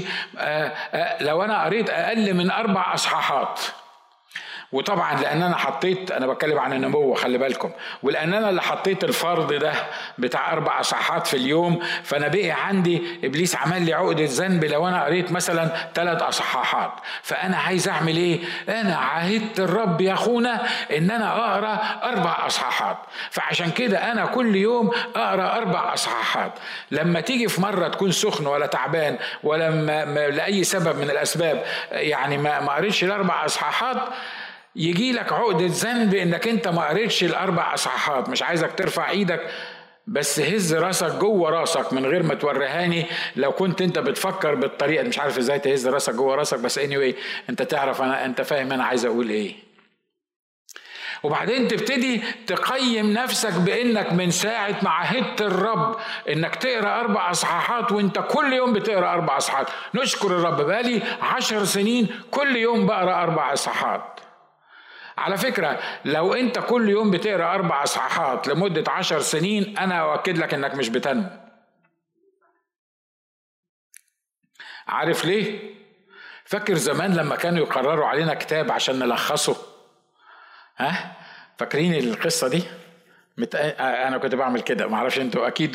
لو 1.21 1.43
أنا 1.43 1.63
قريت 1.63 1.89
أقل 1.89 2.33
من 2.33 2.51
أربع 2.51 2.93
أصحاحات. 2.93 3.59
وطبعا 4.75 5.21
لأن 5.21 5.41
أنا 5.41 5.55
حطيت 5.55 6.11
أنا 6.11 6.27
بتكلم 6.27 6.59
عن 6.59 6.73
النمو 6.73 7.13
خلي 7.13 7.37
بالكم. 7.37 7.71
ولأن 8.03 8.33
أنا 8.33 8.49
اللي 8.49 8.61
حطيت 8.61 9.03
الفرض 9.03 9.53
ده 9.53 9.73
بتاع 10.17 10.53
أربع 10.53 10.79
اصحاحات 10.79 11.27
في 11.27 11.37
اليوم 11.37 11.79
فانا 12.03 12.27
بقي 12.27 12.51
عندي 12.51 13.01
إبليس 13.23 13.55
عمل 13.55 13.81
لي 13.81 13.93
عقدة 13.93 14.25
ذنب 14.29 14.65
لو 14.65 14.87
أنا 14.87 15.03
قريت 15.05 15.31
مثلا 15.31 15.89
ثلاث 15.95 16.21
أصحاحات. 16.21 16.91
فأنا 17.23 17.57
عايز 17.57 17.87
أعمل 17.89 18.17
إيه؟ 18.17 18.39
أنا 18.69 18.95
عاهدت 18.95 19.59
الرب 19.59 20.01
يا 20.01 20.13
أخونا 20.13 20.63
إن 20.97 21.11
أنا 21.11 21.37
أقرأ 21.37 21.79
أربع 22.03 22.45
أصحاحات. 22.47 22.97
فعشان 23.31 23.71
كده 23.71 24.11
أنا 24.11 24.25
كل 24.25 24.55
يوم 24.55 24.91
أقرأ 25.15 25.57
أربع 25.57 25.93
أصحاحات. 25.93 26.51
لما 26.91 27.21
تيجي 27.21 27.47
في 27.47 27.61
مرة 27.61 27.87
تكون 27.87 28.11
سخن 28.11 28.47
ولا 28.47 28.65
تعبان 28.65 29.17
ولا 29.43 29.69
لأي 30.29 30.63
سبب 30.63 30.97
من 30.97 31.09
الأسباب 31.09 31.63
يعني 31.91 32.37
ما 32.37 32.75
قريتش 32.75 33.03
الأربع 33.03 33.45
أصحاحات 33.45 33.97
يجي 34.75 35.11
لك 35.11 35.33
عقدة 35.33 35.65
ذنب 35.69 36.15
إنك 36.15 36.47
أنت 36.47 36.67
ما 36.67 36.87
قريتش 36.87 37.23
الأربع 37.23 37.73
اصحاحات 37.73 38.29
مش 38.29 38.43
عايزك 38.43 38.71
ترفع 38.73 39.09
إيدك 39.09 39.41
بس 40.07 40.39
هز 40.39 40.75
راسك 40.75 41.15
جوه 41.15 41.49
راسك 41.49 41.93
من 41.93 42.05
غير 42.05 42.23
ما 42.23 42.33
توريهاني. 42.33 43.05
لو 43.35 43.51
كنت 43.51 43.81
أنت 43.81 43.99
بتفكر 43.99 44.55
بالطريقة 44.55 45.03
مش 45.03 45.19
عارف 45.19 45.37
إزاي 45.37 45.59
تهز 45.59 45.87
راسك 45.87 46.13
جوه 46.13 46.35
راسك 46.35 46.59
بس 46.59 46.77
اني 46.77 46.95
anyway 46.95 47.15
أنت 47.49 47.61
تعرف 47.61 48.01
أنا 48.01 48.25
أنت 48.25 48.41
فاهم 48.41 48.71
أنا 48.71 48.83
عايز 48.83 49.05
أقول 49.05 49.29
إيه. 49.29 49.55
وبعدين 51.23 51.67
تبتدي 51.67 52.21
تقيم 52.47 53.13
نفسك 53.13 53.53
بإنك 53.53 54.13
من 54.13 54.31
ساعة 54.31 54.75
ما 54.81 54.89
عهدت 54.89 55.41
الرب 55.41 55.95
إنك 56.29 56.55
تقرأ 56.55 56.99
أربع 56.99 57.31
اصحاحات 57.31 57.91
وأنت 57.91 58.19
كل 58.19 58.53
يوم 58.53 58.73
بتقرأ 58.73 59.13
أربع 59.13 59.37
اصحاحات 59.37 59.67
نشكر 59.95 60.27
الرب 60.27 60.61
بقالي 60.61 61.01
عشر 61.21 61.63
سنين 61.63 62.07
كل 62.31 62.55
يوم 62.55 62.85
بقرأ 62.85 63.23
أربع 63.23 63.53
اصحاحات 63.53 64.19
على 65.17 65.37
فكرة 65.37 65.79
لو 66.05 66.33
أنت 66.33 66.59
كل 66.59 66.89
يوم 66.89 67.11
بتقرأ 67.11 67.53
أربع 67.55 67.83
إصحاحات 67.83 68.47
لمدة 68.47 68.91
عشر 68.91 69.19
سنين 69.19 69.77
أنا 69.77 70.01
أؤكد 70.13 70.37
لك 70.37 70.53
إنك 70.53 70.75
مش 70.75 70.89
بتنمو. 70.89 71.29
عارف 74.87 75.25
ليه؟ 75.25 75.75
فاكر 76.45 76.73
زمان 76.73 77.15
لما 77.15 77.35
كانوا 77.35 77.59
يقرروا 77.65 78.05
علينا 78.05 78.33
كتاب 78.33 78.71
عشان 78.71 78.99
نلخصه؟ 78.99 79.55
ها؟ 80.77 81.15
فاكرين 81.57 81.93
القصة 81.93 82.47
دي؟ 82.47 82.63
مت... 83.37 83.55
أنا 83.79 84.17
كنت 84.17 84.35
بعمل 84.35 84.61
كده. 84.61 84.87
ما 84.87 84.95
أعرفش 84.95 85.19
أنتوا 85.19 85.47
أكيد 85.47 85.71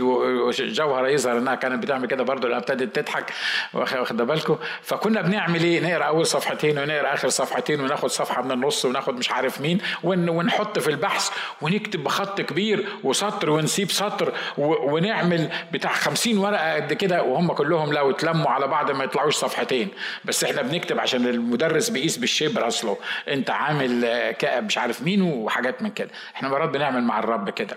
جوهره 0.61 1.09
يظهر 1.09 1.39
إنها 1.39 1.55
كانت 1.55 1.83
بتعمل 1.83 2.07
كده 2.07 2.23
برضه 2.25 2.49
لما 2.49 2.59
ابتدت 2.59 2.97
تضحك 2.99 3.33
واخد 3.75 4.17
بالكم؟ 4.17 4.59
فكنا 4.83 5.21
بنعمل 5.23 5.63
إيه؟ 5.63 5.81
نقرأ 5.81 6.05
أول 6.05 6.27
صفحتين 6.27 6.79
ونقرأ 6.79 7.15
آخر 7.15 7.29
صفحتين 7.29 7.81
وناخد 7.81 8.09
صفحة 8.09 8.43
من 8.43 8.53
النص 8.53 8.85
وناخد 8.85 9.19
مش 9.19 9.31
عارف 9.31 9.61
مين 9.61 9.79
ون... 10.03 10.29
ونحط 10.29 10.79
في 10.79 10.89
البحث 10.91 11.31
ونكتب 11.61 12.05
بخط 12.05 12.41
كبير 12.41 12.87
وسطر 13.05 13.51
ونسيب 13.51 13.91
سطر 13.91 14.33
و... 14.59 14.95
ونعمل 14.95 15.51
بتاع 15.73 15.93
خمسين 15.93 16.39
ورقة 16.39 16.75
قد 16.75 16.93
كده 16.93 17.23
وهم 17.23 17.53
كلهم 17.53 17.93
لو 17.93 18.11
اتلموا 18.11 18.51
على 18.51 18.67
بعض 18.67 18.91
ما 18.91 19.05
يطلعوش 19.05 19.35
صفحتين. 19.37 19.89
بس 20.25 20.45
إحنا 20.45 20.63
بنكتب 20.63 21.01
عشان 21.01 21.27
المدرس 21.27 21.89
بيقيس 21.89 22.17
بالشبر 22.17 22.67
أصله. 22.67 22.97
أنت 23.29 23.51
عامل 23.51 24.07
مش 24.45 24.79
عارف 24.79 25.03
مين 25.03 25.23
وحاجات 25.23 25.83
من 25.83 25.91
كده. 25.91 26.11
إحنا 26.35 26.49
مرات 26.49 26.69
بنعمل 26.69 27.03
مع 27.03 27.19
الرب 27.19 27.50
كده. 27.51 27.77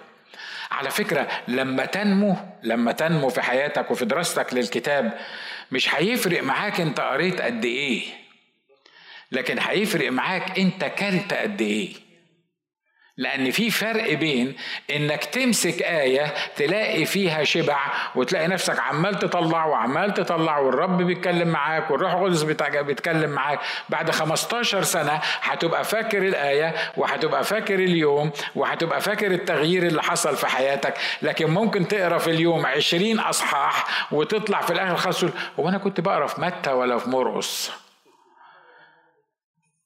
على 0.71 0.89
فكرة 0.89 1.27
لما 1.47 1.85
تنمو 1.85 2.35
لما 2.63 2.91
تنمو 2.91 3.29
في 3.29 3.41
حياتك 3.41 3.91
وفي 3.91 4.05
دراستك 4.05 4.53
للكتاب 4.53 5.17
مش 5.71 5.95
هيفرق 5.95 6.43
معاك 6.43 6.81
انت 6.81 6.99
قريت 6.99 7.41
قد 7.41 7.65
إيه. 7.65 8.03
لكن 9.31 9.59
هيفرق 9.59 10.11
معاك 10.11 10.59
انت 10.59 10.85
كلت 10.85 11.33
قد 11.33 11.61
إيه. 11.61 11.93
لأن 13.17 13.51
في 13.51 13.71
فرق 13.71 14.13
بين 14.13 14.55
إنك 14.95 15.23
تمسك 15.25 15.81
آية 15.81 16.33
تلاقي 16.55 17.05
فيها 17.05 17.43
شبع 17.43 17.77
وتلاقي 18.15 18.47
نفسك 18.47 18.79
عمال 18.79 19.19
تطلع 19.19 19.65
وعمال 19.65 20.13
تطلع 20.13 20.57
والرب 20.57 21.01
بيتكلم 21.01 21.47
معاك 21.47 21.91
والروح 21.91 22.13
القدس 22.13 22.43
بيتكلم 22.43 23.29
معاك. 23.29 23.59
بعد 23.89 24.11
15 24.11 24.81
سنة 24.83 25.21
هتبقى 25.41 25.83
فاكر 25.83 26.17
الآية 26.27 26.73
وهتبقى 26.97 27.43
فاكر 27.43 27.75
اليوم 27.75 28.31
وهتبقى 28.55 29.01
فاكر 29.01 29.31
التغيير 29.31 29.83
اللي 29.87 30.03
حصل 30.03 30.35
في 30.37 30.47
حياتك. 30.47 30.93
لكن 31.21 31.49
ممكن 31.49 31.87
تقرأ 31.87 32.17
في 32.17 32.29
اليوم 32.29 32.65
20 32.65 33.19
أصحاح 33.19 34.13
وتطلع 34.13 34.61
في 34.61 34.73
الآخر 34.73 34.95
خالص 34.95 35.23
هو 35.59 35.69
أنا 35.69 35.77
كنت 35.77 35.99
بقرأ 36.01 36.27
في 36.27 36.41
متى 36.41 36.71
ولا 36.71 36.97
في 36.97 37.09
مرقس؟ 37.09 37.71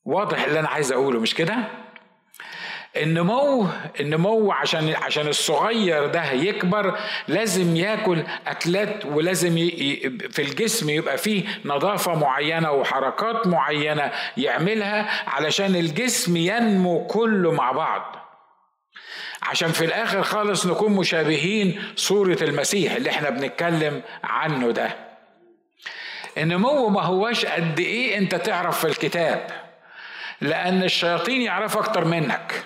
واضح 0.05 0.43
اللي 0.43 0.59
أنا 0.59 0.67
عايز 0.69 0.91
أقوله 0.91 1.19
مش 1.19 1.35
كده؟ 1.35 1.55
النمو 2.95 3.67
النمو 3.99 4.51
عشان 4.51 4.93
عشان 4.95 5.27
الصغير 5.27 6.05
ده 6.07 6.31
يكبر 6.31 6.99
لازم 7.27 7.75
ياكل 7.75 8.23
أكلات 8.47 9.05
ولازم 9.05 9.55
في 10.31 10.39
الجسم 10.41 10.89
يبقى 10.89 11.17
فيه 11.17 11.43
نظافة 11.65 12.15
معينة 12.15 12.71
وحركات 12.71 13.47
معينة 13.47 14.11
يعملها 14.37 15.29
علشان 15.29 15.75
الجسم 15.75 16.37
ينمو 16.37 17.07
كله 17.07 17.51
مع 17.51 17.71
بعض. 17.71 18.15
عشان 19.43 19.71
في 19.71 19.85
الآخر 19.85 20.23
خالص 20.23 20.65
نكون 20.65 20.91
مشابهين 20.91 21.83
صورة 21.95 22.37
المسيح 22.41 22.93
اللي 22.93 23.09
إحنا 23.09 23.29
بنتكلم 23.29 24.01
عنه 24.23 24.71
ده. 24.71 24.95
النمو 26.37 26.89
ما 26.89 27.01
هوش 27.01 27.45
قد 27.45 27.79
إيه 27.79 28.17
أنت 28.17 28.35
تعرف 28.35 28.79
في 28.79 28.87
الكتاب 28.87 29.47
لأن 30.41 30.83
الشياطين 30.83 31.41
يعرف 31.41 31.77
أكتر 31.77 32.05
منك. 32.05 32.63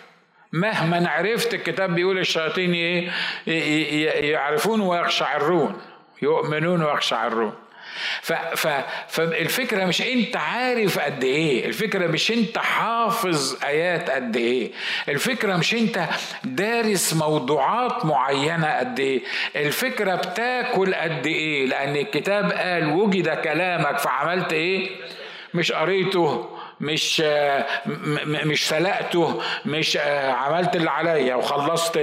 مهما 0.51 1.09
عرفت 1.09 1.53
الكتاب 1.53 1.95
بيقول 1.95 2.19
الشياطين 2.19 2.73
إيه 2.73 4.31
يعرفون 4.31 4.81
ويقشعرون 4.81 5.81
يؤمنون 6.21 6.83
ويقشعرون. 6.83 7.53
ف 8.21 8.33
ف 8.33 8.67
فالفكرة 9.09 9.85
مش 9.85 10.01
انت 10.01 10.35
عارف 10.35 10.99
قد 10.99 11.23
إيه 11.23 11.65
الفكرة 11.65 12.07
مش 12.07 12.31
انت 12.31 12.57
حافظ 12.57 13.63
آيات 13.63 14.09
قد 14.09 14.35
إيه 14.37 14.71
الفكرة 15.09 15.57
مش 15.57 15.73
انت 15.73 16.03
دارس 16.43 17.13
موضوعات 17.13 18.05
معينة 18.05 18.77
قد 18.79 18.99
إيه 18.99 19.21
الفكرة 19.55 20.15
بتاكل 20.15 20.95
قد 20.95 21.27
إيه 21.27 21.65
لأن 21.65 21.95
الكتاب 21.95 22.51
قال 22.51 22.91
وجد 22.93 23.29
كلامك 23.29 23.97
فعملت 23.97 24.53
إيه؟ 24.53 24.89
مش 25.53 25.71
قريته. 25.71 26.57
مش 26.81 27.21
مش 28.25 28.67
سلقته 28.69 29.41
مش 29.65 29.97
عملت 30.27 30.75
اللي 30.75 30.89
عليا 30.89 31.35
وخلصت 31.35 31.97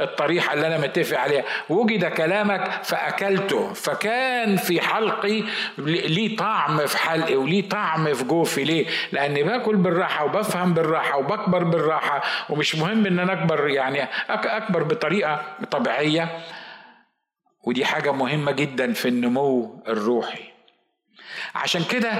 الطريحة 0.00 0.54
اللي 0.54 0.66
أنا 0.66 0.78
متفق 0.78 1.18
عليها. 1.18 1.44
وجد 1.68 2.04
كلامك 2.04 2.70
فأكلته. 2.84 3.72
فكان 3.72 4.56
في 4.56 4.80
حلقي 4.80 5.44
ليه 5.78 6.36
طعم 6.36 6.86
في 6.86 6.98
حلقي 6.98 7.36
وليه 7.36 7.68
طعم 7.68 8.14
في 8.14 8.24
جوفي. 8.24 8.64
ليه؟ 8.64 8.86
لأني 9.12 9.42
باكل 9.42 9.76
بالراحة 9.76 10.24
وبفهم 10.24 10.74
بالراحة 10.74 11.18
وبكبر 11.18 11.64
بالراحة. 11.64 12.22
ومش 12.50 12.76
مهم 12.76 13.06
إن 13.06 13.18
أنا 13.18 13.32
أكبر 13.32 13.68
يعني 13.68 14.08
أكبر 14.30 14.82
بطريقة 14.82 15.42
طبيعية. 15.70 16.28
ودي 17.66 17.84
حاجة 17.84 18.12
مهمة 18.12 18.52
جدا 18.52 18.92
في 18.92 19.08
النمو 19.08 19.82
الروحي. 19.88 20.44
عشان 21.54 21.84
كده 21.84 22.12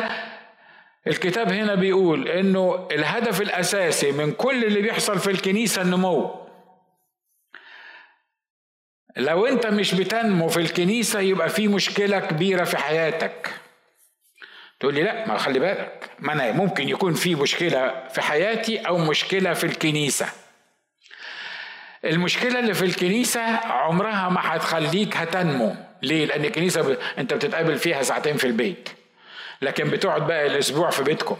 الكتاب 1.07 1.53
هنا 1.53 1.75
بيقول 1.75 2.29
إنه 2.29 2.89
الهدف 2.91 3.41
الأساسي 3.41 4.13
من 4.13 4.33
كل 4.33 4.65
اللي 4.65 4.83
بيحصل 4.83 5.19
في 5.19 5.31
الكنيسة 5.31 5.83
النمو. 5.83 6.45
لو 9.17 9.47
أنت 9.47 9.67
مش 9.67 9.95
بتنمو 9.95 10.49
في 10.49 10.61
الكنيسة 10.61 11.21
يبقى 11.21 11.49
في 11.49 11.69
مشكلة 11.69 12.19
كبيرة 12.19 12.65
في 12.65 12.77
حياتك. 12.77 13.51
تقول 14.81 14.95
لي 14.95 15.03
لا 15.03 15.29
ما 15.29 15.39
خلي 15.39 15.59
بالك. 15.59 16.11
ما 16.19 16.33
أنا 16.33 16.53
ممكن 16.53 16.89
يكون 16.89 17.15
في 17.15 17.35
مشكلة 17.35 18.09
في 18.09 18.21
حياتي 18.23 18.79
أو 18.79 18.99
مشكلة 18.99 19.53
في 19.53 19.65
الكنيسة. 19.65 20.27
المشكلة 22.05 22.59
اللي 22.61 22.75
في 22.75 22.85
الكنيسة 22.85 23.41
عمرها 23.57 24.29
ما 24.29 24.41
هتخليك 24.43 25.17
هتنمو. 25.17 25.77
ليه؟ 26.03 26.27
لأن 26.27 26.45
الكنيسة 26.45 26.83
ب... 26.83 26.99
أنت 27.19 27.35
بتتقابل 27.35 27.79
فيها 27.79 28.03
ساعتين 28.03 28.37
في 28.37 28.47
البيت. 28.47 28.89
لكن 29.65 29.91
بتقعد 29.91 30.27
بقى 30.27 30.47
الأسبوع 30.47 30.91
في 30.91 31.03
بيتكم. 31.03 31.37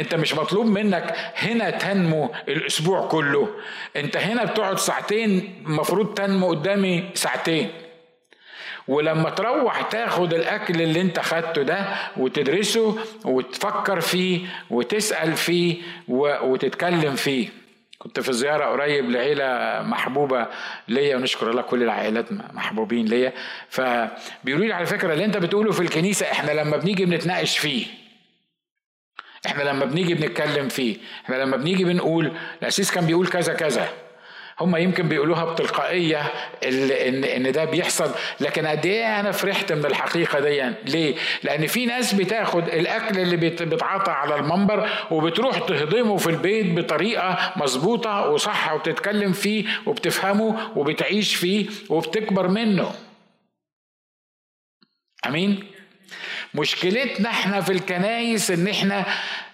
أنت 0.00 0.14
مش 0.14 0.34
مطلوب 0.34 0.66
منك 0.66 1.14
هنا 1.36 1.70
تنمو 1.70 2.30
الأسبوع 2.48 3.06
كله. 3.06 3.48
أنت 3.96 4.16
هنا 4.16 4.44
بتقعد 4.44 4.78
ساعتين 4.78 5.62
المفروض 5.66 6.14
تنمو 6.14 6.48
قدامي 6.48 7.04
ساعتين. 7.14 7.72
ولما 8.88 9.30
تروح 9.30 9.82
تاخد 9.82 10.34
الأكل 10.34 10.82
اللي 10.82 11.00
أنت 11.00 11.20
خدته 11.20 11.62
ده 11.62 11.86
وتدرسه 12.16 12.98
وتفكر 13.24 14.00
فيه 14.00 14.46
وتسأل 14.70 15.32
فيه 15.36 15.76
وتتكلم 16.08 17.14
فيه. 17.16 17.48
كنت 18.04 18.20
في 18.20 18.32
زيارة 18.32 18.64
قريب 18.64 19.10
لعيلة 19.10 19.44
محبوبة 19.82 20.46
ليا 20.88 21.16
ونشكر 21.16 21.50
الله 21.50 21.62
كل 21.62 21.82
العائلات 21.82 22.32
محبوبين 22.32 23.06
ليا. 23.06 23.32
فبيقولوا 23.68 24.66
لي 24.66 24.72
على 24.72 24.86
فكرة 24.86 25.12
اللي 25.12 25.24
انت 25.24 25.36
بتقوله 25.36 25.72
في 25.72 25.80
الكنيسة 25.80 26.32
إحنا 26.32 26.50
لما 26.52 26.76
بنيجي 26.76 27.04
بنتناقش 27.04 27.58
فيه. 27.58 27.86
إحنا 29.46 29.62
لما 29.62 29.84
بنيجي 29.84 30.14
بنتكلم 30.14 30.68
فيه. 30.68 30.96
إحنا 31.24 31.36
لما 31.36 31.56
بنيجي 31.56 31.84
بنقول 31.84 32.32
الاسيس 32.62 32.90
كان 32.90 33.06
بيقول 33.06 33.26
كذا 33.26 33.54
كذا. 33.54 33.88
هم 34.60 34.76
يمكن 34.76 35.08
بيقولوها 35.08 35.44
بتلقائية 35.44 36.20
ان 36.64 37.24
إن 37.24 37.52
ده 37.52 37.64
بيحصل 37.64 38.10
لكن 38.40 38.66
قد 38.66 38.86
إيه 38.86 39.20
أنا 39.20 39.30
فرحت 39.32 39.72
من 39.72 39.86
الحقيقة 39.86 40.40
دي 40.40 40.62
ليه؟ 40.92 41.14
لأن 41.42 41.66
في 41.66 41.86
ناس 41.86 42.14
بتاخد 42.14 42.68
الأكل 42.68 43.18
اللي 43.18 43.36
بيتعاطى 43.36 44.10
على 44.12 44.34
المنبر 44.36 44.88
وبتروح 45.10 45.58
تهضمه 45.58 46.16
في 46.16 46.26
البيت 46.30 46.66
بطريقة 46.78 47.52
مظبوطة 47.56 48.28
وصح 48.30 48.72
وبتتكلم 48.72 49.32
فيه 49.32 49.64
وبتفهمه 49.86 50.70
وبتعيش 50.78 51.34
فيه 51.34 51.66
وبتكبر 51.88 52.48
منه. 52.48 52.92
أمين؟ 55.26 55.64
مشكلتنا 56.54 57.30
إحنا 57.30 57.60
في 57.60 57.72
الكنايس 57.72 58.50
إن 58.50 58.68
إحنا 58.68 59.06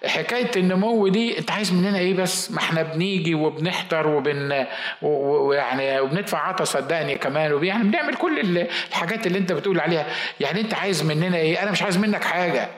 حكاية 0.06 0.50
النمو 0.56 1.08
دي 1.08 1.38
انت 1.38 1.50
عايز 1.50 1.72
مننا 1.72 1.98
إيه 1.98 2.14
بس؟ 2.14 2.50
ما 2.50 2.58
إحنا 2.58 2.82
بنيجي 2.82 3.34
وبنحضر 3.34 4.06
وبن 4.06 4.66
ويعني 5.02 6.00
وبندفع 6.00 6.38
عطا 6.38 6.64
صدقني 6.64 7.14
كمان 7.14 7.64
يعني 7.64 7.84
بنعمل 7.84 8.14
كل 8.14 8.58
الحاجات 8.88 9.26
اللي 9.26 9.38
أنت 9.38 9.52
بتقول 9.52 9.80
عليها. 9.80 10.06
يعني 10.40 10.60
أنت 10.60 10.74
عايز 10.74 11.02
مننا 11.04 11.36
إيه؟ 11.36 11.62
أنا 11.62 11.70
مش 11.70 11.82
عايز 11.82 11.98
منك 11.98 12.24
حاجة. 12.24 12.68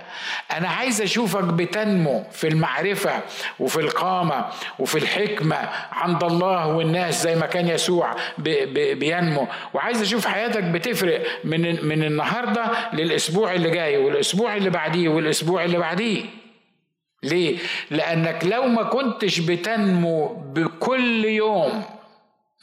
أنا 0.57 0.69
عايز 0.69 1.03
أشوفك 1.03 1.45
بتنمو 1.45 2.25
في 2.33 2.49
المعرفة 2.49 3.21
وفي 3.61 3.81
القامة 3.81 4.45
وفي 4.79 4.99
الحكمة 4.99 5.57
عند 5.93 6.25
الله 6.25 6.67
والناس 6.67 7.23
زي 7.23 7.35
ما 7.37 7.47
كان 7.47 7.69
يسوع 7.69 8.17
بينمو. 8.95 9.49
وعايز 9.75 10.03
أشوف 10.03 10.27
حياتك 10.27 10.63
بتفرق 10.63 11.23
من 11.45 11.87
من 11.87 12.05
النهارده 12.05 12.65
للأسبوع 12.93 13.53
اللي 13.53 13.71
جاي 13.71 13.97
والأسبوع 13.97 14.57
اللي 14.57 14.71
بعديه 14.71 15.09
والأسبوع 15.09 15.65
اللي 15.65 15.79
بعديه. 15.79 16.42
ليه؟ 17.23 17.59
لأنك 17.91 18.45
لو 18.45 18.63
ما 18.67 18.83
كنتش 18.83 19.39
بتنمو 19.39 20.27
بكل 20.27 21.25
يوم 21.25 21.85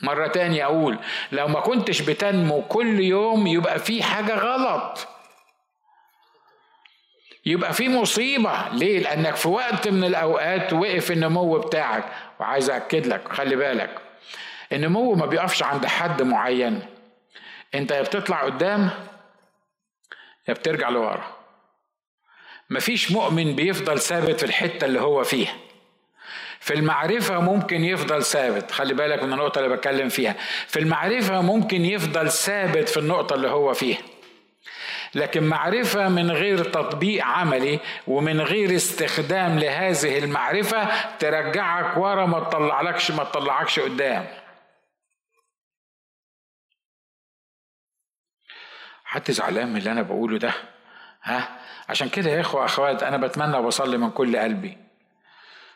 مرة 0.01 0.27
تانية 0.27 0.65
أقول 0.65 0.99
لو 1.31 1.47
ما 1.47 1.59
كنتش 1.59 2.01
بتنمو 2.01 2.61
كل 2.61 2.99
يوم 2.99 3.47
يبقى 3.47 3.79
في 3.79 4.03
حاجة 4.03 4.35
غلط. 4.35 5.07
يبقى 7.45 7.73
في 7.73 7.89
مصيبة. 7.89 8.69
ليه؟ 8.69 8.99
لأنك 8.99 9.35
في 9.35 9.47
وقت 9.47 9.87
من 9.87 10.03
الأوقات 10.03 10.73
وقف 10.73 11.11
النمو 11.11 11.59
بتاعك. 11.59 12.05
وعايز 12.39 12.69
أكد 12.69 13.07
لك 13.07 13.33
خلي 13.33 13.55
بالك 13.55 13.99
النمو 14.71 15.13
ما 15.13 15.25
بيقفش 15.25 15.63
عند 15.63 15.85
حد 15.85 16.21
معين. 16.21 16.81
أنت 17.75 17.91
يا 17.91 18.01
بتطلع 18.01 18.43
قدام 18.43 18.89
يا 20.47 20.53
بترجع 20.53 20.89
لورا. 20.89 21.38
مفيش 22.69 23.11
مؤمن 23.11 23.55
بيفضل 23.55 23.99
ثابت 23.99 24.39
في 24.39 24.45
الحتة 24.45 24.85
اللي 24.85 25.01
هو 25.01 25.23
فيها. 25.23 25.55
في 26.59 26.73
المعرفة 26.73 27.39
ممكن 27.39 27.83
يفضل 27.83 28.23
ثابت. 28.23 28.71
خلي 28.71 28.93
بالك 28.93 29.23
من 29.23 29.33
النقطة 29.33 29.59
اللي 29.59 29.75
بتكلم 29.75 30.09
فيها. 30.09 30.35
في 30.67 30.79
المعرفة 30.79 31.41
ممكن 31.41 31.85
يفضل 31.85 32.31
ثابت 32.31 32.89
في 32.89 32.97
النقطة 32.97 33.33
اللي 33.35 33.47
هو 33.49 33.73
فيها. 33.73 33.97
لكن 35.15 35.43
معرفة 35.43 36.09
من 36.09 36.31
غير 36.31 36.63
تطبيق 36.63 37.25
عملي 37.25 37.79
ومن 38.07 38.41
غير 38.41 38.75
استخدام 38.75 39.59
لهذه 39.59 40.17
المعرفة 40.17 41.07
ترجعك 41.17 41.97
ورا 41.97 42.25
ما 42.25 42.39
تطلعلكش 42.39 43.11
ما 43.11 43.23
تطلعكش 43.23 43.79
قدام. 43.79 44.27
حد 49.03 49.31
زعلان 49.31 49.69
من 49.69 49.77
اللي 49.77 49.91
أنا 49.91 50.01
بقوله 50.01 50.37
ده؟ 50.37 50.53
ها؟ 51.23 51.49
عشان 51.89 52.09
كده 52.09 52.29
يا 52.29 52.41
إخوة 52.41 52.65
أخوات 52.65 53.03
أنا 53.03 53.17
بتمنى 53.17 53.57
وبصلي 53.57 53.97
من 53.97 54.09
كل 54.11 54.37
قلبي. 54.37 54.77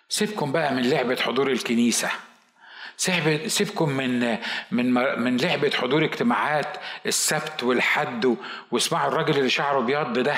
سيبكم 0.10 0.52
بقى 0.52 0.74
من 0.74 0.90
لعبة 0.90 1.16
حضور 1.16 1.52
الكنيسة. 1.52 2.10
سيبكم 3.48 3.90
من 3.90 4.38
من 4.72 4.94
من 5.22 5.38
لعبة 5.38 5.70
حضور 5.70 6.04
اجتماعات 6.04 6.68
السبت 7.06 7.64
والحد 7.64 8.36
واسمعوا 8.72 9.08
الراجل 9.08 9.38
اللي 9.38 9.50
شعره 9.50 9.80
أبيض 9.80 10.20
ده 10.20 10.36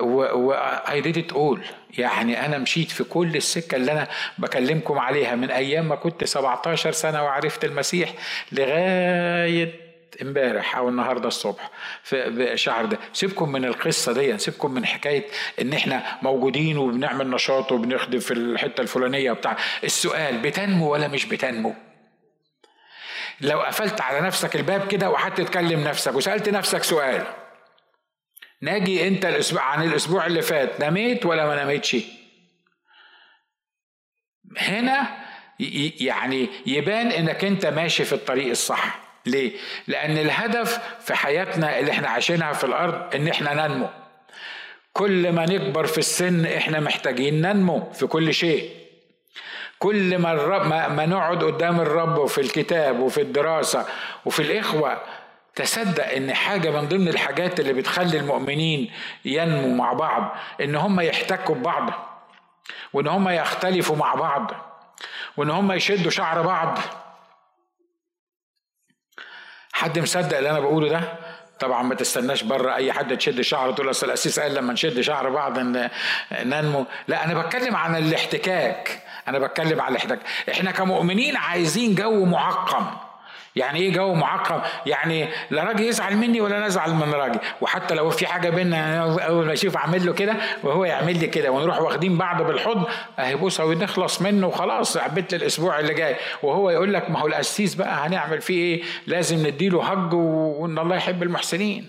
واي 0.00 1.00
ديد 1.00 1.32
اول 1.32 1.64
يعني 1.98 2.46
أنا 2.46 2.58
مشيت 2.58 2.90
في 2.90 3.04
كل 3.04 3.36
السكة 3.36 3.76
اللي 3.76 3.92
أنا 3.92 4.08
بكلمكم 4.38 4.98
عليها 4.98 5.34
من 5.34 5.50
أيام 5.50 5.88
ما 5.88 5.94
كنت 5.94 6.24
17 6.24 6.92
سنة 6.92 7.22
وعرفت 7.24 7.64
المسيح 7.64 8.12
لغاية 8.52 9.83
امبارح 10.22 10.76
أو 10.76 10.88
النهارده 10.88 11.28
الصبح 11.28 11.70
في 12.02 12.52
شهر 12.54 12.84
ده. 12.84 12.98
سيبكم 13.12 13.52
من 13.52 13.64
القصة 13.64 14.12
دي 14.12 14.38
سيبكم 14.38 14.70
من 14.70 14.86
حكاية 14.86 15.24
إن 15.60 15.72
إحنا 15.72 16.18
موجودين 16.22 16.78
وبنعمل 16.78 17.30
نشاط 17.30 17.72
وبنخدم 17.72 18.18
في 18.18 18.30
الحتة 18.34 18.80
الفلانية 18.80 19.32
بتاع 19.32 19.56
السؤال 19.84 20.38
بتنمو 20.38 20.92
ولا 20.92 21.08
مش 21.08 21.24
بتنمو؟ 21.24 21.74
لو 23.40 23.60
قفلت 23.60 24.00
على 24.00 24.20
نفسك 24.20 24.56
الباب 24.56 24.86
كده 24.88 25.10
وقعدت 25.10 25.40
تكلم 25.40 25.84
نفسك 25.84 26.14
وسألت 26.14 26.48
نفسك 26.48 26.82
سؤال 26.84 27.26
ناجي 28.60 29.08
أنت 29.08 29.24
الأسبوع 29.24 29.62
عن 29.62 29.82
الأسبوع 29.88 30.26
اللي 30.26 30.42
فات 30.42 30.80
نميت 30.80 31.26
ولا 31.26 31.46
ما 31.46 31.64
نميتش؟ 31.64 31.96
هنا 34.58 35.24
يعني 36.00 36.48
يبان 36.66 37.06
إنك 37.06 37.44
أنت 37.44 37.66
ماشي 37.66 38.04
في 38.04 38.12
الطريق 38.12 38.50
الصح. 38.50 39.03
ليه؟ 39.26 39.52
لأن 39.86 40.18
الهدف 40.18 40.78
في 41.00 41.14
حياتنا 41.14 41.78
اللي 41.78 41.90
إحنا 41.90 42.08
عايشينها 42.08 42.52
في 42.52 42.64
الأرض 42.64 43.14
إن 43.14 43.28
إحنا 43.28 43.66
ننمو. 43.66 43.88
كل 44.92 45.32
ما 45.32 45.46
نكبر 45.46 45.86
في 45.86 45.98
السن 45.98 46.46
إحنا 46.46 46.80
محتاجين 46.80 47.40
ننمو 47.40 47.90
في 47.92 48.06
كل 48.06 48.34
شيء. 48.34 48.70
كل 49.78 50.18
ما, 50.18 50.32
الرب 50.32 50.66
ما 50.66 51.06
نقعد 51.06 51.44
قدام 51.44 51.80
الرب 51.80 52.18
وفي 52.18 52.40
الكتاب 52.40 53.00
وفي 53.00 53.20
الدراسة 53.20 53.86
وفي 54.24 54.42
الإخوة 54.42 55.00
تصدق 55.54 56.12
إن 56.12 56.34
حاجة 56.34 56.70
من 56.70 56.88
ضمن 56.88 57.08
الحاجات 57.08 57.60
اللي 57.60 57.72
بتخلي 57.72 58.18
المؤمنين 58.18 58.90
ينمو 59.24 59.74
مع 59.74 59.92
بعض 59.92 60.36
إن 60.60 60.74
هم 60.76 61.00
يحتكوا 61.00 61.54
ببعض 61.54 61.90
وإن 62.92 63.06
هم 63.06 63.28
يختلفوا 63.28 63.96
مع 63.96 64.14
بعض 64.14 64.50
وإن 65.36 65.50
هم 65.50 65.72
يشدوا 65.72 66.10
شعر 66.10 66.42
بعض. 66.42 66.78
حد 69.84 69.98
مصدق 69.98 70.36
اللي 70.36 70.50
أنا 70.50 70.60
بقوله 70.60 70.88
ده؟ 70.88 71.00
طبعا 71.60 71.82
ما 71.82 71.94
تستناش 71.94 72.42
بره 72.42 72.74
أي 72.74 72.92
حد 72.92 73.16
تشد 73.16 73.40
شعره 73.40 73.72
تقول 73.72 73.90
اصل 73.90 74.06
الأسيس 74.06 74.40
قال 74.40 74.54
لما 74.54 74.72
نشد 74.72 75.00
شعر 75.00 75.30
بعض 75.30 75.58
ننمو. 76.32 76.86
لا 77.08 77.24
أنا 77.24 77.42
بتكلم 77.42 77.76
عن 77.76 77.96
الاحتكاك. 77.96 79.02
أنا 79.28 79.38
بتكلم 79.38 79.80
على 79.80 79.92
الاحتكاك. 79.92 80.18
إحنا 80.50 80.70
كمؤمنين 80.70 81.36
عايزين 81.36 81.94
جو 81.94 82.24
معقم. 82.24 82.86
يعني 83.56 83.80
إيه 83.80 83.92
جو 83.92 84.14
معقم 84.14 84.60
يعني 84.86 85.28
لا 85.50 85.64
راجل 85.64 85.84
يزعل 85.84 86.16
مني 86.16 86.40
ولا 86.40 86.56
أنا 86.58 86.66
أزعل 86.66 86.94
من 86.94 87.14
راجل. 87.14 87.38
وحتى 87.60 87.94
لو 87.94 88.10
في 88.10 88.26
حاجة 88.26 88.50
بينا 88.50 88.98
اول 89.26 89.46
ما 89.46 89.52
أشوف 89.52 89.76
أعمل 89.76 90.06
له 90.06 90.12
كده 90.12 90.36
وهو 90.62 90.84
يعمل 90.84 91.18
لي 91.20 91.26
كده 91.26 91.50
ونروح 91.50 91.80
واخدين 91.80 92.18
بعض 92.18 92.42
بالحضن 92.42 92.84
أهي 93.18 93.36
بوسه 93.36 93.64
ونخلص 93.64 94.22
منه 94.22 94.46
وخلاص 94.46 94.96
عبيت 94.96 95.34
الأسبوع 95.34 95.80
اللي 95.80 95.94
جاي. 95.94 96.16
وهو 96.42 96.70
يقول 96.70 96.94
لك 96.94 97.10
ما 97.10 97.18
هو 97.20 97.26
القسيس 97.26 97.74
بقى 97.74 98.06
هنعمل 98.06 98.40
فيه 98.40 98.58
إيه؟ 98.58 98.82
لازم 99.06 99.46
نديله 99.46 99.84
هج 99.92 100.14
وإن 100.14 100.78
الله 100.78 100.96
يحب 100.96 101.22
المحسنين. 101.22 101.88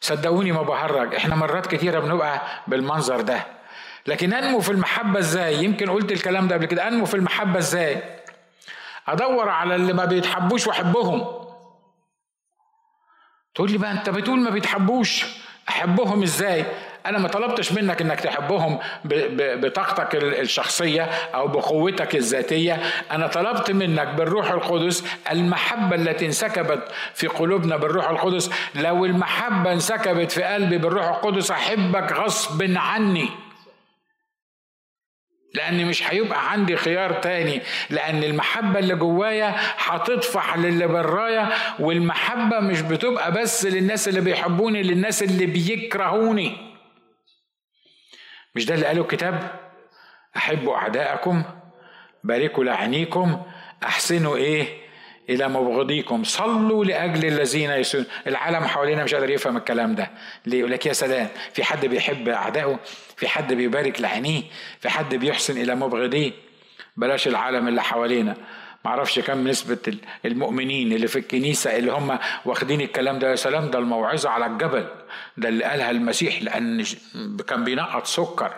صدقوني 0.00 0.52
ما 0.52 0.62
بهرج. 0.62 1.14
إحنا 1.14 1.34
مرات 1.34 1.66
كتيرة 1.66 2.00
بنبقى 2.00 2.40
بالمنظر 2.66 3.20
ده. 3.20 3.46
لكن 4.06 4.32
أنمو 4.32 4.60
في 4.60 4.70
المحبة 4.70 5.18
إزاي؟ 5.18 5.64
يمكن 5.64 5.90
قلت 5.90 6.12
الكلام 6.12 6.48
ده 6.48 6.54
قبل 6.54 6.64
كده. 6.66 6.88
أنمو 6.88 7.04
في 7.04 7.14
المحبة 7.14 7.58
إزاي؟ 7.58 8.02
ادور 9.08 9.48
على 9.48 9.74
اللي 9.74 9.92
ما 9.92 10.04
بيتحبوش 10.04 10.66
واحبهم. 10.66 11.26
تقول 13.54 13.70
لي 13.72 13.78
بقى 13.78 13.92
انت 13.92 14.10
بتقول 14.10 14.38
ما 14.38 14.50
بيتحبوش 14.50 15.24
احبهم 15.68 16.22
إزاي؟ 16.22 16.64
أنا 17.06 17.18
ما 17.18 17.28
طلبتش 17.28 17.72
منك 17.72 18.02
انك 18.02 18.20
تحبهم 18.20 18.78
بطاقتك 19.34 20.14
الشخصية 20.14 21.02
أو 21.34 21.48
بقوتك 21.48 22.16
الذاتية. 22.16 22.82
أنا 23.10 23.26
طلبت 23.26 23.70
منك 23.70 24.08
بالروح 24.08 24.50
القدس 24.50 25.04
المحبة 25.32 25.96
التي 25.96 26.26
انسكبت 26.26 26.92
في 27.14 27.26
قلوبنا 27.26 27.76
بالروح 27.76 28.08
القدس. 28.08 28.50
لو 28.74 29.04
المحبة 29.04 29.72
انسكبت 29.72 30.32
في 30.32 30.42
قلبي 30.42 30.78
بالروح 30.78 31.06
القدس 31.06 31.50
أحبك 31.50 32.12
غصب 32.12 32.62
عني. 32.76 33.28
لأن 35.56 35.86
مش 35.86 36.12
هيبقى 36.12 36.50
عندي 36.52 36.76
خيار 36.76 37.12
تاني 37.12 37.62
لأن 37.90 38.22
المحبة 38.24 38.78
اللي 38.78 38.94
جوايا 38.94 39.54
هتطفح 39.78 40.56
للي 40.58 40.86
برايا 40.86 41.48
والمحبة 41.78 42.60
مش 42.60 42.80
بتبقى 42.80 43.32
بس 43.32 43.66
للناس 43.66 44.08
اللي 44.08 44.20
بيحبوني 44.20 44.82
للناس 44.82 45.22
اللي 45.22 45.46
بيكرهوني. 45.46 46.56
مش 48.54 48.66
ده 48.66 48.74
اللي 48.74 48.86
قاله 48.86 49.02
الكتاب؟ 49.02 49.50
أحبوا 50.36 50.76
أعداءكم 50.76 51.42
باركوا 52.24 52.64
لعنيكم 52.64 53.42
أحسنوا 53.84 54.36
إيه؟ 54.36 54.85
إلى 55.30 55.48
مبغضيكم. 55.48 56.24
صلوا 56.24 56.84
لأجل 56.84 57.28
الذين 57.28 57.70
يسون. 57.70 58.04
العالم 58.26 58.64
حوالينا 58.64 59.04
مش 59.04 59.14
قادر 59.14 59.30
يفهم 59.30 59.56
الكلام 59.56 59.94
ده. 59.94 60.10
ليه؟ 60.46 60.58
يقول 60.58 60.70
لك 60.70 60.86
يا 60.86 60.92
سلام 60.92 61.28
في 61.52 61.64
حد 61.64 61.86
بيحب 61.86 62.28
أعدائه؟ 62.28 62.78
في 63.16 63.28
حد 63.28 63.52
بيبارك 63.52 64.00
لعينيه؟ 64.00 64.42
في 64.80 64.88
حد 64.88 65.14
بيحسن 65.14 65.60
إلى 65.62 65.74
مبغضيه؟ 65.74 66.32
بلاش 66.96 67.28
العالم 67.28 67.68
اللي 67.68 67.82
حوالينا. 67.82 68.36
معرفش 68.84 69.18
كم 69.18 69.48
نسبة 69.48 69.78
المؤمنين 70.24 70.92
اللي 70.92 71.06
في 71.06 71.18
الكنيسة 71.18 71.76
اللي 71.76 71.92
هم 71.92 72.18
واخدين 72.44 72.80
الكلام 72.80 73.18
ده. 73.18 73.30
يا 73.30 73.36
سلام 73.36 73.70
ده 73.70 73.78
الموعظة 73.78 74.30
على 74.30 74.46
الجبل. 74.46 74.86
ده 75.36 75.48
اللي 75.48 75.64
قالها 75.64 75.90
المسيح 75.90 76.42
لأن 76.42 76.84
كان 77.48 77.64
بينقط 77.64 78.06
سكر. 78.06 78.52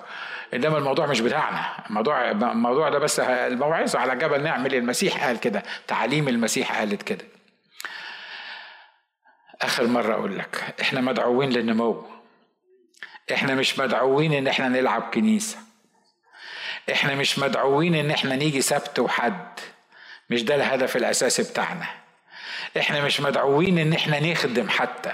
إنما 0.55 0.79
الموضوع 0.79 1.07
مش 1.07 1.21
بتاعنا. 1.21 1.87
الموضوع 1.89 2.31
الموضوع 2.31 2.89
ده 2.89 2.99
بس 2.99 3.21
الموعظه 3.21 3.99
على 3.99 4.17
جبل 4.17 4.43
نعمل 4.43 4.75
المسيح 4.75 5.25
قال 5.25 5.41
كده 5.41 5.63
تعاليم 5.87 6.29
المسيح 6.29 6.79
قالت 6.79 7.03
كده. 7.03 7.25
آخر 9.63 9.87
مرة 9.87 10.15
أقول 10.15 10.39
لك 10.39 10.75
إحنا 10.81 11.01
مدعوين 11.01 11.51
للنمو. 11.51 12.07
إحنا 13.33 13.55
مش 13.55 13.79
مدعوين 13.79 14.33
إن 14.33 14.47
إحنا 14.47 14.69
نلعب 14.69 15.03
كنيسة. 15.15 15.59
إحنا 16.93 17.15
مش 17.15 17.39
مدعوين 17.39 17.95
إن 17.95 18.11
إحنا 18.11 18.37
نيجي 18.37 18.61
سبت 18.61 18.99
وحد. 18.99 19.61
مش 20.31 20.43
ده 20.43 20.55
الهدف 20.55 20.97
الأساسي 20.97 21.43
بتاعنا. 21.43 21.87
إحنا 22.79 23.05
مش 23.05 23.21
مدعوين 23.21 23.79
إن 23.79 23.93
إحنا 23.93 24.21
نخدم 24.21 24.69
حتى. 24.69 25.13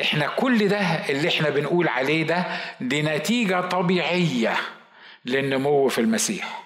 إحنا 0.00 0.26
كل 0.26 0.68
ده 0.68 0.80
اللي 0.80 1.28
إحنا 1.28 1.50
بنقول 1.50 1.88
عليه 1.88 2.22
ده 2.26 2.44
دي 2.80 3.02
نتيجة 3.02 3.60
طبيعية 3.60 4.56
للنمو 5.24 5.88
في 5.88 6.00
المسيح. 6.00 6.64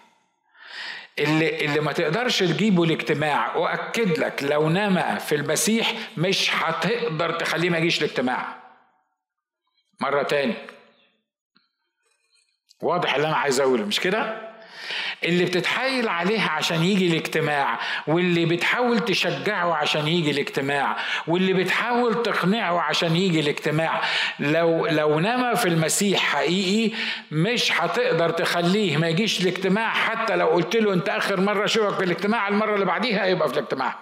اللي 1.19 1.65
اللي 1.65 1.81
ما 1.81 1.93
تقدرش 1.93 2.39
تجيبه 2.39 2.85
الاجتماع 2.85 3.57
وأكد 3.57 4.19
لك 4.19 4.43
لو 4.43 4.69
نما 4.69 5.19
في 5.19 5.35
المسيح 5.35 5.93
مش 6.17 6.51
هتقدر 6.55 7.31
تخليه 7.33 7.71
ما 7.71 7.79
يجيش 7.79 7.99
الاجتماع 8.03 8.57
مرة 10.01 10.23
تاني. 10.23 10.55
واضح 12.81 13.15
اللي 13.15 13.29
أنا 13.29 13.37
عايز 13.37 13.61
أقوله 13.61 13.85
مش 13.85 14.01
كده؟ 14.01 14.53
اللي 15.25 15.45
بتتحايل 15.45 16.09
عليها 16.09 16.51
عشان 16.51 16.83
يجي 16.85 17.07
الاجتماع 17.07 17.79
واللي 18.07 18.47
بتحاول 18.47 19.01
تشجعه 19.01 19.75
عشان 19.75 20.09
يجي 20.09 20.31
الاجتماع 20.31 20.97
واللي 21.27 21.53
بتحاول 21.53 22.23
تقنعه 22.23 22.81
عشان 22.81 23.17
يجي 23.17 23.41
الاجتماع. 23.41 24.03
لو 24.41 24.87
لو 24.87 25.21
نما 25.21 25.55
في 25.55 25.69
المسيح 25.69 26.21
حقيقي 26.21 26.97
مش 27.31 27.73
هتقدر 27.73 28.31
تخليه 28.31 28.97
ما 28.97 29.09
يجيش 29.09 29.41
الاجتماع. 29.41 29.93
حتى 29.95 30.37
لو 30.37 30.47
قلت 30.47 30.77
له 30.77 30.93
انت 30.93 31.09
آخر 31.09 31.41
مرة 31.41 31.65
اشوفك 31.65 31.97
في 31.99 32.05
الاجتماع 32.05 32.49
المرة 32.49 32.75
اللي 32.75 32.85
بعديها 32.87 33.27
يبقى 33.27 33.49
في 33.49 33.55
الاجتماع. 33.55 33.99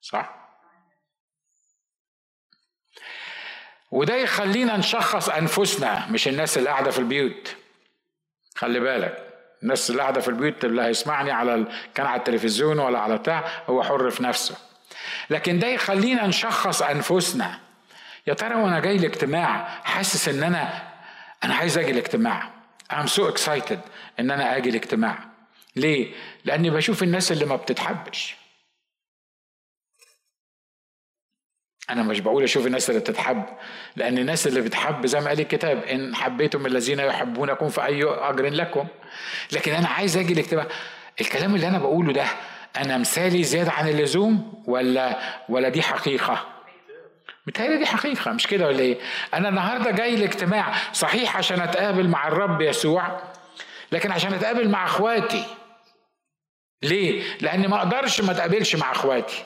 صح؟ 0.00 0.43
وده 3.90 4.14
يخلينا 4.16 4.76
نشخص 4.76 5.28
أنفسنا 5.28 6.06
مش 6.10 6.28
الناس 6.28 6.58
اللي 6.58 6.70
قاعدة 6.70 6.90
في 6.90 6.98
البيوت. 6.98 7.56
خلي 8.56 8.80
بالك 8.80 9.18
الناس 9.62 9.90
اللي 9.90 10.02
قاعدة 10.02 10.20
في 10.20 10.28
البيوت 10.28 10.64
اللي 10.64 10.82
هيسمعني 10.82 11.30
على 11.30 11.66
كان 11.94 12.06
على 12.06 12.18
التلفزيون 12.18 12.78
ولا 12.78 12.98
على 12.98 13.18
بتاع 13.18 13.44
هو 13.66 13.82
حر 13.82 14.10
في 14.10 14.22
نفسه. 14.22 14.56
لكن 15.30 15.58
ده 15.58 15.66
يخلينا 15.66 16.26
نشخص 16.26 16.82
أنفسنا. 16.82 17.58
يا 18.26 18.34
ترى 18.34 18.54
وأنا 18.54 18.80
جاي 18.80 18.96
الاجتماع 18.96 19.80
حاسس 19.84 20.28
إن 20.28 20.42
أنا 20.42 20.82
أنا 21.44 21.54
عايز 21.54 21.78
أجي 21.78 21.90
الاجتماع 21.90 22.50
I'm 22.92 23.06
so 23.08 23.22
excited 23.34 23.78
إن 24.20 24.30
أنا 24.30 24.56
أجي 24.56 24.70
الاجتماع 24.70 25.18
ليه؟ 25.76 26.12
لأني 26.44 26.70
بشوف 26.70 27.02
الناس 27.02 27.32
اللي 27.32 27.44
ما 27.44 27.56
بتتحبش. 27.56 28.36
أنا 31.90 32.02
مش 32.02 32.20
بقول 32.20 32.44
أشوف 32.44 32.66
الناس 32.66 32.90
اللي 32.90 33.00
بتتحب 33.00 33.44
لأن 33.96 34.18
الناس 34.18 34.46
اللي 34.46 34.60
بتحب 34.60 35.06
زي 35.06 35.20
ما 35.20 35.28
قال 35.28 35.40
الكتاب 35.40 35.82
إن 35.84 36.14
حبيتم 36.14 36.66
الذين 36.66 36.98
يحبونكم 36.98 37.68
فأي 37.68 38.04
أجر 38.04 38.46
لكم 38.46 38.86
لكن 39.52 39.72
أنا 39.72 39.88
عايز 39.88 40.16
أجي 40.16 40.32
الاجتماع 40.32 40.66
الكلام 41.20 41.54
اللي 41.54 41.68
أنا 41.68 41.78
بقوله 41.78 42.12
ده 42.12 42.24
أنا 42.76 42.98
مثالي 42.98 43.42
زيادة 43.42 43.72
عن 43.72 43.88
اللزوم 43.88 44.62
ولا 44.66 45.18
ولا 45.48 45.68
دي 45.68 45.82
حقيقة 45.82 46.46
متهيألي 47.46 47.78
دي 47.78 47.86
حقيقة 47.86 48.32
مش 48.32 48.46
كده 48.46 48.66
ولا 48.66 48.78
إيه؟ 48.80 48.98
أنا 49.34 49.48
النهاردة 49.48 49.90
جاي 49.90 50.14
الاجتماع 50.14 50.72
صحيح 50.92 51.36
عشان 51.36 51.60
أتقابل 51.60 52.08
مع 52.08 52.28
الرب 52.28 52.60
يسوع 52.60 53.20
لكن 53.92 54.12
عشان 54.12 54.34
أتقابل 54.34 54.68
مع 54.68 54.84
إخواتي. 54.84 55.44
ليه؟ 56.82 57.22
لأني 57.40 57.68
ما 57.68 57.76
أقدرش 57.76 58.20
ما 58.20 58.32
أتقابلش 58.32 58.76
مع 58.76 58.92
إخواتي. 58.92 59.44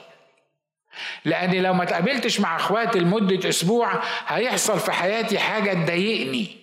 لأني 1.24 1.60
لو 1.60 1.74
ما 1.74 1.84
تقابلتش 1.84 2.40
مع 2.40 2.56
أخواتي 2.56 2.98
لمدة 2.98 3.48
أسبوع 3.48 4.02
هيحصل 4.26 4.80
في 4.80 4.92
حياتي 4.92 5.38
حاجة 5.38 5.72
تضايقني. 5.72 6.58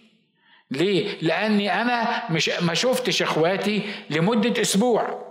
ليه؟ 0.72 1.18
لأني 1.22 1.82
أنا 1.82 2.24
مش 2.32 2.50
ما 2.50 2.74
شفتش 2.74 3.22
أخواتي 3.22 3.82
لمدة 4.10 4.62
أسبوع. 4.62 5.26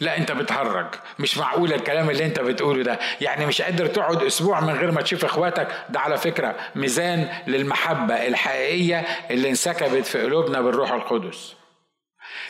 لا 0.00 0.16
أنت 0.16 0.32
بتهرج. 0.32 0.86
مش 1.18 1.38
معقول 1.38 1.72
الكلام 1.72 2.10
اللي 2.10 2.24
أنت 2.24 2.40
بتقوله 2.40 2.82
ده. 2.82 2.98
يعني 3.20 3.46
مش 3.46 3.62
قادر 3.62 3.86
تقعد 3.86 4.22
أسبوع 4.22 4.60
من 4.60 4.74
غير 4.74 4.90
ما 4.90 5.02
تشوف 5.02 5.24
أخواتك. 5.24 5.68
ده 5.88 6.00
على 6.00 6.16
فكرة 6.16 6.56
ميزان 6.74 7.28
للمحبة 7.46 8.26
الحقيقية 8.26 8.98
اللي 9.30 9.50
انسكبت 9.50 10.06
في 10.06 10.22
قلوبنا 10.22 10.60
بالروح 10.60 10.92
القدس. 10.92 11.54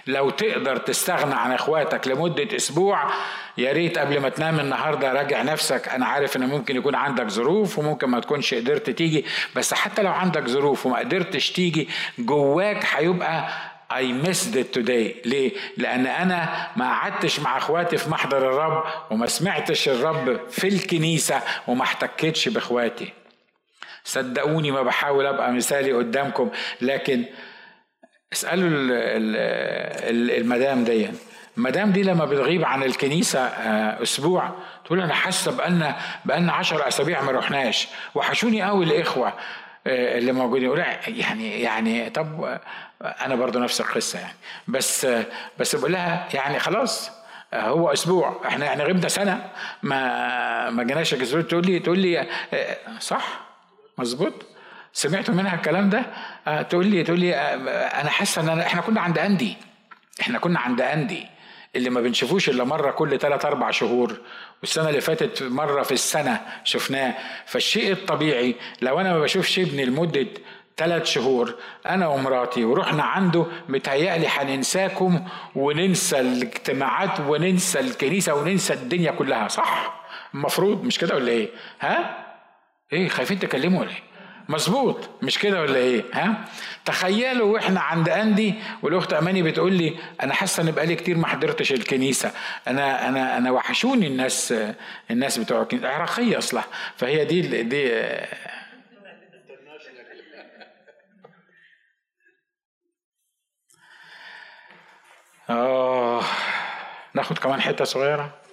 لو 0.07 0.31
تقدر 0.31 0.77
تستغنى 0.77 1.35
عن 1.35 1.53
اخواتك 1.53 2.09
لمدة 2.09 2.57
أسبوع 2.57 3.11
يا 3.59 3.73
ريت 3.73 3.99
قبل 3.99 4.21
ما 4.21 4.29
تنام 4.29 4.61
النهاردة 4.61 5.13
راجع 5.13 5.43
نفسك. 5.43 5.89
أنا 5.89 6.07
عارف 6.07 6.37
إن 6.37 6.47
ممكن 6.49 6.77
يكون 6.77 6.95
عندك 6.95 7.29
ظروف 7.29 7.79
وممكن 7.79 8.09
ما 8.09 8.21
تكونش 8.21 8.55
قدرت 8.55 8.91
تيجي 8.91 9.25
بس 9.57 9.75
حتى 9.75 10.03
لو 10.03 10.11
عندك 10.13 10.49
ظروف 10.49 10.87
وما 10.87 10.99
قدرتش 10.99 11.51
تيجي 11.53 11.89
جواك 12.19 12.85
هيبقى 12.95 13.49
I 13.93 14.27
missed 14.27 14.55
it 14.57 14.79
today. 14.79 15.27
ليه؟ 15.27 15.53
لأن 15.77 16.07
أنا 16.07 16.69
ما 16.77 16.85
قعدتش 16.91 17.41
مع 17.41 17.57
إخواتي 17.59 17.97
في 17.97 18.11
محضر 18.11 18.39
الرب 18.39 18.85
وما 19.11 19.27
سمعتش 19.27 19.89
الرب 19.89 20.41
في 20.51 20.69
الكنيسة 20.69 21.41
وما 21.67 21.83
احتكتش 21.83 22.49
بإخواتي. 22.49 23.13
صدقوني 24.05 24.71
ما 24.71 24.83
بحاول 24.83 25.27
أبقى 25.27 25.53
مثالي 25.53 25.93
قدامكم 25.93 26.51
لكن 26.81 27.25
اسألوا 28.33 28.69
المدام 30.39 30.85
دي. 30.85 31.11
المدام 31.59 31.93
دي 31.93 32.03
لما 32.03 32.25
بتغيب 32.25 32.65
عن 32.65 32.83
الكنيسة 32.83 33.41
آه، 33.41 34.03
أسبوع 34.03 34.51
تقول 34.85 35.01
أنا 35.01 35.15
حاسة 35.15 35.57
بقالنا 35.57 35.97
بقالنا 36.25 36.53
10 36.53 36.89
أسابيع 36.89 37.23
ما 37.23 37.33
رحناش. 37.33 37.89
وحشوني 38.15 38.63
قوي 38.63 38.85
الإخوة 38.85 39.33
آه، 39.87 40.19
اللي 40.19 40.33
موجودين. 40.33 40.65
يقول 40.65 40.79
يعني 41.07 41.61
يعني 41.61 42.11
طب 42.11 42.45
آه، 42.45 42.61
أنا 43.05 43.35
برضو 43.35 43.59
نفس 43.59 43.81
القصة 43.81 44.19
يعني. 44.19 44.37
بس 44.69 45.07
بس 45.59 45.77
بقول 45.77 45.93
لها 45.93 46.29
يعني 46.35 46.59
خلاص 46.59 47.11
هو 47.55 47.93
أسبوع. 47.93 48.41
إحنا 48.47 48.65
يعني 48.67 48.85
غبنا 48.85 49.09
سنة. 49.09 49.51
ما 49.83 50.71
ما 50.71 50.85
جيناش 50.85 51.11
تقول 51.11 51.67
لي 51.67 51.79
تقول 51.79 51.99
لي 51.99 52.27
صح؟ 53.01 53.41
مظبوط؟ 53.99 54.56
سمعتوا 54.97 55.35
منها 55.35 55.55
الكلام 55.55 55.91
ده؟ 55.91 56.03
آه 56.49 56.63
تقول 56.63 56.87
لي 56.87 57.03
تقول 57.03 57.21
لي 57.21 57.35
آه 57.35 57.55
أنا 58.01 58.11
حاسه 58.11 58.53
إن 58.53 58.61
إحنا 58.61 58.81
كنا 58.81 59.01
عند 59.01 59.19
أندي. 59.19 59.57
إحنا 60.21 60.39
كنا 60.39 60.61
عند 60.61 60.81
أندي 60.81 61.27
اللي 61.77 61.91
ما 61.91 62.01
بنشوفوش 62.01 62.49
إلا 62.49 62.65
مرة 62.65 62.91
كل 62.91 63.19
ثلاث 63.19 63.45
أربع 63.45 63.71
شهور 63.71 64.17
والسنة 64.61 64.89
اللي 64.89 65.01
فاتت 65.01 65.43
مرة 65.43 65.83
في 65.83 65.93
السنة 65.93 66.41
شفناه. 66.65 67.15
فالشيء 67.47 67.93
الطبيعي 67.93 68.55
لو 68.83 69.01
أنا 69.01 69.13
ما 69.13 69.21
بشوفش 69.21 69.59
ابني 69.59 69.85
لمدة 69.85 70.27
ثلاث 70.77 71.05
شهور 71.05 71.55
أنا 71.87 72.07
ومراتي 72.09 72.65
ورحنا 72.65 73.03
عنده 73.03 73.47
متهيألي 73.69 74.27
هننساكم 74.29 75.29
وننسى 75.55 76.21
الاجتماعات 76.21 77.21
وننسى 77.21 77.81
الكنيسة 77.81 78.35
وننسى 78.35 78.73
الدنيا 78.75 79.11
كلها 79.11 79.49
صح؟ 79.49 80.05
المفروض 80.35 80.85
مش 80.85 80.99
كده 80.99 81.15
ولا 81.15 81.29
إيه؟ 81.33 81.49
ها؟ 81.81 82.25
إيه 82.93 83.09
خايفين 83.09 83.39
تكلموا 83.39 83.81
ولا 83.81 83.91
إيه؟ 83.91 84.03
مظبوط. 84.49 85.09
مش 85.23 85.39
كده 85.39 85.61
ولا 85.61 85.77
إيه؟ 85.77 86.05
ها؟ 86.15 86.45
تخيلوا 86.85 87.53
وإحنا 87.53 87.81
عند 87.81 88.09
أندي 88.09 88.55
والأخت 88.83 89.13
أماني 89.13 89.43
بتقول 89.43 89.73
لي 89.73 89.99
أنا 90.23 90.35
حاسة 90.35 90.63
إن 90.63 90.71
بقالي 90.71 90.95
كتير 90.97 91.17
ما 91.17 91.27
حضرتش 91.27 91.73
الكنيسة. 91.73 92.33
أنا 92.69 93.09
أنا 93.09 93.37
أنا 93.39 93.51
وحشوني 93.51 94.07
الناس 94.07 94.55
الناس 95.11 95.39
بتوع 95.39 95.63
الكنيسة. 95.63 95.89
عراقية 95.89 96.39
أصلا 96.39 96.63
فهي 96.97 97.25
دي 97.25 97.63
دي 97.63 97.93
آه. 105.51 106.23
ناخد 107.15 107.39
كمان 107.39 107.61
حتة 107.61 107.85
صغيرة. 107.85 108.46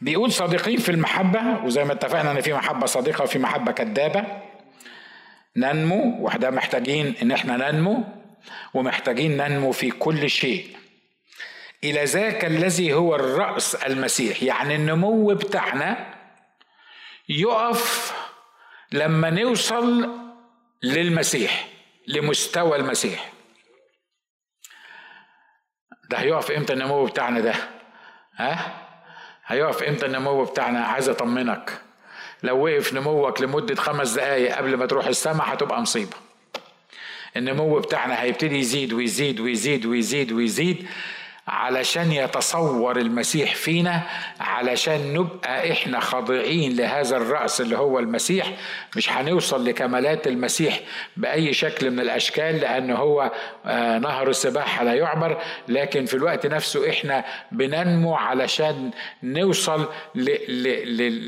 بيقول 0.00 0.32
صادقين 0.32 0.78
في 0.78 0.88
المحبة 0.88 1.64
وزي 1.64 1.84
ما 1.84 1.92
اتفقنا 1.92 2.30
إن 2.30 2.40
في 2.40 2.52
محبة 2.52 2.86
صادقة 2.86 3.24
وفي 3.24 3.38
محبة 3.38 3.72
كذابة 3.72 4.42
ننمو 5.56 6.24
وإحنا 6.24 6.50
محتاجين 6.50 7.14
إن 7.22 7.32
إحنا 7.32 7.70
ننمو 7.70 8.04
ومحتاجين 8.74 9.36
ننمو 9.36 9.72
في 9.72 9.90
كل 9.90 10.30
شيء. 10.30 10.76
إلى 11.84 12.04
ذاك 12.04 12.44
الذي 12.44 12.92
هو 12.94 13.14
الرأس 13.14 13.74
المسيح 13.74 14.42
يعني 14.42 14.74
النمو 14.76 15.34
بتاعنا 15.34 16.14
يقف 17.28 18.14
لما 18.92 19.30
نوصل 19.30 20.08
للمسيح 20.82 21.68
لمستوى 22.08 22.76
المسيح. 22.76 23.32
ده 26.10 26.18
هيقف 26.18 26.50
إمتى 26.50 26.72
النمو 26.72 27.04
بتاعنا 27.04 27.40
ده؟ 27.40 27.54
ها؟ 28.36 28.87
هيقف 29.48 29.82
إمتى 29.82 30.06
النمو 30.06 30.44
بتاعنا؟ 30.44 30.80
عايز 30.80 31.08
أطمنك. 31.08 31.80
لو 32.42 32.64
وقف 32.64 32.94
نموك 32.94 33.40
لمدة 33.42 33.74
خمس 33.74 34.12
دقايق 34.12 34.56
قبل 34.56 34.76
ما 34.76 34.86
تروح 34.86 35.06
السماء 35.06 35.52
هتبقى 35.54 35.82
مصيبة. 35.82 36.16
النمو 37.36 37.78
بتاعنا 37.78 38.22
هيبتدي 38.22 38.58
يزيد 38.58 38.92
ويزيد 38.92 39.40
ويزيد 39.40 39.86
ويزيد 39.86 40.32
ويزيد 40.32 40.86
علشان 41.48 42.12
يتصور 42.12 42.98
المسيح 42.98 43.54
فينا 43.54 44.02
علشان 44.40 45.14
نبقى 45.14 45.72
إحنا 45.72 46.00
خاضعين 46.00 46.76
لهذا 46.76 47.16
الرأس 47.16 47.60
اللي 47.60 47.78
هو 47.78 47.98
المسيح. 47.98 48.52
مش 48.96 49.12
هنوصل 49.12 49.64
لكمالات 49.64 50.26
المسيح 50.26 50.80
بأي 51.16 51.52
شكل 51.52 51.90
من 51.90 52.00
الأشكال 52.00 52.56
لأنه 52.60 52.94
هو 52.96 53.32
آه، 53.66 53.98
نهر 53.98 54.28
السباحة 54.28 54.84
لا 54.84 54.94
يعبر. 54.94 55.42
لكن 55.68 56.04
في 56.06 56.14
الوقت 56.14 56.46
نفسه 56.46 56.90
إحنا 56.90 57.24
بننمو 57.52 58.14
علشان 58.14 58.90
نوصل 59.22 59.88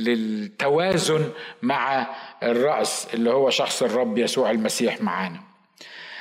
للتوازن 0.07 1.31
مع 1.62 2.07
الرأس 2.43 3.09
اللي 3.14 3.31
هو 3.31 3.51
شخص 3.51 3.83
الرب 3.83 4.18
يسوع 4.18 4.51
المسيح 4.51 5.01
معانا. 5.01 5.41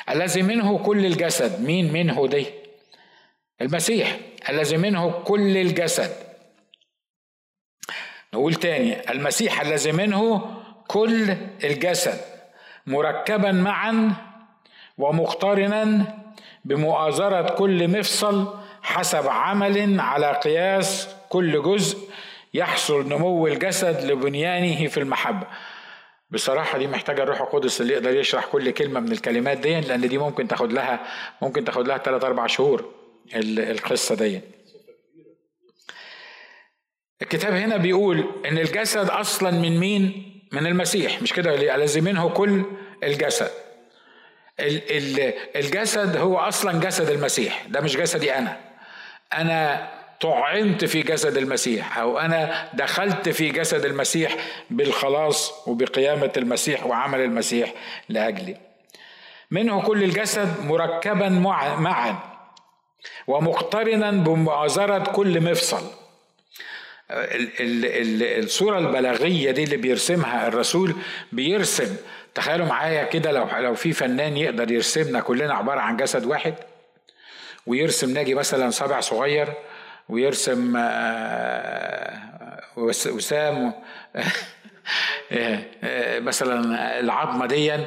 الذي 0.09 0.41
منه 0.41 0.77
كل 0.77 1.05
الجسد 1.05 1.61
مين 1.61 1.93
منه 1.93 2.27
دي؟ 2.27 2.58
المسيح 3.61 4.19
الذي 4.49 4.77
منه 4.77 5.11
كل 5.11 5.57
الجسد. 5.57 6.11
نقول 8.33 8.53
تاني 8.53 9.11
المسيح 9.11 9.61
الذي 9.61 9.91
منه 9.91 10.55
كل 10.87 11.35
الجسد 11.63 12.21
مركبا 12.87 13.51
معا 13.51 14.13
ومقترنا 14.97 16.05
بمؤازرة 16.65 17.55
كل 17.55 17.87
مفصل 17.99 18.55
حسب 18.81 19.27
عمل 19.27 19.99
على 19.99 20.31
قياس 20.31 21.15
كل 21.29 21.63
جزء 21.63 22.09
يحصل 22.53 23.09
نمو 23.09 23.47
الجسد 23.47 24.11
لبنيانه 24.11 24.87
في 24.87 24.97
المحبة. 24.97 25.47
بصراحة 26.31 26.77
دي 26.77 26.87
محتاجة 26.87 27.23
الروح 27.23 27.41
القدس 27.41 27.81
اللي 27.81 27.93
يقدر 27.93 28.15
يشرح 28.15 28.45
كل 28.45 28.71
كلمة 28.71 28.99
من 28.99 29.11
الكلمات 29.11 29.57
دي 29.57 29.81
لأن 29.81 30.01
دي 30.07 30.17
ممكن 30.17 30.47
تاخد 30.47 30.73
لها 30.73 30.99
ممكن 31.41 31.65
تاخد 31.65 31.87
لها 31.87 31.97
3 31.97 32.27
4 32.27 32.47
شهور. 32.47 32.98
القصة 33.35 34.15
دي. 34.15 34.41
الكتاب 37.21 37.53
هنا 37.53 37.77
بيقول 37.77 38.25
إن 38.45 38.57
الجسد 38.57 39.09
أصلا 39.09 39.51
من 39.51 39.79
مين؟ 39.79 40.25
من 40.51 40.67
المسيح. 40.67 41.21
مش 41.21 41.33
كده؟ 41.33 41.75
الذي 41.75 42.01
منه 42.01 42.29
كل 42.29 42.63
الجسد. 43.03 43.51
الجسد 45.55 46.17
هو 46.17 46.37
أصلا 46.37 46.79
جسد 46.79 47.09
المسيح. 47.09 47.65
ده 47.67 47.81
مش 47.81 47.97
جسدي 47.97 48.33
أنا. 48.33 48.57
أنا 49.33 49.89
طعنت 50.21 50.85
في 50.85 51.01
جسد 51.01 51.37
المسيح 51.37 51.97
أو 51.97 52.19
أنا 52.19 52.69
دخلت 52.73 53.29
في 53.29 53.49
جسد 53.49 53.85
المسيح 53.85 54.35
بالخلاص 54.69 55.67
وبقيامة 55.67 56.31
المسيح 56.37 56.85
وعمل 56.85 57.19
المسيح 57.19 57.73
لأجلي. 58.09 58.57
منه 59.51 59.81
كل 59.81 60.03
الجسد 60.03 60.65
مركبا 60.65 61.29
معا. 61.29 62.28
ومقترنا 63.27 64.11
بمؤازرة 64.11 65.03
كل 65.03 65.41
مفصل. 65.41 65.81
الصورة 67.11 68.77
البلاغية 68.79 69.51
دي 69.51 69.63
اللي 69.63 69.77
بيرسمها 69.77 70.47
الرسول 70.47 70.95
بيرسم 71.31 71.95
تخيلوا 72.35 72.65
معايا 72.65 73.03
كده 73.03 73.31
لو 73.31 73.47
لو 73.57 73.75
في 73.75 73.93
فنان 73.93 74.37
يقدر 74.37 74.71
يرسمنا 74.71 75.19
كلنا 75.19 75.53
عبارة 75.53 75.79
عن 75.79 75.97
جسد 75.97 76.25
واحد 76.25 76.53
ويرسم 77.67 78.13
ناجي 78.13 78.33
مثلا 78.33 78.69
صابع 78.69 78.99
صغير 78.99 79.53
ويرسم 80.09 80.73
آه، 80.77 82.19
وسام 82.77 83.73
مثلا 86.27 86.99
العظمة 86.99 87.45
دي 87.45 87.85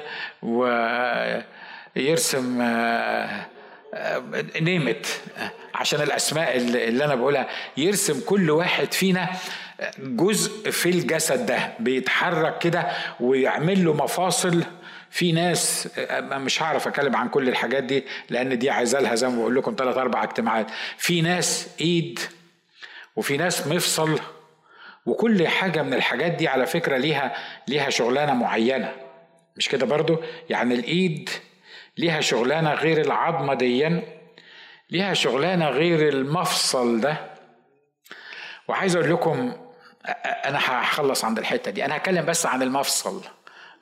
ويرسم 1.97 2.61
آه، 2.63 3.47
نيمت 4.61 5.20
عشان 5.74 6.01
الأسماء 6.01 6.57
اللي 6.57 7.05
أنا 7.05 7.14
بقولها. 7.14 7.49
يرسم 7.76 8.20
كل 8.20 8.51
واحد 8.51 8.93
فينا 8.93 9.28
جزء 9.99 10.70
في 10.70 10.90
الجسد 10.90 11.47
ده. 11.47 11.72
بيتحرك 11.80 12.59
كده 12.59 12.86
ويعمل 13.20 13.84
له 13.84 13.93
مفاصل. 13.93 14.64
في 15.11 15.32
ناس 15.32 15.88
مش 16.32 16.62
هعرف 16.62 16.88
أتكلم 16.88 17.16
عن 17.16 17.28
كل 17.28 17.49
الحاجات 17.49 17.84
دي 17.84 18.05
لأن 18.30 18.59
دي 18.59 18.70
عايزة 18.70 19.01
لها 19.01 19.14
زي 19.14 19.28
ما 19.28 19.36
بقول 19.36 19.57
لكم 19.57 19.74
ثلاث 19.78 19.97
أربع 19.97 20.22
اجتماعات. 20.24 20.66
في 20.97 21.20
ناس 21.20 21.68
إيد 21.80 22.20
وفي 23.16 23.36
ناس 23.36 23.66
مفصل 23.66 24.20
وكل 25.07 25.49
حاجة 25.49 25.82
من 25.82 25.95
الحاجات 25.95 26.32
دي 26.32 26.49
على 26.49 26.66
فكرة 26.66 26.97
ليها 26.97 27.36
ليها 27.68 27.90
شغلانة 27.90 28.34
معينة. 28.34 28.93
مش 29.57 29.68
كده 29.68 29.86
برضو؟ 29.86 30.22
يعني 30.51 30.74
الإيد 30.74 31.30
ليها 31.97 32.20
شغلانة 32.20 32.74
غير 32.74 33.01
العظمة 33.01 33.55
ديا 33.55 34.03
ليها 34.90 35.14
شغلانة 35.14 35.68
غير 35.68 36.09
المفصل 36.09 37.01
ده. 37.01 37.16
وعايز 38.68 38.97
أقول 38.97 39.11
لكم 39.12 39.53
أنا 40.24 40.59
هخلص 40.59 41.24
عند 41.24 41.38
الحتة 41.38 41.70
دي. 41.70 41.84
أنا 41.84 41.97
هتكلم 41.97 42.26
بس 42.26 42.47
عن 42.47 42.62
المفصل 42.62 43.22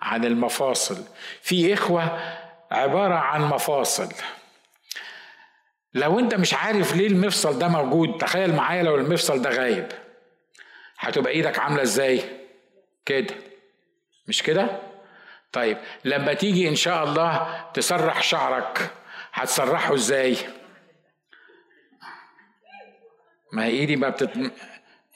عن 0.02 0.24
المفاصل. 0.24 1.04
في 1.42 1.74
إخوة 1.74 2.20
عبارة 2.70 3.14
عن 3.14 3.40
مفاصل. 3.42 4.12
لو 5.94 6.18
أنت 6.18 6.34
مش 6.34 6.54
عارف 6.54 6.96
ليه 6.96 7.06
المفصل 7.06 7.58
ده 7.58 7.68
موجود 7.68 8.18
تخيل 8.18 8.54
معايا 8.54 8.82
لو 8.82 8.94
المفصل 8.94 9.42
ده 9.42 9.50
غايب. 9.50 9.88
هتبقى 10.98 11.32
إيدك 11.32 11.58
عاملة 11.58 11.82
إزاي؟ 11.82 12.22
كده. 13.06 13.34
مش 14.28 14.42
كده؟ 14.42 14.89
طيب 15.52 15.78
لما 16.04 16.34
تيجي 16.34 16.68
إن 16.68 16.74
شاء 16.74 17.04
الله 17.04 17.64
تسرح 17.74 18.22
شعرك 18.22 18.90
هتسرحه 19.32 19.94
إزاي؟ 19.94 20.36
ما 23.52 23.64
إيدي 23.64 23.96
ما 23.96 24.08
بتت 24.08 24.52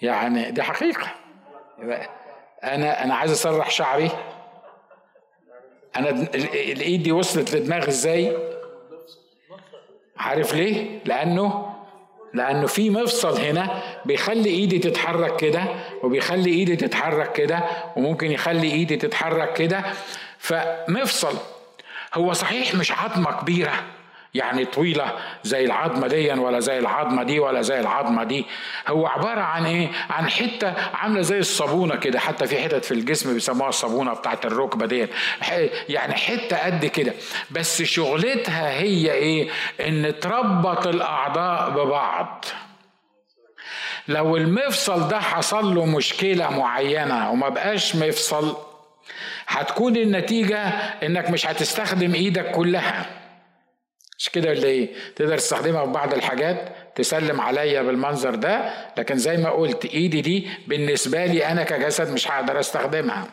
يعني 0.02 0.50
دي 0.50 0.62
حقيقة. 0.62 1.14
أنا 2.64 3.04
أنا 3.04 3.14
عايز 3.14 3.30
أسرح 3.32 3.70
شعري. 3.70 4.10
أنا 5.96 6.10
الإيد 6.34 7.02
دي 7.02 7.12
وصلت 7.12 7.54
لدماغي 7.54 7.88
إزاي؟ 7.88 8.36
عارف 10.16 10.54
ليه؟ 10.54 11.00
لأنه 11.04 11.74
لأنه 12.34 12.66
في 12.66 12.90
مفصل 12.90 13.40
هنا 13.40 13.82
بيخلي 14.04 14.50
إيدي 14.50 14.78
تتحرك 14.78 15.36
كده 15.36 15.64
وبيخلي 16.02 16.50
إيدي 16.50 16.76
تتحرك 16.76 17.32
كده 17.32 17.60
وممكن 17.96 18.30
يخلي 18.30 18.72
إيدي 18.72 18.96
تتحرك 18.96 19.52
كده. 19.52 19.84
فمفصل. 20.44 21.38
هو 22.14 22.32
صحيح 22.32 22.74
مش 22.74 22.92
عظمة 22.92 23.40
كبيرة 23.40 23.72
يعني 24.34 24.64
طويلة 24.64 25.12
زي 25.44 25.64
العظمة 25.64 26.06
دي 26.06 26.32
ولا 26.32 26.60
زي 26.60 26.78
العظمة 26.78 27.22
دي 27.22 27.38
ولا 27.40 27.62
زي 27.62 27.80
العظمة 27.80 28.24
دي. 28.24 28.46
هو 28.88 29.06
عبارة 29.06 29.40
عن 29.40 29.66
إيه؟ 29.66 29.88
عن 30.10 30.28
حتة 30.30 30.74
عاملة 30.94 31.22
زي 31.22 31.38
الصابونة 31.38 31.96
كده 31.96 32.18
حتى 32.20 32.46
في 32.46 32.62
حتت 32.62 32.84
في 32.84 32.94
الجسم 32.94 33.34
بيسموها 33.34 33.68
الصابونة 33.68 34.14
بتاعت 34.14 34.46
الركبة 34.46 34.86
دي 34.86 35.06
يعني 35.88 36.14
حتة 36.14 36.56
قد 36.58 36.86
كده. 36.86 37.12
بس 37.50 37.82
شغلتها 37.82 38.70
هي 38.70 39.12
إيه؟ 39.12 39.48
إن 39.80 40.14
تربط 40.20 40.86
الأعضاء 40.86 41.70
ببعض. 41.70 42.44
لو 44.08 44.36
المفصل 44.36 45.08
ده 45.08 45.20
حصل 45.20 45.74
له 45.74 45.86
مشكلة 45.86 46.50
معينة 46.58 47.30
وما 47.30 47.48
بقاش 47.48 47.96
مفصل 47.96 48.56
هتكون 49.46 49.96
النتيجة 49.96 50.58
إنك 51.02 51.30
مش 51.30 51.46
هتستخدم 51.46 52.14
إيدك 52.14 52.50
كلها. 52.50 53.06
مش 54.18 54.28
كده 54.30 54.50
ولا 54.50 54.64
إيه؟ 54.64 54.88
تقدر 55.16 55.38
تستخدمها 55.38 55.86
في 55.86 55.92
بعض 55.92 56.14
الحاجات 56.14 56.68
تسلم 56.94 57.40
عليا 57.40 57.82
بالمنظر 57.82 58.34
ده 58.34 58.70
لكن 58.98 59.16
زي 59.18 59.36
ما 59.36 59.50
قلت 59.50 59.84
إيدي 59.84 60.20
دي 60.20 60.48
بالنسبة 60.66 61.26
لي 61.26 61.46
أنا 61.46 61.62
كجسد 61.62 62.12
مش 62.12 62.30
هقدر 62.30 62.60
أستخدمها. 62.60 63.24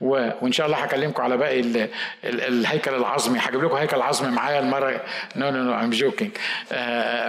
و... 0.00 0.30
وإن 0.42 0.52
شاء 0.52 0.66
الله 0.66 0.78
هكلمكم 0.78 1.22
على 1.22 1.36
باقي 1.36 1.60
ال... 1.60 1.76
ال... 2.24 2.40
الهيكل 2.40 2.94
العظمي. 2.94 3.38
هجيب 3.42 3.64
لكم 3.64 3.76
هيكل 3.76 4.02
عظمي 4.02 4.30
معايا 4.30 4.60
المرة 4.60 5.00
no 5.36 5.50
no 5.50 5.62
no 5.62 5.74
I'm 5.74 5.90
joking 5.90 6.30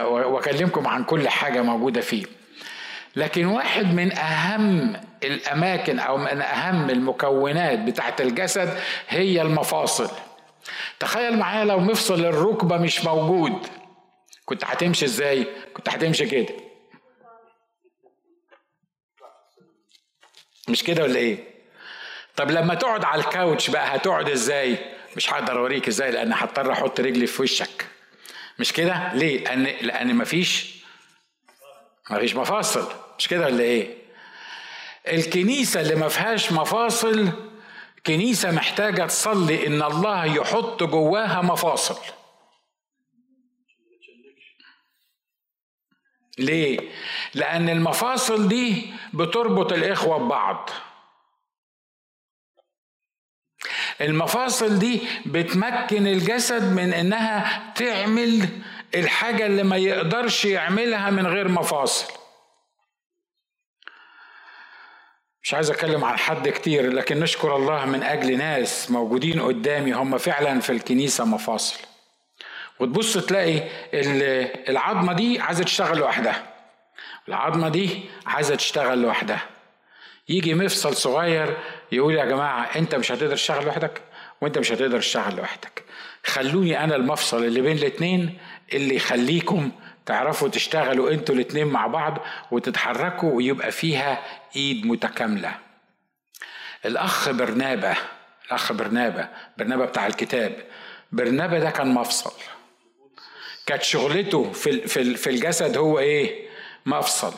وأكلمكم 0.06 0.88
عن 0.88 1.04
كل 1.04 1.30
حاجة 1.30 1.62
موجودة 1.62 2.02
فيه. 2.02 2.26
لكن 3.16 3.46
واحد 3.46 3.86
من 3.94 4.12
أهم 4.18 5.02
الأماكن 5.24 6.00
أو 6.00 6.18
من 6.18 6.42
أهم 6.42 6.90
المكونات 6.90 7.80
بتاعت 7.80 8.22
الجسد 8.22 8.80
هي 9.08 9.42
المفاصل. 9.42 10.10
تخيل 11.00 11.38
معايا 11.40 11.66
لو 11.66 11.80
مفصل 11.80 12.26
الركبة 12.26 12.78
مش 12.78 13.06
موجود. 13.06 13.68
كنت 14.46 14.64
هتمشي 14.66 15.06
إزاي؟ 15.06 15.48
كنت 15.74 15.90
هتمشي 15.90 16.26
كده. 16.26 16.54
مش 20.70 20.84
كده 20.84 21.04
ولا 21.04 21.16
إيه؟ 21.16 21.44
طب 22.36 22.52
لما 22.52 22.76
تقعد 22.76 23.04
على 23.04 23.22
الكاوتش 23.22 23.70
بقى 23.70 23.96
هتقعد 23.96 24.30
إزاي؟ 24.30 24.78
مش 25.18 25.34
هقدر 25.34 25.58
أوريك 25.60 25.88
إزاي 25.88 26.12
لأن 26.12 26.34
هضطر 26.34 26.72
أحط 26.72 27.00
رجلي 27.00 27.28
في 27.28 27.42
وشك. 27.42 27.86
مش 28.60 28.74
كده؟ 28.74 29.14
ليه؟ 29.14 29.44
لأن 29.44 29.64
لأن 29.64 30.16
مفيش 30.16 30.76
مفيش 32.12 32.36
مفاصل. 32.36 33.05
مش 33.18 33.28
كده 33.28 33.46
ولا 33.46 33.64
إيه؟ 33.64 33.98
الكنيسة 35.08 35.82
اللي 35.82 35.96
ما 35.96 36.08
فيهاش 36.08 36.52
مفاصل 36.52 37.32
كنيسة 38.06 38.52
محتاجة 38.52 39.06
تصلي 39.06 39.68
إن 39.68 39.82
الله 39.84 40.26
يحط 40.26 40.84
جواها 40.84 41.42
مفاصل. 41.42 42.00
ليه؟ 46.38 46.80
لأن 47.34 47.70
المفاصل 47.70 48.48
دي 48.48 48.94
بتربط 49.14 49.74
الإخوة 49.74 50.18
ببعض. 50.18 50.70
المفاصل 54.02 54.80
دي 54.80 55.02
بتمكن 55.26 56.08
الجسد 56.08 56.64
من 56.74 56.94
إنها 56.94 57.74
تعمل 57.74 58.50
الحاجة 58.96 59.46
اللي 59.46 59.64
ما 59.64 59.78
يقدرش 59.78 60.46
يعملها 60.46 61.10
من 61.10 61.28
غير 61.28 61.48
مفاصل. 61.48 62.25
مش 65.46 65.54
عايز 65.54 65.72
أتكلم 65.72 66.04
عن 66.06 66.18
حد 66.18 66.50
كتير 66.50 66.94
لكن 66.94 67.20
نشكر 67.20 67.56
الله 67.56 67.86
من 67.86 68.04
أجل 68.04 68.38
ناس 68.38 68.92
موجودين 68.92 69.42
قدامي 69.42 69.94
هم 69.94 70.18
فعلا 70.18 70.60
في 70.60 70.70
الكنيسة 70.70 71.26
مفاصل. 71.26 71.80
وتبص 72.80 73.18
تلاقي 73.18 73.62
العظمة 74.70 75.14
دي 75.14 75.40
عايزة 75.40 75.64
تشتغل 75.64 75.98
لوحدها. 75.98 76.44
العظمة 77.28 77.70
دي 77.70 77.90
عايزة 78.26 78.56
تشتغل 78.56 79.02
لوحدها. 79.02 79.42
يجي 80.30 80.54
مفصل 80.54 80.96
صغير 80.96 81.58
يقول 81.92 82.16
يا 82.16 82.26
جماعة 82.26 82.70
أنت 82.76 82.96
مش 82.96 83.12
هتقدر 83.12 83.36
تشتغل 83.36 83.66
لوحدك 83.66 84.02
وأنت 84.42 84.58
مش 84.58 84.72
هتقدر 84.72 85.00
تشتغل 85.00 85.36
لوحدك. 85.36 85.84
خلوني 86.26 86.84
أنا 86.84 86.96
المفصل 86.96 87.44
اللي 87.44 87.62
بين 87.62 87.78
الاتنين 87.78 88.38
اللي 88.74 88.96
يخليكم 88.96 89.72
تعرفوا 90.06 90.50
تشتغلوا 90.50 91.12
أنتوا 91.12 91.36
الاتنين 91.36 91.68
مع 91.68 91.88
بعض 91.88 92.18
وتتحركوا 92.52 93.32
ويبقى 93.34 93.72
فيها 93.72 94.20
ايد 94.56 94.86
متكاملة. 94.86 95.56
الأخ 96.86 97.30
برنابة 97.30 97.96
الأخ 98.46 98.72
برنابة 98.74 99.28
برنابة 99.58 99.86
بتاع 99.86 100.08
الكتاب. 100.08 100.56
برنابة 101.12 101.60
ده 101.60 101.70
كان 101.70 101.88
مفصل. 101.88 102.34
كانت 103.66 103.84
شغلته 103.84 104.52
في 104.52 104.88
في 105.18 105.30
الجسد 105.30 105.78
هو 105.78 106.00
إيه؟ 106.00 106.48
مفصل. 106.86 107.34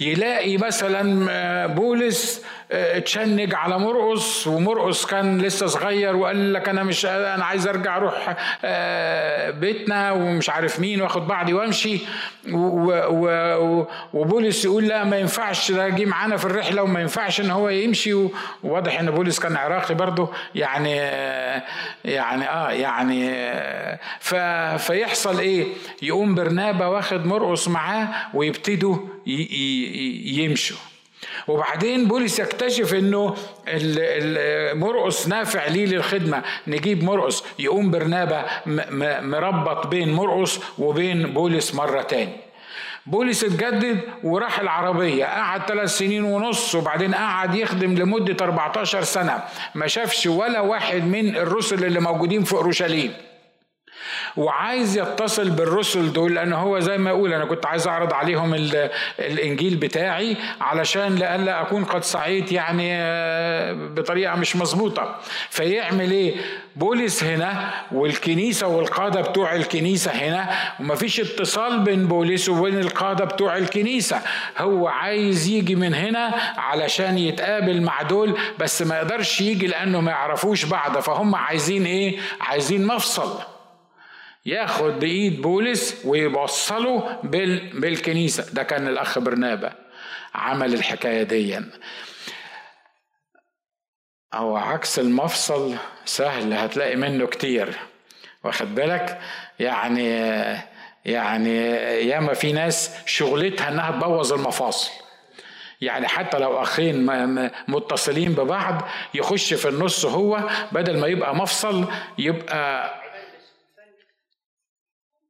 يلاقي 0.00 0.56
مثلا 0.56 1.26
آه، 1.30 1.66
بولس 1.66 2.44
اتشنج 2.72 3.54
على 3.54 3.78
مرقص 3.78 4.46
ومرقص 4.46 5.06
كان 5.06 5.38
لسه 5.38 5.66
صغير 5.66 6.16
وقال 6.16 6.52
لك 6.52 6.68
أنا 6.68 6.82
مش 6.82 7.06
أنا 7.06 7.44
عايز 7.44 7.68
أرجع 7.68 7.96
أروح 7.96 8.36
آه، 8.64 9.50
بيتنا 9.50 10.12
ومش 10.12 10.50
عارف 10.50 10.80
مين 10.80 11.02
وآخد 11.02 11.26
بعضي 11.26 11.52
وأمشي. 11.54 11.98
وبولس 14.14 14.64
يقول 14.64 14.88
لا 14.88 15.04
ما 15.04 15.18
ينفعش 15.18 15.72
ده 15.72 15.88
جه 15.88 16.04
معانا 16.04 16.36
في 16.36 16.44
الرحلة 16.44 16.82
وما 16.82 17.00
ينفعش 17.00 17.40
إن 17.40 17.50
هو 17.50 17.68
يمشي. 17.68 18.14
وواضح 18.62 19.00
إن 19.00 19.10
بولس 19.10 19.38
كان 19.40 19.56
عراقي 19.56 19.94
برضه 19.94 20.28
يعني 20.54 20.96
يعني 22.04 22.48
آه 22.48 22.70
يعني 22.70 23.30
فيحصل 24.78 25.38
إيه؟ 25.38 25.66
يقوم 26.02 26.34
برنابا 26.34 26.86
واخد 26.86 27.26
مرقص 27.26 27.68
معاه 27.68 28.08
ويبتدوا 28.34 28.96
يمشوا. 29.26 30.87
وبعدين 31.48 32.08
بولس 32.08 32.38
يكتشف 32.38 32.94
إنه 32.94 33.34
مرقص 34.74 35.28
نافع 35.28 35.66
ليه 35.66 35.86
للخدمة. 35.86 36.42
نجيب 36.66 37.04
مرقص 37.04 37.44
يقوم 37.58 37.90
برنابا 37.90 38.46
مربط 39.20 39.86
بين 39.86 40.12
مرقص 40.12 40.60
وبين 40.78 41.34
بولس 41.34 41.74
مرة 41.74 42.02
تاني. 42.02 42.36
بولس 43.06 43.44
اتجدد 43.44 44.00
وراح 44.24 44.60
العربية. 44.60 45.24
قعد 45.24 45.60
ثلاث 45.68 45.90
سنين 45.98 46.24
ونص 46.24 46.74
وبعدين 46.74 47.14
قعد 47.14 47.54
يخدم 47.54 47.94
لمدة 47.94 48.44
14 48.44 49.02
سنة. 49.02 49.44
ما 49.74 49.86
شافش 49.86 50.26
ولا 50.26 50.60
واحد 50.60 51.04
من 51.04 51.36
الرسل 51.36 51.84
اللي 51.84 52.00
موجودين 52.00 52.44
في 52.44 52.52
أورشليم. 52.52 53.12
وعايز 54.36 54.98
يتصل 54.98 55.50
بالرسل 55.50 56.12
دول 56.12 56.34
لأن 56.34 56.52
هو 56.52 56.78
زي 56.78 56.98
ما 56.98 57.10
يقول 57.10 57.32
أنا 57.32 57.44
كنت 57.44 57.66
عايز 57.66 57.88
أعرض 57.88 58.12
عليهم 58.12 58.54
الإنجيل 59.18 59.76
بتاعي 59.76 60.36
علشان 60.60 61.14
لئلا 61.14 61.62
أكون 61.62 61.84
قد 61.84 62.04
سعيت 62.04 62.52
يعني 62.52 62.88
آه، 62.92 63.72
بطريقة 63.72 64.36
مش 64.36 64.56
مظبوطة. 64.56 65.16
فيعمل 65.50 66.10
إيه؟ 66.10 66.34
بولس 66.76 67.24
هنا 67.24 67.70
والكنيسة 67.92 68.66
والقادة 68.66 69.20
بتوع 69.20 69.54
الكنيسة 69.54 70.10
هنا 70.10 70.48
ومفيش 70.80 71.20
اتصال 71.20 71.80
بين 71.80 72.06
بولس 72.06 72.48
وبين 72.48 72.78
القادة 72.78 73.24
بتوع 73.24 73.56
الكنيسة. 73.56 74.20
هو 74.58 74.88
عايز 74.88 75.48
يجي 75.48 75.74
من 75.74 75.94
هنا 75.94 76.34
علشان 76.56 77.18
يتقابل 77.18 77.82
مع 77.82 78.02
دول 78.02 78.38
بس 78.58 78.82
ما 78.82 78.96
يقدرش 78.96 79.40
يجي 79.40 79.66
لأنه 79.66 80.00
ما 80.00 80.10
يعرفوش 80.10 80.64
بعض. 80.64 80.98
فهم 80.98 81.34
عايزين 81.34 81.84
إيه؟ 81.86 82.18
عايزين 82.40 82.86
مفصل. 82.86 83.57
ياخد 84.48 84.98
بايد 84.98 85.42
بولس 85.42 86.02
ويوصله 86.04 87.18
بالكنيسة. 87.74 88.54
ده 88.54 88.62
كان 88.62 88.88
الأخ 88.88 89.18
برنابا 89.18 89.72
عمل 90.34 90.74
الحكاية 90.74 91.22
دي. 91.22 91.60
أو 94.34 94.56
عكس 94.56 94.98
المفصل 94.98 95.74
سهل 96.04 96.52
هتلاقي 96.52 96.96
منه 96.96 97.26
كتير. 97.26 97.78
واخد 98.44 98.74
بالك؟ 98.74 99.20
يعني 99.60 100.08
يعني 101.04 101.56
ياما 102.08 102.34
في 102.34 102.52
ناس 102.52 102.90
شغلتها 103.06 103.68
إنها 103.68 103.90
تبوظ 103.90 104.32
المفاصل. 104.32 104.90
يعني 105.80 106.08
حتى 106.08 106.38
لو 106.38 106.62
أخين 106.62 107.06
متصلين 107.68 108.32
ببعض 108.32 108.88
يخش 109.14 109.54
في 109.54 109.68
النص 109.68 110.04
هو 110.04 110.48
بدل 110.72 110.98
ما 111.00 111.06
يبقى 111.06 111.36
مفصل 111.36 111.84
يبقى 112.18 112.94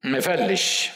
مفلش 0.04 0.90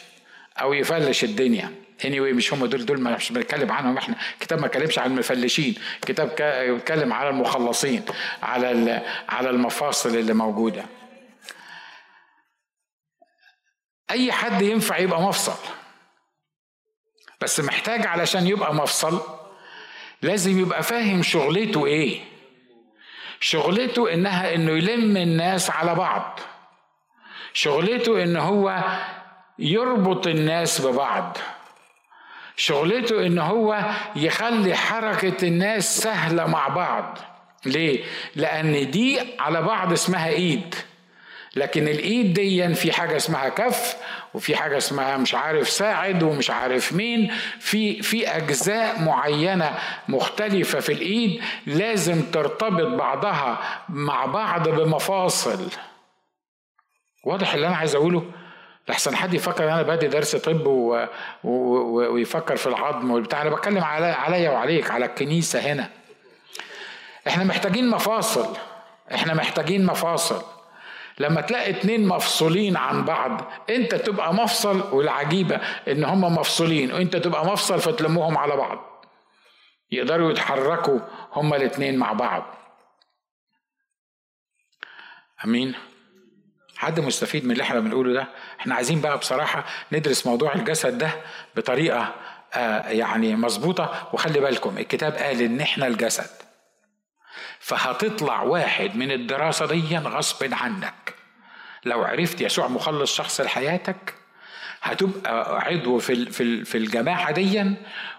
أو 0.61 0.73
يفلش 0.73 1.25
الدنيا. 1.25 1.75
Anyway 2.03 2.35
مش 2.35 2.53
هم 2.53 2.67
دول 2.67 2.87
دول 2.87 3.01
مش 3.01 3.33
بنتكلم 3.33 3.73
عنهم 3.73 3.97
إحنا. 3.99 4.17
كتاب 4.41 4.61
ما 4.61 4.67
اتكلمش 4.67 4.99
عن 4.99 5.11
المفلشين. 5.11 5.75
كتاب 6.03 6.29
بيتكلم 6.75 7.13
على 7.13 7.29
المخلصين 7.29 8.05
على 8.43 9.03
على 9.29 9.51
المفاصل 9.51 10.09
اللي 10.17 10.35
موجودة. 10.35 10.85
أي 14.11 14.33
حد 14.33 14.63
ينفع 14.63 14.99
يبقى 14.99 15.23
مفصل. 15.23 15.69
بس 17.41 17.61
محتاج 17.61 18.07
علشان 18.07 18.47
يبقى 18.47 18.75
مفصل 18.75 19.21
لازم 20.23 20.59
يبقى 20.61 20.83
فاهم 20.83 21.23
شغلته 21.23 21.87
إيه. 21.87 22.21
شغلته 23.41 24.13
إنها 24.15 24.55
إنه 24.55 24.73
يلم 24.73 25.17
الناس 25.17 25.71
على 25.71 25.95
بعض. 25.95 26.41
شغلته 27.55 28.23
إن 28.23 28.37
هو 28.37 28.83
يربط 29.59 30.27
الناس 30.27 30.81
ببعض. 30.81 31.39
شغلته 32.57 33.27
إن 33.27 33.39
هو 33.39 33.91
يخلي 34.17 34.75
حركة 34.75 35.49
الناس 35.49 35.99
سهلة 35.99 36.47
مع 36.47 36.69
بعض. 36.69 37.19
ليه؟ 37.67 38.05
لأن 38.37 38.91
دي 38.91 39.21
على 39.39 39.63
بعض 39.63 39.93
اسمها 39.93 40.29
إيد. 40.29 40.75
لكن 41.57 41.89
الإيد 41.89 42.33
دي 42.35 42.75
في 42.75 42.93
حاجة 42.93 43.17
اسمها 43.17 43.49
كف 43.49 43.97
وفي 44.35 44.57
حاجة 44.57 44.77
اسمها 44.77 45.17
مش 45.17 45.35
عارف 45.35 45.69
ساعد 45.69 46.23
ومش 46.23 46.51
عارف 46.51 46.93
مين. 46.93 47.33
في 47.61 48.03
في 48.03 48.29
أجزاء 48.29 49.01
معينة 49.01 49.79
مختلفة 50.09 50.81
في 50.81 50.93
الإيد 50.93 51.43
لازم 51.67 52.23
ترتبط 52.23 52.99
بعضها 52.99 53.59
مع 53.89 54.27
بعض 54.27 54.69
بمفاصل. 54.69 55.69
واضح 57.25 57.55
اللي 57.55 57.67
أنا 57.67 57.77
عايز 57.77 57.95
أقوله. 57.95 58.31
لحسن 58.89 59.17
حد 59.17 59.35
يفكر 59.35 59.65
أنا 59.65 59.83
بادي 59.83 60.09
درس 60.09 60.37
طب 60.37 60.67
و... 60.67 61.07
و... 61.45 61.51
ويفكر 62.13 62.57
في 62.57 62.67
العظم 62.67 63.11
والبتاع. 63.11 63.43
أنا 63.43 63.51
بتكلم 63.51 63.85
على 63.85 64.07
عليا 64.07 64.51
وعليك 64.51 64.91
على 64.91 65.05
الكنيسة 65.05 65.61
هنا. 65.61 65.91
إحنا 67.29 67.45
محتاجين 67.45 67.91
مفاصل. 67.91 68.57
إحنا 69.15 69.35
محتاجين 69.35 69.87
مفاصل. 69.87 70.43
لما 71.19 71.41
تلاقي 71.41 71.71
اتنين 71.71 72.09
مفصولين 72.09 72.77
عن 72.77 73.05
بعض 73.05 73.53
أنت 73.71 73.95
تبقى 73.95 74.35
مفصل 74.35 74.95
والعجيبة 74.95 75.57
إن 75.89 76.05
هم 76.05 76.21
مفصولين 76.21 76.93
وأنت 76.93 77.17
تبقى 77.17 77.47
مفصل 77.47 77.81
فتلموهم 77.81 78.39
على 78.39 78.57
بعض. 78.57 78.79
يقدروا 79.91 80.31
يتحركوا 80.31 80.99
هما 81.33 81.57
الاتنين 81.57 81.99
مع 81.99 82.13
بعض. 82.13 82.43
أمين. 85.45 85.75
حد 86.83 87.01
مستفيد 87.01 87.45
من 87.45 87.51
اللي 87.51 87.63
إحنا 87.63 87.81
بنقوله 87.81 88.13
ده؟ 88.13 88.27
إحنا 88.61 88.75
عايزين 88.75 89.01
بقى 89.01 89.19
بصراحة 89.19 89.65
ندرس 89.93 90.27
موضوع 90.27 90.55
الجسد 90.55 90.99
ده 90.99 91.11
بطريقة 91.57 92.15
آه 92.55 92.89
يعني 92.89 93.37
مظبوطة. 93.37 94.09
وخلي 94.13 94.41
بالكم 94.41 94.79
الكتاب 94.79 95.13
قال 95.13 95.43
إن 95.43 95.61
إحنا 95.61 95.87
الجسد. 95.87 96.31
فهتطلع 97.61 98.43
واحد 98.43 98.97
من 98.97 99.13
الدراسة 99.13 99.67
دي 99.67 99.97
غصب 99.99 100.55
عنك. 100.55 101.15
لو 101.85 102.05
عرفت 102.05 102.41
يسوع 102.41 102.69
مخلص 102.69 103.17
شخص 103.17 103.41
لحياتك 103.41 104.15
هتبقى 104.83 105.61
عضو 105.67 105.99
في 105.99 106.27
في 106.31 106.65
في 106.65 106.79
الجماعة 106.79 107.31
دي. 107.31 107.75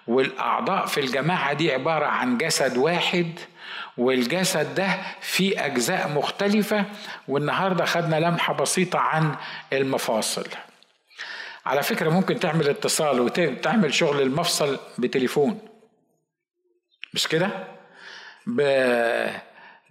والأعضاء 0.08 0.86
في 0.86 1.00
الجماعة 1.00 1.54
دي 1.54 1.74
عبارة 1.74 2.06
عن 2.06 2.38
جسد 2.38 2.78
واحد 2.78 3.40
والجسد 3.98 4.76
ده 4.76 4.98
فيه 5.22 5.66
أجزاء 5.66 6.10
مختلفة 6.10 6.86
والنهاردة 7.28 7.86
خدنا 7.86 8.16
لمحة 8.20 8.54
بسيطة 8.54 9.00
عن 9.00 9.36
المفاصل. 9.74 10.48
على 11.66 11.84
فكرة 11.84 12.10
ممكن 12.10 12.40
تعمل 12.40 12.70
اتصال 12.70 13.20
وتعمل 13.20 13.94
شغل 13.94 14.22
المفصل 14.22 14.80
بتليفون. 14.98 15.60
مش 17.14 17.28
كده؟ 17.28 17.50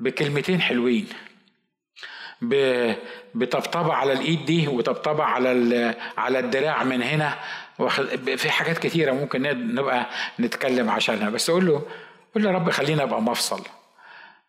بكلمتين 0.00 0.60
حلوين. 0.60 1.08
بطبطبة 3.34 3.94
على 3.94 4.12
الإيد 4.12 4.44
دي 4.44 4.68
وطبطبة 4.68 5.24
على 5.24 5.94
على 6.18 6.38
الدراع 6.38 6.84
من 6.84 7.02
هنا 7.02 7.38
في 8.36 8.50
حاجات 8.50 8.78
كتيرة 8.78 9.12
ممكن 9.12 9.42
نبقى 9.74 10.06
نتكلم 10.40 10.90
عشانها. 10.90 11.30
بس 11.30 11.50
قول 11.50 11.66
له 11.66 11.86
قول 12.34 12.44
يا 12.44 12.50
رب 12.50 12.70
خلينا 12.70 13.02
أبقى 13.02 13.22
مفصل. 13.22 13.64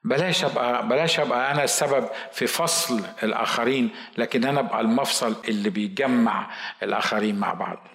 بلاش 0.04 0.43
ابقى 0.45 0.88
بلاش 0.88 1.20
أبقى 1.20 1.51
أنا 1.51 1.64
السبب 1.64 2.10
في 2.32 2.47
فصل 2.47 3.01
الآخرين 3.24 3.89
لكن 4.18 4.45
أنا 4.45 4.60
أبقى 4.60 4.82
المفصل 4.82 5.36
اللي 5.47 5.70
بيجمع 5.70 6.51
الآخرين 6.84 7.36
مع 7.39 7.54
بعض. 7.54 7.88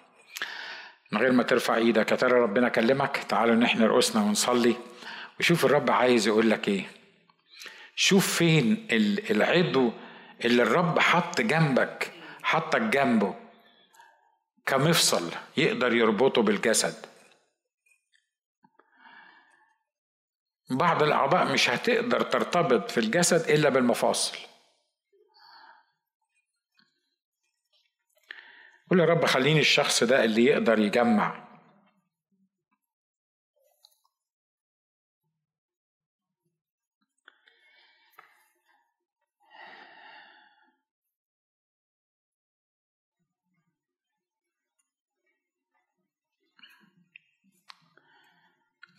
من 1.12 1.18
غير 1.20 1.32
ما 1.32 1.42
ترفع 1.42 1.76
إيدك 1.76 2.10
يا 2.10 2.16
ترى 2.16 2.40
ربنا 2.40 2.68
كلمك؟ 2.68 3.16
تعالوا 3.28 3.54
نحن 3.54 3.82
رؤوسنا 3.82 4.22
ونصلي. 4.22 4.74
وشوف 5.40 5.64
الرب 5.64 5.90
عايز 5.90 6.26
يقول 6.26 6.50
لك 6.50 6.68
إيه. 6.68 6.86
شوف 7.96 8.36
فين 8.36 8.86
العضو 9.30 9.92
اللي 10.44 10.62
الرب 10.62 10.98
حط 10.98 11.40
جنبك 11.40 12.12
حطك 12.42 12.80
جنبه 12.80 13.34
كمفصل 14.66 15.30
يقدر 15.56 15.94
يربطه 15.94 16.42
بالجسد. 16.42 16.94
بعض 20.70 21.02
الأعضاء 21.02 21.52
مش 21.52 21.70
هتقدر 21.70 22.22
ترتبط 22.22 22.90
في 22.90 23.00
الجسد 23.00 23.50
إلا 23.50 23.68
بالمفاصل. 23.68 24.38
قول 28.90 29.00
يا 29.00 29.04
رب 29.04 29.24
خليني 29.24 29.60
الشخص 29.60 30.04
ده 30.04 30.24
اللي 30.24 30.44
يقدر 30.44 30.78
يجمع. 30.78 31.48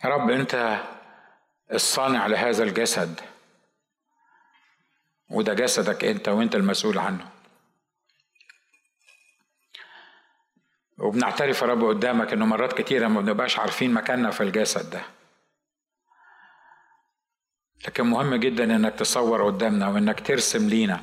يا 0.04 0.08
رب 0.08 0.30
أنت 0.30 0.80
الصانع 1.72 2.26
لهذا 2.26 2.62
الجسد. 2.62 3.20
وده 5.30 5.54
جسدك 5.54 6.04
انت 6.04 6.28
وانت 6.28 6.54
المسؤول 6.54 6.98
عنه. 6.98 7.28
وبنعترف 10.98 11.62
يا 11.62 11.66
رب 11.66 11.84
قدامك 11.84 12.32
إنه 12.32 12.46
مرات 12.46 12.72
كتيرة 12.80 13.08
ما 13.08 13.20
بنبقاش 13.20 13.58
عارفين 13.58 13.94
مكاننا 13.94 14.30
في 14.30 14.42
الجسد 14.42 14.90
ده. 14.90 15.02
لكن 17.86 18.06
مهم 18.06 18.34
جدا 18.34 18.64
إنك 18.64 18.94
تصور 18.94 19.46
قدامنا 19.46 19.88
وإنك 19.88 20.26
ترسم 20.26 20.68
لينا 20.68 21.00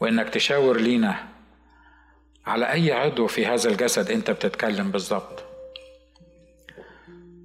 وإنك 0.00 0.28
تشاور 0.28 0.76
لينا 0.76 1.28
على 2.46 2.72
أي 2.72 2.92
عضو 2.92 3.26
في 3.26 3.46
هذا 3.46 3.70
الجسد 3.70 4.10
أنت 4.10 4.30
بتتكلم 4.30 4.90
بالظبط 4.90 5.44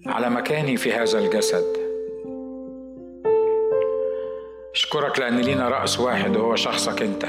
على 0.06 0.30
مكاني 0.30 0.78
في 0.78 0.94
هذا 0.94 1.20
الجسد. 1.20 1.83
أشكرك 4.94 5.20
لأن 5.20 5.38
لينا 5.40 5.70
رأس 5.70 6.00
واحد 6.00 6.38
وهو 6.38 6.56
شخصك 6.56 7.02
أنت. 7.02 7.26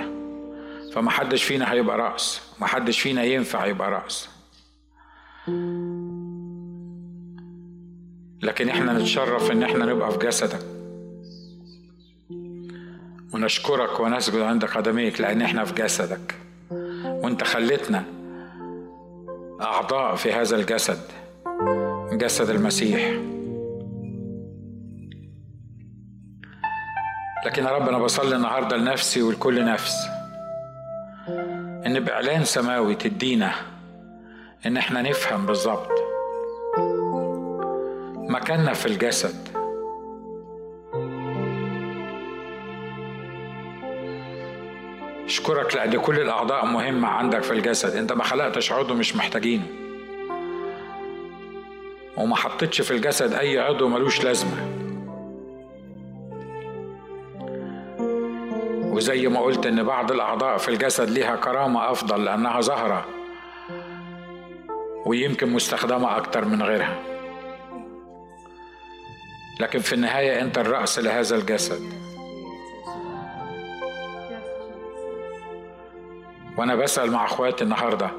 فما 0.92 1.10
حدش 1.10 1.44
فينا 1.44 1.72
هيبقى 1.72 1.98
رأس 1.98 2.40
ما 2.60 2.66
حدش 2.66 3.00
فينا 3.00 3.24
ينفع 3.24 3.66
يبقى 3.66 3.90
رأس. 3.90 4.28
لكن 8.42 8.68
إحنا 8.68 8.92
نتشرف 8.92 9.50
إن 9.50 9.62
إحنا 9.62 9.84
نبقى 9.84 10.12
في 10.12 10.18
جسدك. 10.18 10.60
ونشكرك 13.34 14.00
ونسجد 14.00 14.40
عند 14.40 14.64
قدميك 14.64 15.20
لأن 15.20 15.42
إحنا 15.42 15.64
في 15.64 15.74
جسدك. 15.74 16.34
وأنت 17.04 17.44
خلتنا 17.44 18.04
أعضاء 19.60 20.14
في 20.16 20.32
هذا 20.32 20.56
الجسد 20.56 21.00
جسد 22.12 22.50
المسيح. 22.50 23.33
لكن 27.46 27.64
يا 27.64 27.70
رب 27.70 27.88
أنا 27.88 27.98
بصلي 27.98 28.36
النهارده 28.36 28.76
لنفسي 28.76 29.22
ولكل 29.22 29.64
نفس. 29.64 29.94
إن 31.86 32.00
بإعلان 32.00 32.44
سماوي 32.44 32.94
تدينا 32.94 33.52
إن 34.66 34.76
إحنا 34.76 35.02
نفهم 35.02 35.46
بالظبط 35.46 35.90
مكاننا 38.16 38.72
في 38.72 38.86
الجسد. 38.86 39.48
أشكرك 45.24 45.74
لأن 45.74 46.00
كل 46.00 46.20
الأعضاء 46.20 46.66
مهمة 46.66 47.08
عندك 47.08 47.42
في 47.42 47.52
الجسد. 47.52 47.96
أنت 47.96 48.12
ما 48.12 48.24
خلقتش 48.24 48.72
عضو 48.72 48.94
مش 48.94 49.16
محتاجينه 49.16 49.66
وما 52.16 52.36
حطيتش 52.36 52.80
في 52.80 52.90
الجسد 52.90 53.32
أي 53.32 53.58
عضو 53.58 53.88
ملوش 53.88 54.24
لازمة. 54.24 54.73
وزي 58.94 59.28
ما 59.28 59.40
قلت 59.40 59.66
إن 59.66 59.82
بعض 59.82 60.12
الأعضاء 60.12 60.56
في 60.56 60.68
الجسد 60.68 61.10
ليها 61.10 61.36
كرامة 61.36 61.90
أفضل 61.90 62.24
لأنها 62.24 62.60
ظاهره 62.60 63.06
ويمكن 65.06 65.52
مستخدمة 65.52 66.16
أكتر 66.16 66.44
من 66.44 66.62
غيرها. 66.62 66.96
لكن 69.60 69.78
في 69.78 69.92
النهاية 69.92 70.40
أنت 70.40 70.58
الرأس 70.58 70.98
لهذا 70.98 71.36
الجسد. 71.36 71.82
وأنا 76.58 76.74
بسأل 76.74 77.10
مع 77.10 77.24
أخواتي 77.24 77.64
النهارده 77.64 78.10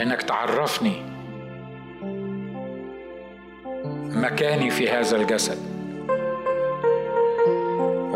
إنك 0.00 0.22
تعرفني 0.22 1.02
مكاني 4.14 4.70
في 4.70 4.90
هذا 4.90 5.16
الجسد. 5.16 5.77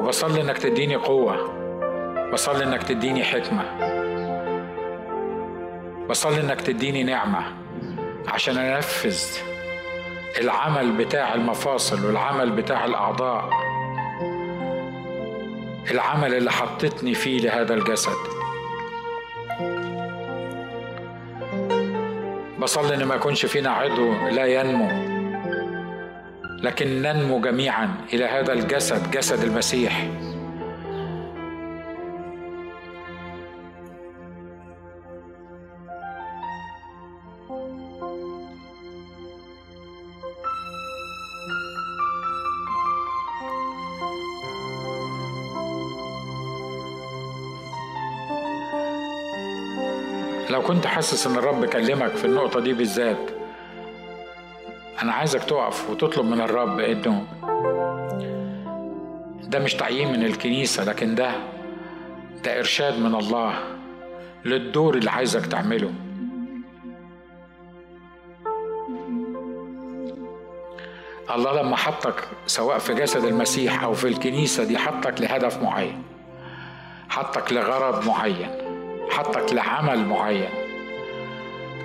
وبصلي 0.03 0.41
إنك 0.41 0.59
تديني 0.59 0.97
قوة. 0.97 1.37
بصلي 2.33 2.65
إنك 2.65 2.83
تديني 2.83 3.25
حكمة. 3.25 3.65
بصلي 6.11 6.41
إنك 6.41 6.61
تديني 6.61 7.03
نعمة 7.03 7.45
عشان 8.29 8.59
أنفذ 8.59 9.23
العمل 10.41 10.93
بتاع 10.93 11.35
المفاصل 11.35 12.07
والعمل 12.07 12.51
بتاع 12.51 12.85
الأعضاء. 12.85 13.51
العمل 15.91 16.35
اللي 16.35 16.51
حطتني 16.51 17.15
فيه 17.15 17.41
لهذا 17.41 17.75
الجسد. 17.75 18.17
بصلي 22.59 22.95
إن 22.95 23.05
ما 23.05 23.15
يكونش 23.15 23.47
فينا 23.47 23.71
عضو 23.71 24.13
لا 24.13 24.47
ينمو. 24.47 25.12
لكن 26.63 27.03
ننمو 27.03 27.41
جميعا 27.41 27.95
إلى 28.13 28.25
هذا 28.25 28.53
الجسد 28.53 29.11
جسد 29.11 29.45
المسيح. 29.45 30.07
لو 50.51 50.63
كنت 50.63 50.87
حاسس 50.87 51.27
إن 51.27 51.37
الرب 51.37 51.65
كلمك 51.65 52.17
في 52.17 52.25
النقطة 52.25 52.61
دي 52.61 52.73
بالذات 52.73 53.32
أنا 55.03 55.13
عايزك 55.13 55.45
تقف 55.45 55.91
وتطلب 55.91 56.27
من 56.27 56.41
الرب 56.41 56.81
إنه 56.81 57.27
ده 59.43 59.59
مش 59.59 59.75
تعيين 59.75 60.13
من 60.13 60.25
الكنيسة 60.25 60.85
لكن 60.85 61.15
ده 61.15 61.33
ده 62.45 62.59
إرشاد 62.59 62.99
من 62.99 63.15
الله 63.15 63.55
للدور 64.45 64.95
اللي 64.95 65.11
عايزك 65.11 65.47
تعمله. 65.47 65.91
الله 71.35 71.63
لما 71.63 71.77
حطك 71.77 72.29
سواء 72.47 72.79
في 72.79 72.95
جسد 72.95 73.25
المسيح 73.25 73.83
أو 73.85 73.95
في 73.95 74.09
الكنيسة 74.09 74.65
دي 74.65 74.79
حطك 74.79 75.21
لهدف 75.21 75.63
معين 75.63 76.03
حطك 77.09 77.53
لغرض 77.53 78.07
معين 78.07 78.51
حطك 79.11 79.53
لعمل 79.53 80.07
معين 80.07 80.51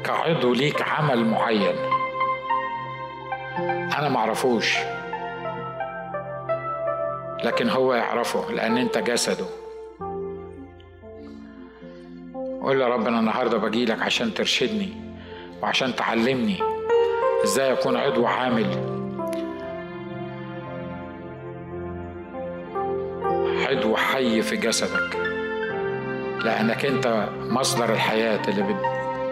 كعضو 0.05 0.53
ليك 0.53 0.81
عمل 0.81 1.25
معين. 1.25 1.86
أنا 3.97 4.09
معرفوش 4.09 4.77
لكن 7.43 7.69
هو 7.69 7.93
يعرفه 7.93 8.51
لأن 8.51 8.77
أنت 8.77 8.97
جسده. 8.97 9.45
قول 12.61 12.81
يا 12.81 12.87
رب 12.87 13.07
أنا 13.07 13.19
النهارده 13.19 13.57
باجي 13.57 13.85
لك 13.85 14.01
عشان 14.01 14.33
ترشدني 14.33 14.93
وعشان 15.61 15.95
تعلمني 15.95 16.59
إزاي 17.43 17.73
أكون 17.73 17.97
عضو 17.97 18.25
عامل. 18.25 18.67
عضو 23.69 23.95
حي 23.95 24.41
في 24.41 24.57
جسدك. 24.57 25.17
لأنك 26.43 26.85
أنت 26.85 27.29
مصدر 27.39 27.93
الحياة 27.93 28.41
اللي 28.47 28.75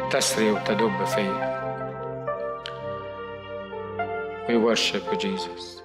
بتسري 0.08 0.52
وتدب 0.52 1.06
فيا. 1.06 1.55
We 4.56 4.62
worship 4.62 5.04
you, 5.12 5.18
Jesus. 5.18 5.85